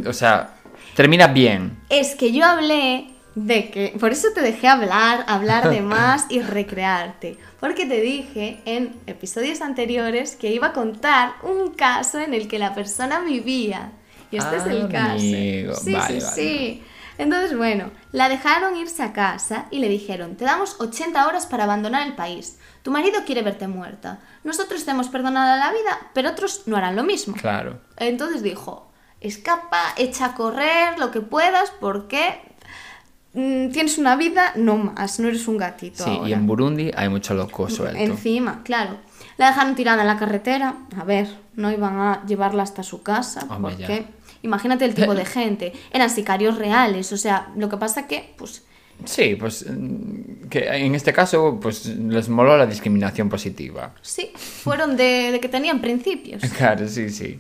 o 0.08 0.14
sea, 0.14 0.56
termina 0.96 1.28
bien. 1.28 1.78
Es 1.90 2.16
que 2.16 2.32
yo 2.32 2.46
hablé 2.46 3.10
de 3.36 3.70
que. 3.72 3.96
Por 4.00 4.12
eso 4.12 4.30
te 4.34 4.42
dejé 4.42 4.68
hablar, 4.68 5.26
hablar 5.28 5.70
de 5.70 5.82
más 5.96 6.26
y 6.30 6.42
recrearte. 6.42 7.38
Porque 7.60 7.86
te 7.86 8.02
dije 8.02 8.62
en 8.66 8.96
episodios 9.08 9.62
anteriores 9.62 10.36
que 10.36 10.52
iba 10.52 10.68
a 10.68 10.74
contar 10.74 11.34
un 11.44 11.72
caso 11.74 12.20
en 12.20 12.34
el 12.34 12.48
que 12.48 12.60
la 12.60 12.74
persona 12.74 13.20
vivía. 13.22 13.92
Y 14.32 14.38
este 14.38 14.56
es 14.58 14.66
el 14.66 14.88
caso. 14.90 15.12
Amigo, 15.16 15.76
Sí, 15.76 15.94
vale, 15.94 16.20
sí, 16.20 16.26
vale. 16.26 16.36
sí. 16.36 16.84
Entonces, 17.18 17.56
bueno, 17.58 17.92
la 18.12 18.30
dejaron 18.30 18.76
irse 18.76 19.04
a 19.04 19.14
casa 19.14 19.66
y 19.72 19.80
le 19.80 19.90
dijeron: 19.90 20.36
Te 20.36 20.46
damos 20.46 20.78
80 20.80 21.28
horas 21.28 21.46
para 21.46 21.64
abandonar 21.64 22.08
el 22.08 22.16
país. 22.16 22.58
Tu 22.82 22.92
marido 22.92 23.22
quiere 23.26 23.42
verte 23.42 23.68
muerta. 23.68 24.20
Nosotros 24.44 24.84
te 24.84 24.92
hemos 24.92 25.08
perdonado 25.08 25.58
la 25.58 25.72
vida, 25.72 26.12
pero 26.14 26.30
otros 26.30 26.64
no 26.66 26.76
harán 26.76 26.96
lo 26.96 27.04
mismo. 27.04 27.36
Claro. 27.36 27.80
Entonces 27.98 28.44
dijo, 28.44 28.92
escapa, 29.22 29.94
echa 29.98 30.26
a 30.26 30.36
correr 30.36 31.00
lo 31.00 31.10
que 31.12 31.22
puedas 31.22 31.72
porque 31.80 32.42
mm, 33.34 33.70
tienes 33.70 33.98
una 33.98 34.16
vida, 34.16 34.52
no 34.56 34.76
más, 34.76 35.20
no 35.20 35.30
eres 35.30 35.48
un 35.48 35.58
gatito. 35.58 36.04
Sí, 36.04 36.10
ahora. 36.10 36.30
y 36.30 36.34
en 36.34 36.46
Burundi 36.46 36.92
hay 36.96 37.10
mucho 37.10 37.34
loco 37.34 37.70
suelto. 37.70 37.98
Encima, 37.98 38.62
claro. 38.64 38.98
La 39.38 39.48
dejaron 39.48 39.76
tirada 39.76 40.02
en 40.02 40.08
la 40.08 40.18
carretera. 40.18 40.76
A 41.00 41.04
ver, 41.06 41.28
no 41.56 41.72
iban 41.72 41.98
a 42.00 42.26
llevarla 42.26 42.64
hasta 42.64 42.84
su 42.84 43.02
casa. 43.02 43.46
Hombre, 43.50 43.76
porque 43.76 44.02
ya. 44.02 44.23
Imagínate 44.44 44.86
el 44.86 44.94
tipo 44.94 45.16
de 45.16 45.26
gente. 45.38 45.74
Eran 45.92 46.10
sicarios 46.10 46.58
reales. 46.58 47.12
O 47.12 47.18
sea, 47.18 47.52
lo 47.58 47.68
que 47.70 47.78
pasa 47.78 48.08
que, 48.08 48.34
pues, 48.38 48.64
Sí, 49.06 49.36
pues 49.36 49.66
mm, 49.68 50.50
que 50.50 50.68
en 50.68 50.94
este 50.94 51.12
caso 51.12 51.60
pues 51.60 51.88
les 51.88 52.30
moló 52.30 52.56
la 52.56 52.68
discriminación 52.68 53.28
positiva. 53.28 53.92
sí, 54.04 54.32
fueron 54.36 54.96
de, 54.96 55.32
de 55.32 55.40
que 55.40 55.50
tenían 55.50 55.82
principios. 55.82 56.44
Claro, 56.58 56.88
sí, 56.88 57.10
sí. 57.10 57.40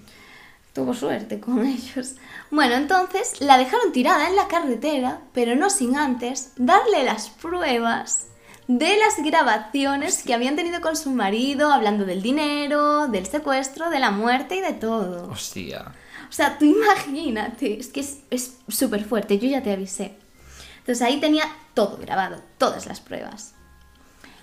Tuvo 0.73 0.95
suerte 0.95 1.39
con 1.39 1.63
ellos. 1.63 2.15
Bueno, 2.49 2.73
entonces 2.73 3.39
la 3.39 3.59
dejaron 3.59 3.91
tirada 3.91 4.27
en 4.27 4.35
la 4.35 4.47
carretera, 4.47 5.21
pero 5.31 5.55
no 5.55 5.69
sin 5.69 5.95
antes 5.95 6.53
darle 6.57 7.03
las 7.03 7.29
pruebas 7.29 8.25
de 8.67 8.97
las 8.97 9.23
grabaciones 9.23 10.23
que 10.23 10.33
habían 10.33 10.55
tenido 10.55 10.81
con 10.81 10.95
su 10.95 11.11
marido, 11.11 11.71
hablando 11.71 12.05
del 12.05 12.23
dinero, 12.23 13.07
del 13.07 13.27
secuestro, 13.27 13.91
de 13.91 13.99
la 13.99 14.09
muerte 14.09 14.55
y 14.55 14.61
de 14.61 14.73
todo. 14.73 15.29
Hostia. 15.29 15.91
O 16.33 16.35
sea, 16.35 16.57
tú 16.57 16.65
imagínate, 16.81 17.79
es 17.79 17.89
que 17.89 17.99
es 17.99 18.57
súper 18.67 19.05
fuerte, 19.05 19.37
yo 19.37 19.47
ya 19.47 19.61
te 19.61 19.71
avisé. 19.71 20.17
Entonces 20.79 21.03
ahí 21.03 21.19
tenía 21.19 21.45
todo 21.75 21.97
grabado, 21.97 22.41
todas 22.57 22.87
las 22.87 22.99
pruebas. 23.01 23.53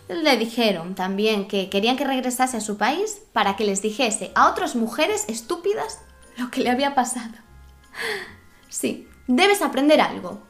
Le 0.08 0.36
dijeron 0.36 0.94
también 0.94 1.48
que 1.48 1.68
querían 1.68 1.96
que 1.96 2.04
regresase 2.04 2.56
a 2.56 2.60
su 2.60 2.76
país 2.76 3.20
para 3.32 3.56
que 3.56 3.64
les 3.64 3.82
dijese 3.82 4.30
a 4.36 4.48
otras 4.48 4.76
mujeres 4.76 5.24
estúpidas 5.26 5.98
lo 6.36 6.50
que 6.52 6.60
le 6.60 6.70
había 6.70 6.94
pasado. 6.94 7.34
Sí, 8.68 9.08
debes 9.26 9.60
aprender 9.60 10.00
algo. 10.00 10.40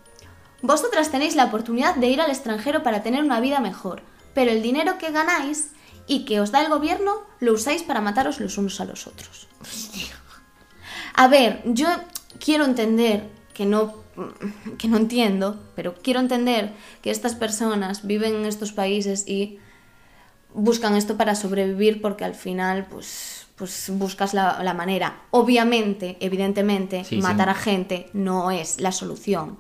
Vosotras 0.61 1.11
tenéis 1.11 1.36
la 1.36 1.47
oportunidad 1.47 1.95
de 1.95 2.09
ir 2.09 2.20
al 2.20 2.30
extranjero 2.30 2.82
para 2.82 3.03
tener 3.03 3.24
una 3.24 3.41
vida 3.41 3.61
mejor, 3.61 4.03
pero 4.34 4.51
el 4.51 4.62
dinero 4.62 4.99
que 4.99 5.11
ganáis 5.11 5.70
y 6.07 6.26
que 6.26 6.41
os 6.41 6.53
da 6.53 6.61
el 6.61 6.68
gobierno 6.68 7.22
lo 7.38 7.55
usáis 7.55 7.82
para 7.82 8.03
mataros 8.03 8.41
los 8.41 8.59
unos 8.59 8.78
a 8.80 8.84
los 8.84 9.07
otros. 9.07 9.49
A 11.20 11.28
ver, 11.28 11.60
yo 11.66 11.86
quiero 12.42 12.64
entender 12.64 13.28
que 13.52 13.66
no 13.66 14.00
que 14.78 14.88
no 14.88 14.96
entiendo, 14.96 15.60
pero 15.76 15.94
quiero 16.02 16.20
entender 16.20 16.72
que 17.02 17.10
estas 17.10 17.34
personas 17.34 18.06
viven 18.06 18.34
en 18.36 18.46
estos 18.46 18.72
países 18.72 19.28
y 19.28 19.58
buscan 20.54 20.96
esto 20.96 21.18
para 21.18 21.34
sobrevivir 21.34 22.00
porque 22.00 22.24
al 22.24 22.34
final 22.34 22.86
pues 22.90 23.46
pues 23.56 23.90
buscas 23.92 24.32
la, 24.32 24.62
la 24.62 24.72
manera. 24.72 25.20
Obviamente, 25.30 26.16
evidentemente, 26.20 27.04
Sí, 27.04 27.18
matar 27.18 27.48
sí. 27.48 27.50
a 27.50 27.54
gente 27.54 28.08
no 28.14 28.50
es 28.50 28.80
la 28.80 28.90
solución. 28.90 29.58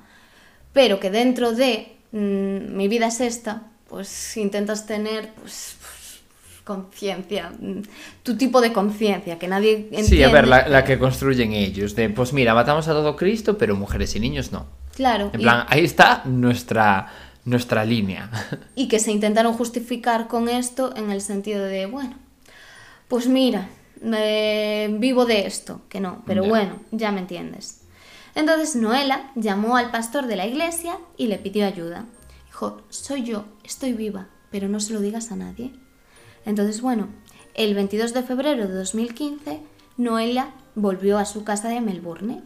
Pero 0.72 0.98
que 0.98 1.10
dentro 1.10 1.52
de 1.52 1.98
mm, 2.12 2.74
mi 2.78 2.88
vida 2.88 3.08
es 3.08 3.20
esta, 3.20 3.64
pues 3.86 4.38
intentas 4.38 4.86
tener 4.86 5.34
pues, 5.34 5.76
conciencia, 6.74 7.50
mm, 7.58 7.82
tu 8.22 8.36
tipo 8.36 8.60
de 8.60 8.72
conciencia, 8.72 9.38
que 9.40 9.48
nadie 9.48 9.72
entiende. 9.90 10.08
Sí, 10.08 10.22
a 10.22 10.30
ver, 10.30 10.46
la, 10.46 10.68
la 10.68 10.84
que 10.84 10.98
construyen 10.98 11.52
ellos. 11.52 11.94
De, 11.96 12.08
pues 12.10 12.32
mira, 12.32 12.54
matamos 12.54 12.86
a 12.88 12.92
todo 12.92 13.16
Cristo, 13.16 13.58
pero 13.58 13.74
mujeres 13.74 14.14
y 14.16 14.20
niños 14.20 14.52
no. 14.52 14.66
Claro. 14.94 15.30
En 15.32 15.40
y- 15.40 15.42
plan, 15.42 15.64
ahí 15.68 15.84
está 15.84 16.22
nuestra, 16.26 17.08
nuestra 17.44 17.84
línea. 17.84 18.30
y 18.76 18.86
que 18.88 18.98
se 19.00 19.10
intentaron 19.10 19.52
justificar 19.54 20.28
con 20.28 20.48
esto 20.48 20.94
en 20.96 21.10
el 21.10 21.20
sentido 21.20 21.64
de, 21.64 21.86
bueno, 21.86 22.14
pues 23.08 23.26
mira, 23.26 23.68
eh, 24.02 24.88
vivo 24.98 25.24
de 25.26 25.46
esto, 25.46 25.80
que 25.88 26.00
no, 26.00 26.22
pero 26.26 26.42
Ya. 26.44 26.48
bueno, 26.48 26.72
ya 26.92 27.10
me 27.10 27.20
entiendes. 27.20 27.80
Entonces 28.36 28.76
Noela 28.76 29.32
llamó 29.34 29.76
al 29.76 29.90
pastor 29.90 30.26
de 30.28 30.36
la 30.36 30.46
iglesia 30.46 30.98
y 31.16 31.26
le 31.26 31.38
pidió 31.38 31.66
ayuda. 31.66 32.04
Dijo, 32.46 32.82
soy 32.90 33.24
yo, 33.24 33.44
estoy 33.64 33.92
viva, 33.92 34.28
pero 34.52 34.68
no 34.68 34.78
se 34.78 34.92
lo 34.92 35.00
digas 35.00 35.32
a 35.32 35.36
nadie. 35.36 35.72
Entonces, 36.44 36.80
bueno, 36.80 37.08
el 37.54 37.74
22 37.74 38.14
de 38.14 38.22
febrero 38.22 38.66
de 38.66 38.74
2015, 38.74 39.60
Noela 39.96 40.50
volvió 40.74 41.18
a 41.18 41.24
su 41.24 41.44
casa 41.44 41.68
de 41.68 41.80
Melbourne. 41.80 42.42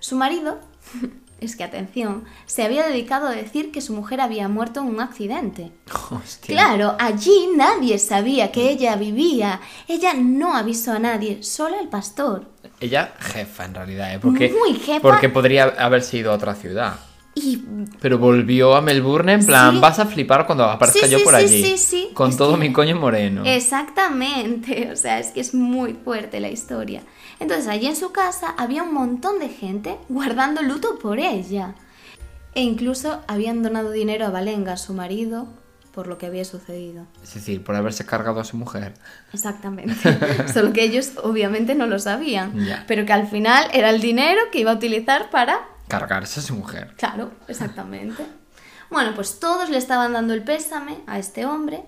Su 0.00 0.16
marido, 0.16 0.58
es 1.40 1.56
que 1.56 1.64
atención, 1.64 2.24
se 2.46 2.62
había 2.62 2.86
dedicado 2.86 3.28
a 3.28 3.32
decir 3.32 3.70
que 3.72 3.80
su 3.80 3.92
mujer 3.92 4.20
había 4.20 4.48
muerto 4.48 4.80
en 4.80 4.86
un 4.86 5.00
accidente. 5.00 5.72
Hostia. 6.10 6.54
Claro, 6.54 6.96
allí 6.98 7.50
nadie 7.54 7.98
sabía 7.98 8.50
que 8.52 8.70
ella 8.70 8.96
vivía. 8.96 9.60
Ella 9.88 10.14
no 10.14 10.56
avisó 10.56 10.92
a 10.92 10.98
nadie, 10.98 11.42
solo 11.42 11.78
el 11.80 11.88
pastor. 11.88 12.50
Ella 12.80 13.14
jefa 13.18 13.64
en 13.64 13.74
realidad, 13.74 14.14
¿eh? 14.14 14.18
Porque, 14.20 14.50
Muy 14.50 14.74
jefa. 14.78 15.00
porque 15.00 15.28
podría 15.28 15.64
haberse 15.78 16.18
ido 16.18 16.32
a 16.32 16.34
otra 16.34 16.54
ciudad. 16.54 16.94
Y 17.38 17.58
Pero 18.00 18.18
volvió 18.18 18.74
a 18.74 18.80
Melbourne 18.80 19.34
en 19.34 19.44
plan, 19.46 19.74
Sí. 19.74 19.80
vas 19.80 19.98
a 19.98 20.06
flipar 20.06 20.46
cuando 20.46 20.64
aparezca 20.64 21.04
Sí, 21.06 21.12
yo 21.12 21.18
sí, 21.18 21.24
por 21.24 21.34
allí. 21.34 21.62
sí, 21.62 21.76
sí. 21.76 22.08
Con 22.14 22.30
Es 22.30 22.36
todo 22.38 22.54
que- 22.54 22.60
mi 22.60 22.72
coño 22.72 22.96
moreno. 22.96 23.42
Exactamente, 23.44 24.90
o 24.92 24.96
sea, 24.96 25.18
es 25.18 25.28
que 25.28 25.40
es 25.40 25.54
muy 25.54 25.92
fuerte 26.04 26.40
la 26.40 26.48
historia. 26.48 27.02
Entonces, 27.38 27.68
allí 27.68 27.86
en 27.86 27.96
su 27.96 28.10
casa 28.12 28.54
había 28.56 28.82
un 28.82 28.94
montón 28.94 29.38
de 29.38 29.48
gente 29.50 29.96
guardando 30.08 30.62
luto 30.62 30.98
por 30.98 31.18
ella. 31.18 31.74
E 32.54 32.62
incluso 32.62 33.20
habían 33.28 33.62
donado 33.62 33.90
dinero 33.90 34.24
a 34.24 34.30
Valenga, 34.30 34.78
su 34.78 34.94
marido, 34.94 35.46
por 35.92 36.06
lo 36.06 36.16
que 36.16 36.24
había 36.26 36.44
sucedido. 36.46 37.06
Es 37.22 37.34
decir, 37.34 37.62
por 37.62 37.74
haberse 37.76 38.06
cargado 38.06 38.40
a 38.40 38.44
su 38.44 38.56
mujer. 38.56 38.94
Exactamente. 39.34 39.94
Solo 40.54 40.72
que 40.72 40.82
ellos 40.84 41.12
obviamente 41.22 41.74
no 41.74 41.86
lo 41.86 41.98
sabían. 41.98 42.52
Pero 42.86 43.04
que 43.04 43.12
al 43.12 43.26
final 43.28 43.66
era 43.74 43.90
el 43.90 44.00
dinero 44.00 44.40
que 44.50 44.60
iba 44.60 44.70
a 44.72 44.74
utilizar 44.74 45.28
para 45.30 45.60
Cargarse 45.88 46.40
a 46.40 46.42
su 46.42 46.54
mujer. 46.54 46.94
Claro, 46.96 47.30
exactamente. 47.48 48.24
Bueno, 48.90 49.12
pues 49.14 49.38
todos 49.40 49.68
le 49.70 49.78
estaban 49.78 50.12
dando 50.12 50.34
el 50.34 50.42
pésame 50.42 50.98
a 51.06 51.18
este 51.18 51.44
hombre. 51.46 51.82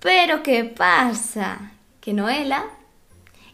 Pero 0.00 0.42
¿qué 0.42 0.64
pasa? 0.64 1.72
Que 2.00 2.12
Noela 2.12 2.64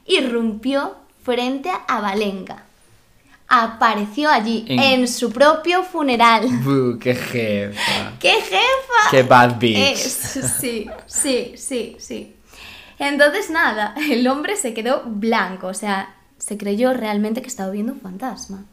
irrumpió 0.07 0.97
frente 1.23 1.71
a 1.89 2.01
Valenga. 2.01 2.65
Apareció 3.49 4.31
allí 4.31 4.65
En- 4.69 4.81
en, 4.81 5.09
su 5.09 5.31
propio 5.31 5.83
funeral. 5.83 6.47
Buh, 6.65 6.99
qué 6.99 7.15
jefa. 7.15 8.13
¡Qué 8.19 8.33
jefa! 8.41 9.11
Qué 9.11 9.23
bad 9.23 9.59
bitch. 9.59 9.77
Es, 9.93 10.13
sí, 10.59 10.87
sí, 11.07 11.55
sí, 11.57 11.97
sí. 11.99 12.37
Entonces 12.99 13.51
nada, 13.51 13.95
el 14.11 14.27
hombre 14.29 14.57
se 14.57 14.73
quedó 14.75 15.03
blanco, 15.05 15.67
o 15.67 15.75
sea, 15.75 16.15
se 16.39 16.57
creyó 16.57 16.93
realmente 16.95 17.43
que 17.43 17.49
estaba 17.49 17.71
viendo 17.71 17.93
un 17.93 18.01
fantasma. 18.01 18.65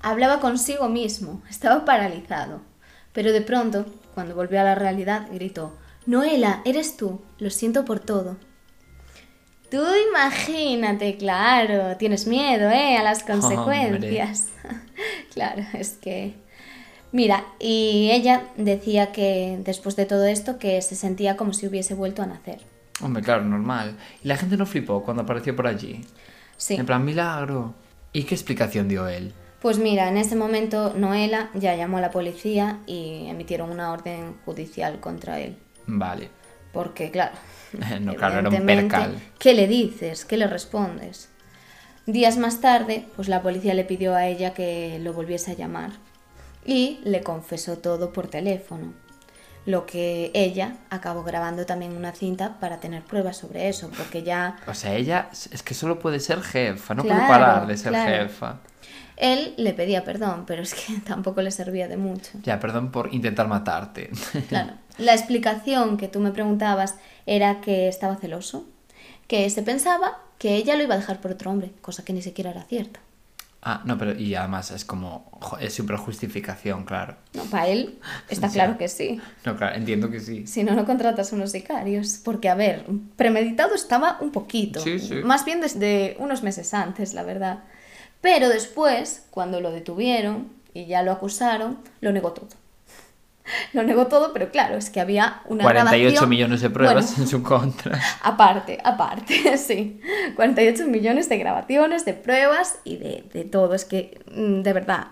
Hablaba 0.00 0.40
consigo 0.40 0.88
mismo, 0.88 1.42
estaba 1.48 1.84
paralizado. 1.84 2.60
Pero 3.12 3.32
de 3.32 3.40
pronto, 3.40 3.86
cuando 4.14 4.34
volvió 4.34 4.60
a 4.60 4.64
la 4.64 4.74
realidad, 4.74 5.28
gritó, 5.32 5.76
Noela, 6.06 6.62
eres 6.64 6.96
tú, 6.96 7.20
lo 7.38 7.50
siento 7.50 7.84
por 7.84 8.00
todo. 8.00 8.36
Tú 9.70 9.82
imagínate, 10.10 11.16
claro, 11.16 11.96
tienes 11.98 12.26
miedo, 12.26 12.70
¿eh? 12.70 12.96
A 12.96 13.02
las 13.02 13.22
consecuencias. 13.24 14.48
claro, 15.34 15.62
es 15.74 15.98
que... 16.00 16.34
Mira, 17.10 17.44
y 17.58 18.10
ella 18.12 18.44
decía 18.56 19.12
que 19.12 19.58
después 19.64 19.96
de 19.96 20.04
todo 20.04 20.26
esto 20.26 20.58
que 20.58 20.80
se 20.82 20.94
sentía 20.94 21.36
como 21.36 21.52
si 21.54 21.66
hubiese 21.66 21.94
vuelto 21.94 22.22
a 22.22 22.26
nacer. 22.26 22.60
Hombre, 23.00 23.22
claro, 23.22 23.44
normal. 23.44 23.96
Y 24.22 24.28
la 24.28 24.36
gente 24.36 24.56
no 24.56 24.66
flipó 24.66 25.02
cuando 25.02 25.22
apareció 25.22 25.56
por 25.56 25.66
allí. 25.66 26.04
Sí. 26.56 26.74
En 26.74 26.84
plan, 26.84 27.04
milagro. 27.04 27.74
¿Y 28.12 28.24
qué 28.24 28.34
explicación 28.34 28.88
dio 28.88 29.08
él? 29.08 29.32
Pues 29.60 29.78
mira, 29.78 30.08
en 30.08 30.16
ese 30.16 30.36
momento 30.36 30.94
Noela 30.94 31.50
ya 31.54 31.74
llamó 31.74 31.98
a 31.98 32.00
la 32.00 32.10
policía 32.10 32.78
y 32.86 33.26
emitieron 33.26 33.70
una 33.70 33.92
orden 33.92 34.36
judicial 34.44 35.00
contra 35.00 35.40
él. 35.40 35.56
Vale. 35.86 36.30
Porque, 36.72 37.10
claro, 37.10 37.32
No, 38.00 38.14
claro, 38.14 38.38
era 38.38 38.48
un 38.48 38.66
percal. 38.66 39.20
¿qué 39.38 39.54
le 39.54 39.66
dices? 39.66 40.24
¿Qué 40.24 40.36
le 40.36 40.46
respondes? 40.46 41.28
Días 42.06 42.38
más 42.38 42.60
tarde, 42.60 43.06
pues 43.16 43.28
la 43.28 43.42
policía 43.42 43.74
le 43.74 43.84
pidió 43.84 44.14
a 44.14 44.26
ella 44.26 44.54
que 44.54 44.98
lo 45.00 45.12
volviese 45.12 45.50
a 45.52 45.56
llamar 45.56 45.90
y 46.64 47.00
le 47.04 47.22
confesó 47.22 47.78
todo 47.78 48.12
por 48.12 48.28
teléfono. 48.28 48.94
Lo 49.68 49.84
que 49.84 50.30
ella 50.32 50.76
acabó 50.88 51.24
grabando 51.24 51.66
también 51.66 51.94
una 51.94 52.12
cinta 52.12 52.58
para 52.58 52.80
tener 52.80 53.02
pruebas 53.02 53.36
sobre 53.36 53.68
eso, 53.68 53.90
porque 53.94 54.22
ya 54.22 54.56
O 54.66 54.72
sea, 54.72 54.94
ella 54.94 55.28
es 55.30 55.62
que 55.62 55.74
solo 55.74 55.98
puede 55.98 56.20
ser 56.20 56.40
jefa, 56.40 56.94
no 56.94 57.02
puede 57.02 57.20
parar 57.20 57.66
de 57.66 57.76
ser 57.76 57.90
claro. 57.90 58.10
jefa. 58.10 58.60
él 59.18 59.52
le 59.58 59.74
pedía 59.74 60.04
perdón, 60.04 60.44
pero 60.46 60.62
es 60.62 60.72
que 60.72 60.98
tampoco 61.06 61.42
le 61.42 61.50
servía 61.50 61.86
de 61.86 61.98
mucho. 61.98 62.30
Ya, 62.44 62.58
perdón 62.60 62.90
por 62.90 63.12
intentar 63.12 63.46
matarte. 63.46 64.10
Claro. 64.48 64.72
La 64.96 65.12
explicación 65.12 65.98
que 65.98 66.08
tú 66.08 66.18
me 66.18 66.30
preguntabas 66.30 66.94
era 67.26 67.60
que 67.60 67.88
estaba 67.88 68.16
celoso, 68.16 68.64
que 69.26 69.50
se 69.50 69.62
pensaba 69.62 70.16
que 70.38 70.56
ella 70.56 70.76
lo 70.76 70.82
iba 70.84 70.94
a 70.94 70.98
dejar 70.98 71.20
por 71.20 71.32
otro 71.32 71.50
hombre, 71.50 71.72
cosa 71.82 72.06
que 72.06 72.14
ni 72.14 72.22
siquiera 72.22 72.52
era 72.52 72.62
cierta. 72.62 73.00
Ah, 73.68 73.82
no, 73.84 73.98
pero 73.98 74.18
y 74.18 74.34
además 74.34 74.70
es 74.70 74.84
como, 74.84 75.38
es 75.60 75.74
súper 75.74 75.96
justificación, 75.96 76.84
claro. 76.84 77.16
No, 77.34 77.44
para 77.44 77.68
él 77.68 77.98
está 78.30 78.48
claro 78.52 78.78
que 78.78 78.88
sí. 78.88 79.20
No, 79.44 79.56
claro, 79.56 79.76
entiendo 79.76 80.10
que 80.10 80.20
sí. 80.20 80.46
Si 80.46 80.64
no, 80.64 80.74
no 80.74 80.86
contratas 80.86 81.32
unos 81.32 81.52
sicarios. 81.52 82.20
Porque, 82.24 82.48
a 82.48 82.54
ver, 82.54 82.86
premeditado 83.16 83.74
estaba 83.74 84.16
un 84.20 84.32
poquito. 84.32 84.80
Sí, 84.80 84.98
sí. 84.98 85.16
Más 85.16 85.44
bien 85.44 85.60
desde 85.60 86.16
unos 86.18 86.42
meses 86.42 86.72
antes, 86.72 87.12
la 87.12 87.22
verdad. 87.24 87.64
Pero 88.22 88.48
después, 88.48 89.26
cuando 89.30 89.60
lo 89.60 89.70
detuvieron 89.70 90.48
y 90.72 90.86
ya 90.86 91.02
lo 91.02 91.12
acusaron, 91.12 91.78
lo 92.00 92.10
negó 92.12 92.32
todo. 92.32 92.48
Lo 93.72 93.82
negó 93.82 94.06
todo, 94.06 94.32
pero 94.32 94.50
claro, 94.50 94.76
es 94.76 94.90
que 94.90 95.00
había 95.00 95.42
una 95.46 95.62
48 95.64 96.00
grabación- 96.10 96.28
millones 96.28 96.60
de 96.60 96.70
pruebas 96.70 97.06
Bueno, 97.06 97.22
en 97.22 97.28
su 97.28 97.42
contra. 97.42 97.98
Aparte, 98.22 98.78
aparte, 98.82 99.56
sí. 99.58 100.00
48 100.36 100.86
millones 100.86 101.28
de 101.28 101.38
grabaciones, 101.38 102.04
de 102.04 102.14
pruebas 102.14 102.78
y 102.84 102.96
de, 102.96 103.24
de 103.32 103.44
todo. 103.44 103.74
Es 103.74 103.84
que, 103.84 104.20
mm, 104.34 104.62
de 104.62 104.72
verdad, 104.72 105.08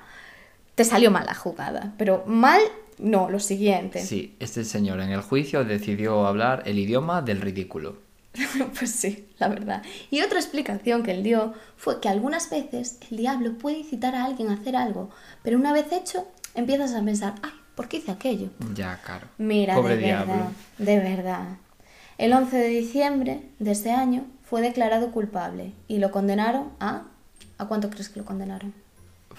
te 0.74 0.84
salió 0.84 1.10
mal 1.10 1.26
la 1.26 1.34
jugada. 1.34 1.94
Pero 1.98 2.24
mal, 2.26 2.60
no, 2.98 3.28
lo 3.30 3.40
siguiente. 3.40 4.00
Sí, 4.00 4.36
este 4.40 4.64
señor 4.64 5.00
en 5.00 5.10
el 5.10 5.20
juicio 5.22 5.64
decidió 5.64 6.26
hablar 6.26 6.62
el 6.66 6.78
idioma 6.78 7.22
del 7.22 7.40
ridículo. 7.40 8.04
Pues 8.78 8.90
sí, 8.90 9.28
la 9.38 9.48
verdad. 9.48 9.82
Y 10.10 10.20
otra 10.20 10.38
explicación 10.38 11.02
que 11.02 11.10
él 11.12 11.22
dio 11.22 11.54
fue 11.78 12.00
que 12.00 12.10
algunas 12.10 12.50
veces 12.50 12.98
el 13.10 13.16
diablo 13.16 13.56
puede 13.56 13.78
incitar 13.78 14.14
a 14.14 14.24
alguien 14.26 14.50
a 14.50 14.54
hacer 14.54 14.76
algo, 14.76 15.08
pero 15.42 15.56
una 15.56 15.72
vez 15.72 15.90
hecho, 15.90 16.28
empiezas 16.54 16.94
a 16.94 17.02
pensar, 17.02 17.34
ay, 17.42 17.52
¿por 17.76 17.86
qué 17.86 17.98
hice 17.98 18.10
aquello? 18.10 18.48
Ya, 18.74 19.00
claro. 19.04 19.28
Mira, 19.38 19.76
Pobre 19.76 19.96
de 19.96 20.02
diablo. 20.02 20.32
verdad, 20.32 20.50
de 20.78 20.98
verdad. 20.98 21.46
El 22.18 22.32
11 22.32 22.56
de 22.56 22.68
diciembre 22.68 23.42
de 23.60 23.70
ese 23.70 23.92
año 23.92 24.24
fue 24.42 24.62
declarado 24.62 25.12
culpable 25.12 25.72
y 25.86 25.98
lo 25.98 26.10
condenaron 26.10 26.70
a... 26.80 27.04
¿A 27.58 27.66
cuánto 27.66 27.88
crees 27.90 28.08
que 28.08 28.18
lo 28.18 28.26
condenaron? 28.26 28.74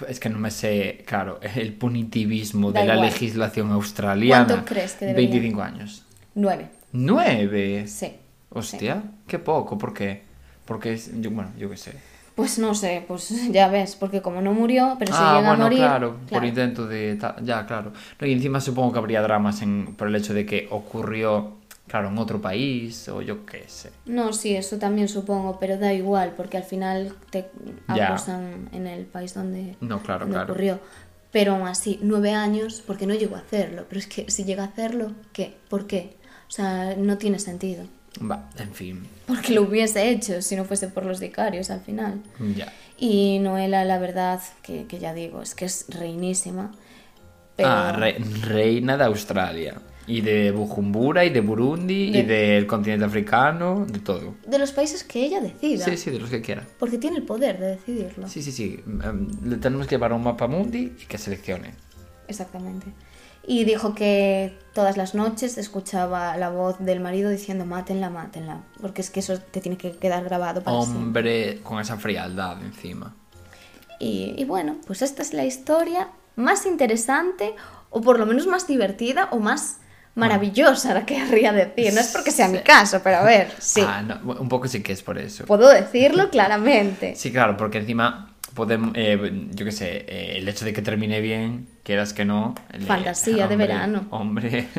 Es 0.08 0.20
que 0.20 0.30
no 0.30 0.38
me 0.40 0.52
sé, 0.52 1.04
claro, 1.08 1.40
el 1.42 1.74
punitivismo 1.74 2.72
Da 2.72 2.82
de 2.82 2.88
la 2.88 2.96
legislación 2.96 3.72
australiana. 3.72 4.46
¿Cuánto 4.48 4.66
crees 4.66 4.94
que 4.94 5.06
debería? 5.08 5.30
25 5.30 5.62
años. 5.62 6.06
Nueve. 6.36 6.70
¿Nueve? 6.92 7.88
Sí. 7.88 8.14
Hostia, 8.50 9.04
qué 9.28 9.40
poco, 9.40 9.78
¿por 9.78 9.94
qué? 9.94 10.24
Porque, 10.66 10.94
es, 10.94 11.12
yo, 11.22 11.32
bueno, 11.32 11.52
yo 11.58 11.70
qué 11.70 11.78
sé. 11.78 11.94
Pues 12.38 12.60
no 12.60 12.76
sé, 12.76 13.04
pues 13.08 13.34
ya 13.52 13.68
ves, 13.68 13.96
porque 13.96 14.22
como 14.22 14.42
no 14.42 14.54
murió, 14.54 14.96
pero 15.00 15.12
si 15.12 15.18
ah, 15.20 15.38
llega 15.38 15.50
bueno, 15.50 15.64
a 15.64 15.66
morir... 15.66 15.80
claro, 15.80 16.18
por 16.18 16.28
claro. 16.28 16.46
intento 16.46 16.88
de... 16.88 17.18
Ya, 17.42 17.66
claro. 17.66 17.94
No, 18.22 18.28
y 18.28 18.32
encima 18.32 18.62
supongo 18.62 18.94
que 18.94 19.00
habría 19.00 19.24
dramas 19.24 19.64
en, 19.64 19.96
por 19.96 20.08
el 20.08 20.16
hecho 20.16 20.36
de 20.36 20.46
que 20.46 20.68
ocurrió, 20.70 21.54
claro, 21.88 22.10
en 22.10 22.18
otro 22.20 22.40
país 22.40 23.10
o 23.10 23.24
yo 23.24 23.44
qué 23.44 23.64
sé. 23.66 23.90
No, 24.06 24.34
sí, 24.34 24.56
eso 24.56 24.78
también 24.78 25.08
supongo, 25.08 25.58
pero 25.60 25.80
da 25.80 25.92
igual, 25.94 26.36
porque 26.38 26.58
al 26.58 26.64
final 26.64 27.16
te 27.32 27.50
acusan 27.88 28.70
en 28.72 28.86
el 28.86 29.08
país 29.08 29.34
donde, 29.34 29.76
No, 29.82 30.04
claro, 30.04 30.26
donde 30.26 30.36
claro. 30.36 30.54
ocurrió. 30.54 30.80
Pero 31.32 31.56
aún 31.56 31.68
así, 31.68 32.00
nueve 32.04 32.34
años, 32.34 32.84
porque 32.86 33.08
no 33.08 33.16
llegó 33.16 33.36
a 33.36 33.40
hacerlo. 33.40 33.86
Pero 33.90 34.00
es 34.00 34.06
que 34.06 34.30
si 34.30 34.44
llega 34.44 34.62
a 34.62 34.68
hacerlo, 34.68 35.14
¿qué? 35.34 35.58
¿Por 35.70 35.88
qué? 35.88 36.18
O 36.48 36.52
sea, 36.52 36.94
no 36.96 37.18
tiene 37.18 37.40
sentido. 37.40 37.84
En 38.60 38.74
fin, 38.74 39.08
Porque 39.26 39.54
lo 39.54 39.64
hubiese 39.64 40.10
hecho 40.10 40.42
si 40.42 40.56
no 40.56 40.66
fuese 40.66 40.88
por 40.88 41.06
los 41.06 41.20
vicarios 41.20 41.70
al 41.70 41.82
final. 41.82 42.22
ya. 42.56 42.72
Y 42.98 43.40
Noela, 43.40 43.86
la 43.86 44.00
verdad, 44.00 44.42
que, 44.64 44.86
que 44.88 44.98
ya 45.00 45.14
digo, 45.14 45.42
es 45.42 45.54
que 45.56 45.66
es 45.66 45.86
reinísima. 45.90 46.72
Pero... 47.56 47.70
Ah, 47.70 47.92
re- 47.92 48.18
reina 48.42 48.98
de 48.98 49.04
Australia. 49.04 49.76
Y 50.10 50.22
de 50.22 50.52
Bujumbura, 50.52 51.26
y 51.26 51.30
de 51.30 51.42
Burundi, 51.42 52.12
De- 52.12 52.20
y 52.20 52.22
del 52.24 52.66
continente 52.66 53.06
africano, 53.06 53.86
de 53.88 54.00
todo. 54.00 54.36
De 54.48 54.58
los 54.58 54.72
países 54.72 55.04
que 55.04 55.26
ella 55.26 55.42
decida. 55.42 55.84
Sí, 55.86 55.98
sí, 55.98 56.12
de 56.12 56.20
los 56.20 56.30
que 56.30 56.42
quiera. 56.42 56.66
Porque 56.80 56.98
tiene 56.98 57.18
el 57.18 57.24
poder 57.24 57.60
de 57.60 57.68
decidirlo. 57.76 58.28
Sí, 58.30 58.42
sí, 58.42 58.52
sí. 58.54 58.80
Em, 59.04 59.28
Le 59.44 59.58
tenemos 59.58 59.86
que 59.86 59.96
llevar 59.96 60.14
un 60.14 60.24
mapa 60.24 60.48
mundi 60.48 60.94
y 61.02 61.06
que 61.08 61.18
seleccione. 61.18 61.74
Exactamente. 62.28 62.88
Y 63.50 63.64
dijo 63.64 63.96
que 63.96 64.60
todas 64.74 64.98
las 64.98 65.16
noches 65.16 65.58
escuchaba 65.58 66.36
la 66.36 66.50
voz 66.50 66.76
del 66.80 67.00
marido 67.00 67.30
diciendo 67.30 67.66
mátenla, 67.66 68.10
mátenla. 68.10 68.64
Porque 68.82 69.02
es 69.02 69.10
que 69.10 69.22
eso 69.22 69.40
te 69.40 69.62
tiene 69.62 69.78
que 69.78 69.94
quedar 69.94 70.26
grabado 70.26 70.62
para 70.62 70.82
siempre. 70.82 71.02
Hombre 71.02 71.60
con 71.64 71.80
esa 71.80 71.98
frialdad 71.98 72.62
encima. 72.62 73.16
Y, 74.00 74.36
y 74.38 74.44
bueno, 74.44 74.76
pues 74.86 75.02
esta 75.02 75.22
es 75.22 75.34
la 75.34 75.46
historia 75.46 76.10
más 76.36 76.66
interesante, 76.66 77.56
o 77.90 78.02
por 78.02 78.20
lo 78.20 78.26
menos 78.26 78.48
más 78.48 78.68
divertida, 78.68 79.30
o 79.32 79.40
más 79.40 79.78
maravillosa, 80.18 80.94
la 80.94 81.06
querría 81.06 81.54
decir. 81.54 81.94
No 81.94 82.02
es 82.02 82.08
porque 82.08 82.32
sea 82.32 82.48
mi 82.48 82.60
caso, 82.60 83.02
pero 83.04 83.18
a 83.18 83.24
ver, 83.24 83.52
sí. 83.60 83.82
Ah, 83.86 84.02
no, 84.02 84.34
un 84.34 84.50
poco 84.50 84.68
sí 84.68 84.82
que 84.82 84.92
es 84.92 85.04
por 85.04 85.18
eso. 85.18 85.46
Puedo 85.46 85.70
decirlo 85.70 86.30
claramente. 86.30 87.16
Sí, 87.16 87.32
claro, 87.32 87.56
porque 87.56 87.78
encima 87.78 88.36
podemos, 88.58 88.92
eh, 88.96 89.48
yo 89.54 89.64
qué 89.64 89.72
sé, 89.72 90.06
eh, 90.10 90.38
el 90.40 90.50
hecho 90.50 90.66
de 90.66 90.74
que 90.74 90.82
termine 90.82 91.22
bien, 91.22 91.68
quieras 91.84 92.12
que 92.12 92.26
no. 92.26 92.56
le- 92.78 92.86
Fantasía 92.86 93.48
de 93.48 93.56
verano. 93.56 94.06
Hombre. 94.12 94.68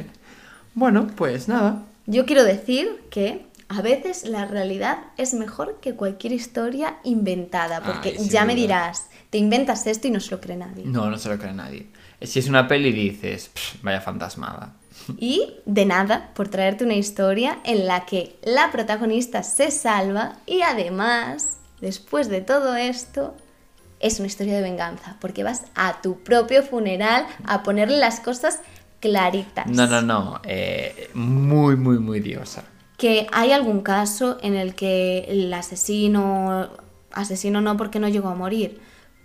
Bueno, 0.74 1.06
pues 1.16 1.48
nada. 1.48 1.82
Yo 2.06 2.24
quiero 2.24 2.44
decir 2.44 2.88
que 3.10 3.46
a 3.68 3.82
veces 3.82 4.24
la 4.24 4.44
realidad 4.44 4.98
es 5.16 5.34
mejor 5.34 5.78
que 5.80 5.94
cualquier 5.94 6.32
historia 6.32 6.98
inventada, 7.04 7.82
porque 7.82 8.14
Ay, 8.18 8.28
ya 8.28 8.44
me 8.44 8.54
dirás, 8.54 9.08
te 9.30 9.38
inventas 9.38 9.86
esto 9.88 10.06
y 10.06 10.10
no 10.12 10.20
se 10.20 10.30
lo 10.30 10.40
cree 10.40 10.56
nadie. 10.56 10.84
No, 10.86 11.10
no 11.10 11.18
se 11.18 11.30
lo 11.30 11.38
cree 11.38 11.52
nadie. 11.52 11.86
Si 12.22 12.38
es 12.38 12.48
una 12.48 12.68
peli 12.68 12.92
dices, 12.92 13.48
"Pff, 13.52 13.82
vaya 13.82 14.00
fantasmada. 14.00 14.74
Y 15.18 15.54
de 15.66 15.84
nada 15.86 16.30
por 16.34 16.48
traerte 16.48 16.84
una 16.84 16.94
historia 16.94 17.58
en 17.64 17.86
la 17.88 18.04
que 18.06 18.36
la 18.44 18.70
protagonista 18.70 19.42
se 19.42 19.70
salva 19.72 20.36
y 20.46 20.62
además, 20.62 21.58
después 21.80 22.28
de 22.28 22.40
todo 22.40 22.76
esto, 22.76 23.34
es 24.00 24.18
una 24.18 24.26
historia 24.26 24.54
de 24.54 24.62
venganza, 24.62 25.16
porque 25.20 25.42
vas 25.42 25.64
a 25.74 26.00
tu 26.00 26.22
propio 26.22 26.62
funeral 26.62 27.26
a 27.44 27.62
ponerle 27.62 27.98
las 27.98 28.20
cosas 28.20 28.60
claritas. 29.00 29.66
No, 29.66 29.86
no, 29.86 30.02
no. 30.02 30.40
eh, 30.44 31.10
muy, 31.14 31.76
muy, 31.76 31.98
muy 31.98 32.20
diosa. 32.20 32.64
Que 32.96 33.26
hay 33.32 33.52
algún 33.52 33.82
caso 33.82 34.38
en 34.42 34.54
el 34.54 34.74
que 34.74 35.26
el 35.28 35.52
asesino, 35.54 36.68
asesino 37.12 37.60
no 37.60 37.76
porque 37.76 38.00
no 38.00 38.08
llegó 38.08 38.28
a 38.28 38.34
morir, 38.34 38.80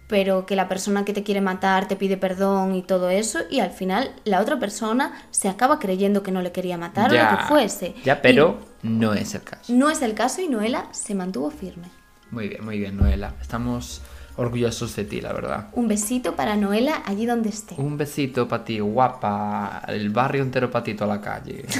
pero 0.08 0.46
que 0.46 0.56
la 0.56 0.68
persona 0.68 1.06
que 1.06 1.14
te 1.14 1.24
quiere 1.24 1.42
matar 1.42 1.88
te 1.88 1.96
pide 1.96 2.18
perdón 2.18 2.76
y 2.76 2.84
todo 2.84 3.10
eso, 3.10 3.40
y 3.50 3.62
al 3.62 3.72
final 3.72 4.12
la 4.26 4.42
otra 4.42 4.60
persona 4.60 5.14
se 5.32 5.50
acaba 5.50 5.80
creyendo 5.80 6.22
que 6.22 6.32
no 6.32 6.42
le 6.42 6.52
quería 6.52 6.78
matar 6.78 7.12
o 7.12 7.16
lo 7.16 7.38
que 7.38 7.44
fuese. 7.46 7.96
Ya, 8.04 8.22
pero 8.22 8.60
no 8.84 9.14
es 9.14 9.34
el 9.34 9.42
caso. 9.42 9.74
No 9.74 9.90
es 9.90 10.02
el 10.02 10.14
caso 10.14 10.42
y 10.42 10.50
Noela 10.50 10.88
se 10.92 11.16
mantuvo 11.16 11.50
firme. 11.50 11.88
Muy 12.30 12.50
bien, 12.50 12.66
muy 12.66 12.80
bien, 12.80 12.98
Noela. 12.98 13.34
Estamos 13.42 14.02
orgullosos 14.36 14.96
de 14.96 15.06
ti, 15.06 15.22
la 15.22 15.34
verdad. 15.34 15.68
Un 15.74 15.88
besito 15.88 16.36
para 16.36 16.56
Noela 16.56 17.04
allí 17.06 17.26
donde 17.26 17.50
esté. 17.50 17.76
Un 17.78 17.98
besito 17.98 18.48
para 18.48 18.64
ti, 18.66 18.80
guapa. 18.80 19.84
El 19.88 20.10
barrio 20.10 20.44
entero 20.44 20.70
para 20.72 20.84
ti, 20.84 20.94
toda 20.94 21.16
la 21.16 21.22
calle. 21.22 21.66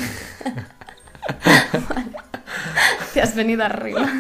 has 3.24 3.36
venido 3.36 3.64
arriba. 3.64 4.08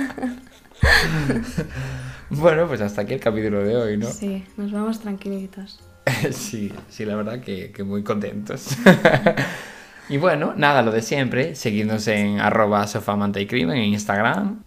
Bueno, 2.29 2.67
pues 2.67 2.81
hasta 2.81 3.03
aquí 3.03 3.13
el 3.13 3.19
capítulo 3.19 3.63
de 3.63 3.75
hoy, 3.75 3.95
¿no? 3.95 4.07
Sí, 4.07 4.43
nos 4.57 4.71
vamos 4.71 4.99
tranquilitos. 4.99 5.79
Sí, 6.31 6.73
sí, 6.89 7.05
la 7.05 7.15
verdad 7.15 7.41
que, 7.41 7.71
que 7.71 7.84
muy 7.84 8.03
contentos. 8.03 8.75
y 10.09 10.17
bueno, 10.17 10.53
nada, 10.57 10.81
lo 10.81 10.91
de 10.91 11.03
siempre, 11.03 11.53
seguidnos 11.53 12.07
en 12.07 12.39
arroba 12.39 12.88
sofamanta 12.88 13.39
y 13.39 13.45
crimen 13.45 13.77
en 13.77 13.93
Instagram. 13.93 14.63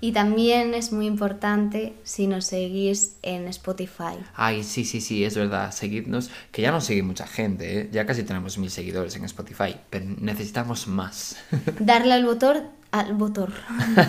Y 0.00 0.12
también 0.12 0.74
es 0.74 0.92
muy 0.92 1.06
importante 1.06 1.92
si 2.04 2.28
nos 2.28 2.44
seguís 2.46 3.16
en 3.22 3.48
Spotify. 3.48 4.14
Ay, 4.36 4.62
sí, 4.62 4.84
sí, 4.84 5.00
sí, 5.00 5.24
es 5.24 5.34
verdad, 5.36 5.72
seguidnos, 5.72 6.30
que 6.52 6.62
ya 6.62 6.70
nos 6.70 6.84
sigue 6.84 7.02
mucha 7.02 7.26
gente, 7.26 7.80
¿eh? 7.80 7.88
ya 7.90 8.06
casi 8.06 8.22
tenemos 8.22 8.58
mil 8.58 8.70
seguidores 8.70 9.16
en 9.16 9.24
Spotify, 9.24 9.74
pero 9.90 10.06
necesitamos 10.20 10.86
más. 10.86 11.36
Darle 11.80 12.14
al 12.14 12.24
botón, 12.24 12.68
al 12.92 13.14
botón, 13.14 13.52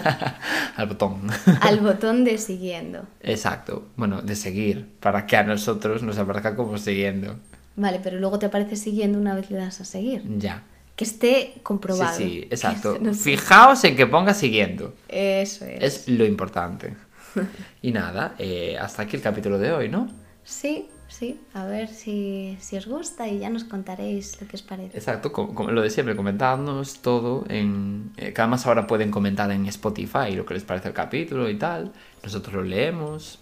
Al 0.75 0.87
botón. 0.87 1.27
al 1.61 1.79
botón 1.79 2.23
de 2.23 2.37
siguiendo. 2.37 3.07
Exacto, 3.21 3.87
bueno, 3.97 4.21
de 4.21 4.35
seguir, 4.35 4.87
para 4.99 5.25
que 5.25 5.37
a 5.37 5.43
nosotros 5.43 6.03
nos 6.03 6.19
aparezca 6.19 6.55
como 6.55 6.77
siguiendo. 6.77 7.35
Vale, 7.75 7.99
pero 8.03 8.19
luego 8.19 8.37
te 8.37 8.45
aparece 8.45 8.75
siguiendo 8.75 9.17
una 9.17 9.33
vez 9.33 9.49
le 9.49 9.57
das 9.57 9.81
a 9.81 9.85
seguir. 9.85 10.21
Ya. 10.37 10.63
Que 10.99 11.05
esté 11.05 11.53
Sí, 11.53 11.59
comprobado. 11.63 12.17
sí, 12.17 12.45
exacto. 12.51 12.97
No 12.99 13.13
sé. 13.13 13.21
Fijaos 13.23 13.81
en 13.85 13.95
que 13.95 14.05
ponga 14.05 14.33
siguiendo. 14.33 14.93
Eso 15.07 15.63
es. 15.63 15.81
Es 15.81 16.07
lo 16.09 16.25
importante. 16.25 16.93
Y 17.81 17.93
nada, 17.93 18.35
eh, 18.37 18.75
hasta 18.77 19.03
aquí 19.03 19.15
el 19.15 19.21
capítulo 19.21 19.57
de 19.57 19.71
hoy, 19.71 19.87
¿no? 19.87 20.09
Sí, 20.43 20.87
sí. 21.07 21.39
A 21.53 21.63
ver 21.63 21.87
si, 21.87 22.57
si 22.59 22.75
os 22.75 22.85
gusta 22.85 23.29
y 23.29 23.39
ya 23.39 23.49
nos 23.49 23.63
contaréis 23.63 24.41
lo 24.41 24.47
que 24.49 24.57
os 24.57 24.61
parece. 24.61 24.97
Exacto, 24.97 25.31
como, 25.31 25.55
como 25.55 25.71
lo 25.71 25.81
de 25.81 25.89
siempre, 25.89 26.17
comentadnos 26.17 27.01
todo. 27.01 27.45
En, 27.47 28.11
eh, 28.17 28.33
que 28.33 28.41
además 28.41 28.65
ahora 28.67 28.85
pueden 28.85 29.09
comentar 29.09 29.49
en 29.51 29.65
Spotify 29.67 30.31
lo 30.35 30.45
que 30.45 30.55
les 30.55 30.63
parece 30.65 30.89
el 30.89 30.93
capítulo 30.93 31.49
y 31.49 31.57
tal. 31.57 31.93
Nosotros 32.23 32.55
lo 32.55 32.63
leemos. 32.63 33.39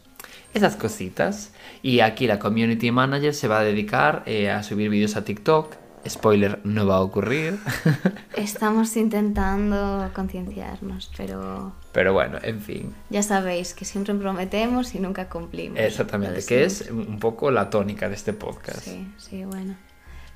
Esas 0.53 0.76
cositas. 0.76 1.53
Y 1.82 2.01
aquí 2.01 2.28
la 2.28 2.38
community 2.38 2.91
manager 2.91 3.34
se 3.34 3.47
va 3.47 3.62
a 3.62 3.64
dedicar 3.64 4.22
eh, 4.28 4.51
a 4.51 4.62
subir 4.62 4.91
vídeos 4.91 5.16
a 5.16 5.24
TikTok. 5.24 5.87
Spoiler, 6.08 6.62
no 6.64 6.86
va 6.88 6.98
a 6.98 7.02
ocurrir. 7.02 7.60
Estamos 8.36 8.95
intentando 8.98 10.10
concienciarnos, 10.14 11.12
pero 11.18 11.74
Pero 11.91 12.14
bueno, 12.14 12.38
en 12.43 12.62
fin. 12.62 12.93
ya 13.10 13.24
sabéis 13.24 13.74
que 13.74 13.84
siempre 13.86 14.14
prometemos 14.16 14.95
y 14.95 15.00
nunca 15.00 15.28
cumplimos. 15.30 15.80
Exactamente, 15.80 16.45
que 16.45 16.64
es 16.66 16.89
un 16.91 17.20
poco 17.20 17.52
la 17.52 17.70
tónica 17.70 18.08
de 18.10 18.16
este 18.16 18.34
podcast. 18.34 18.80
Sí, 18.80 19.12
sí, 19.18 19.43
bueno. 19.45 19.76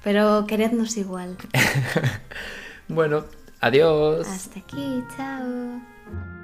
Pero 0.03 0.45
querednos 0.47 0.97
igual. 0.97 1.37
Bueno, 2.87 3.23
adiós. 3.61 4.27
Hasta 4.27 4.59
aquí, 4.59 5.01
chao. 5.15 6.40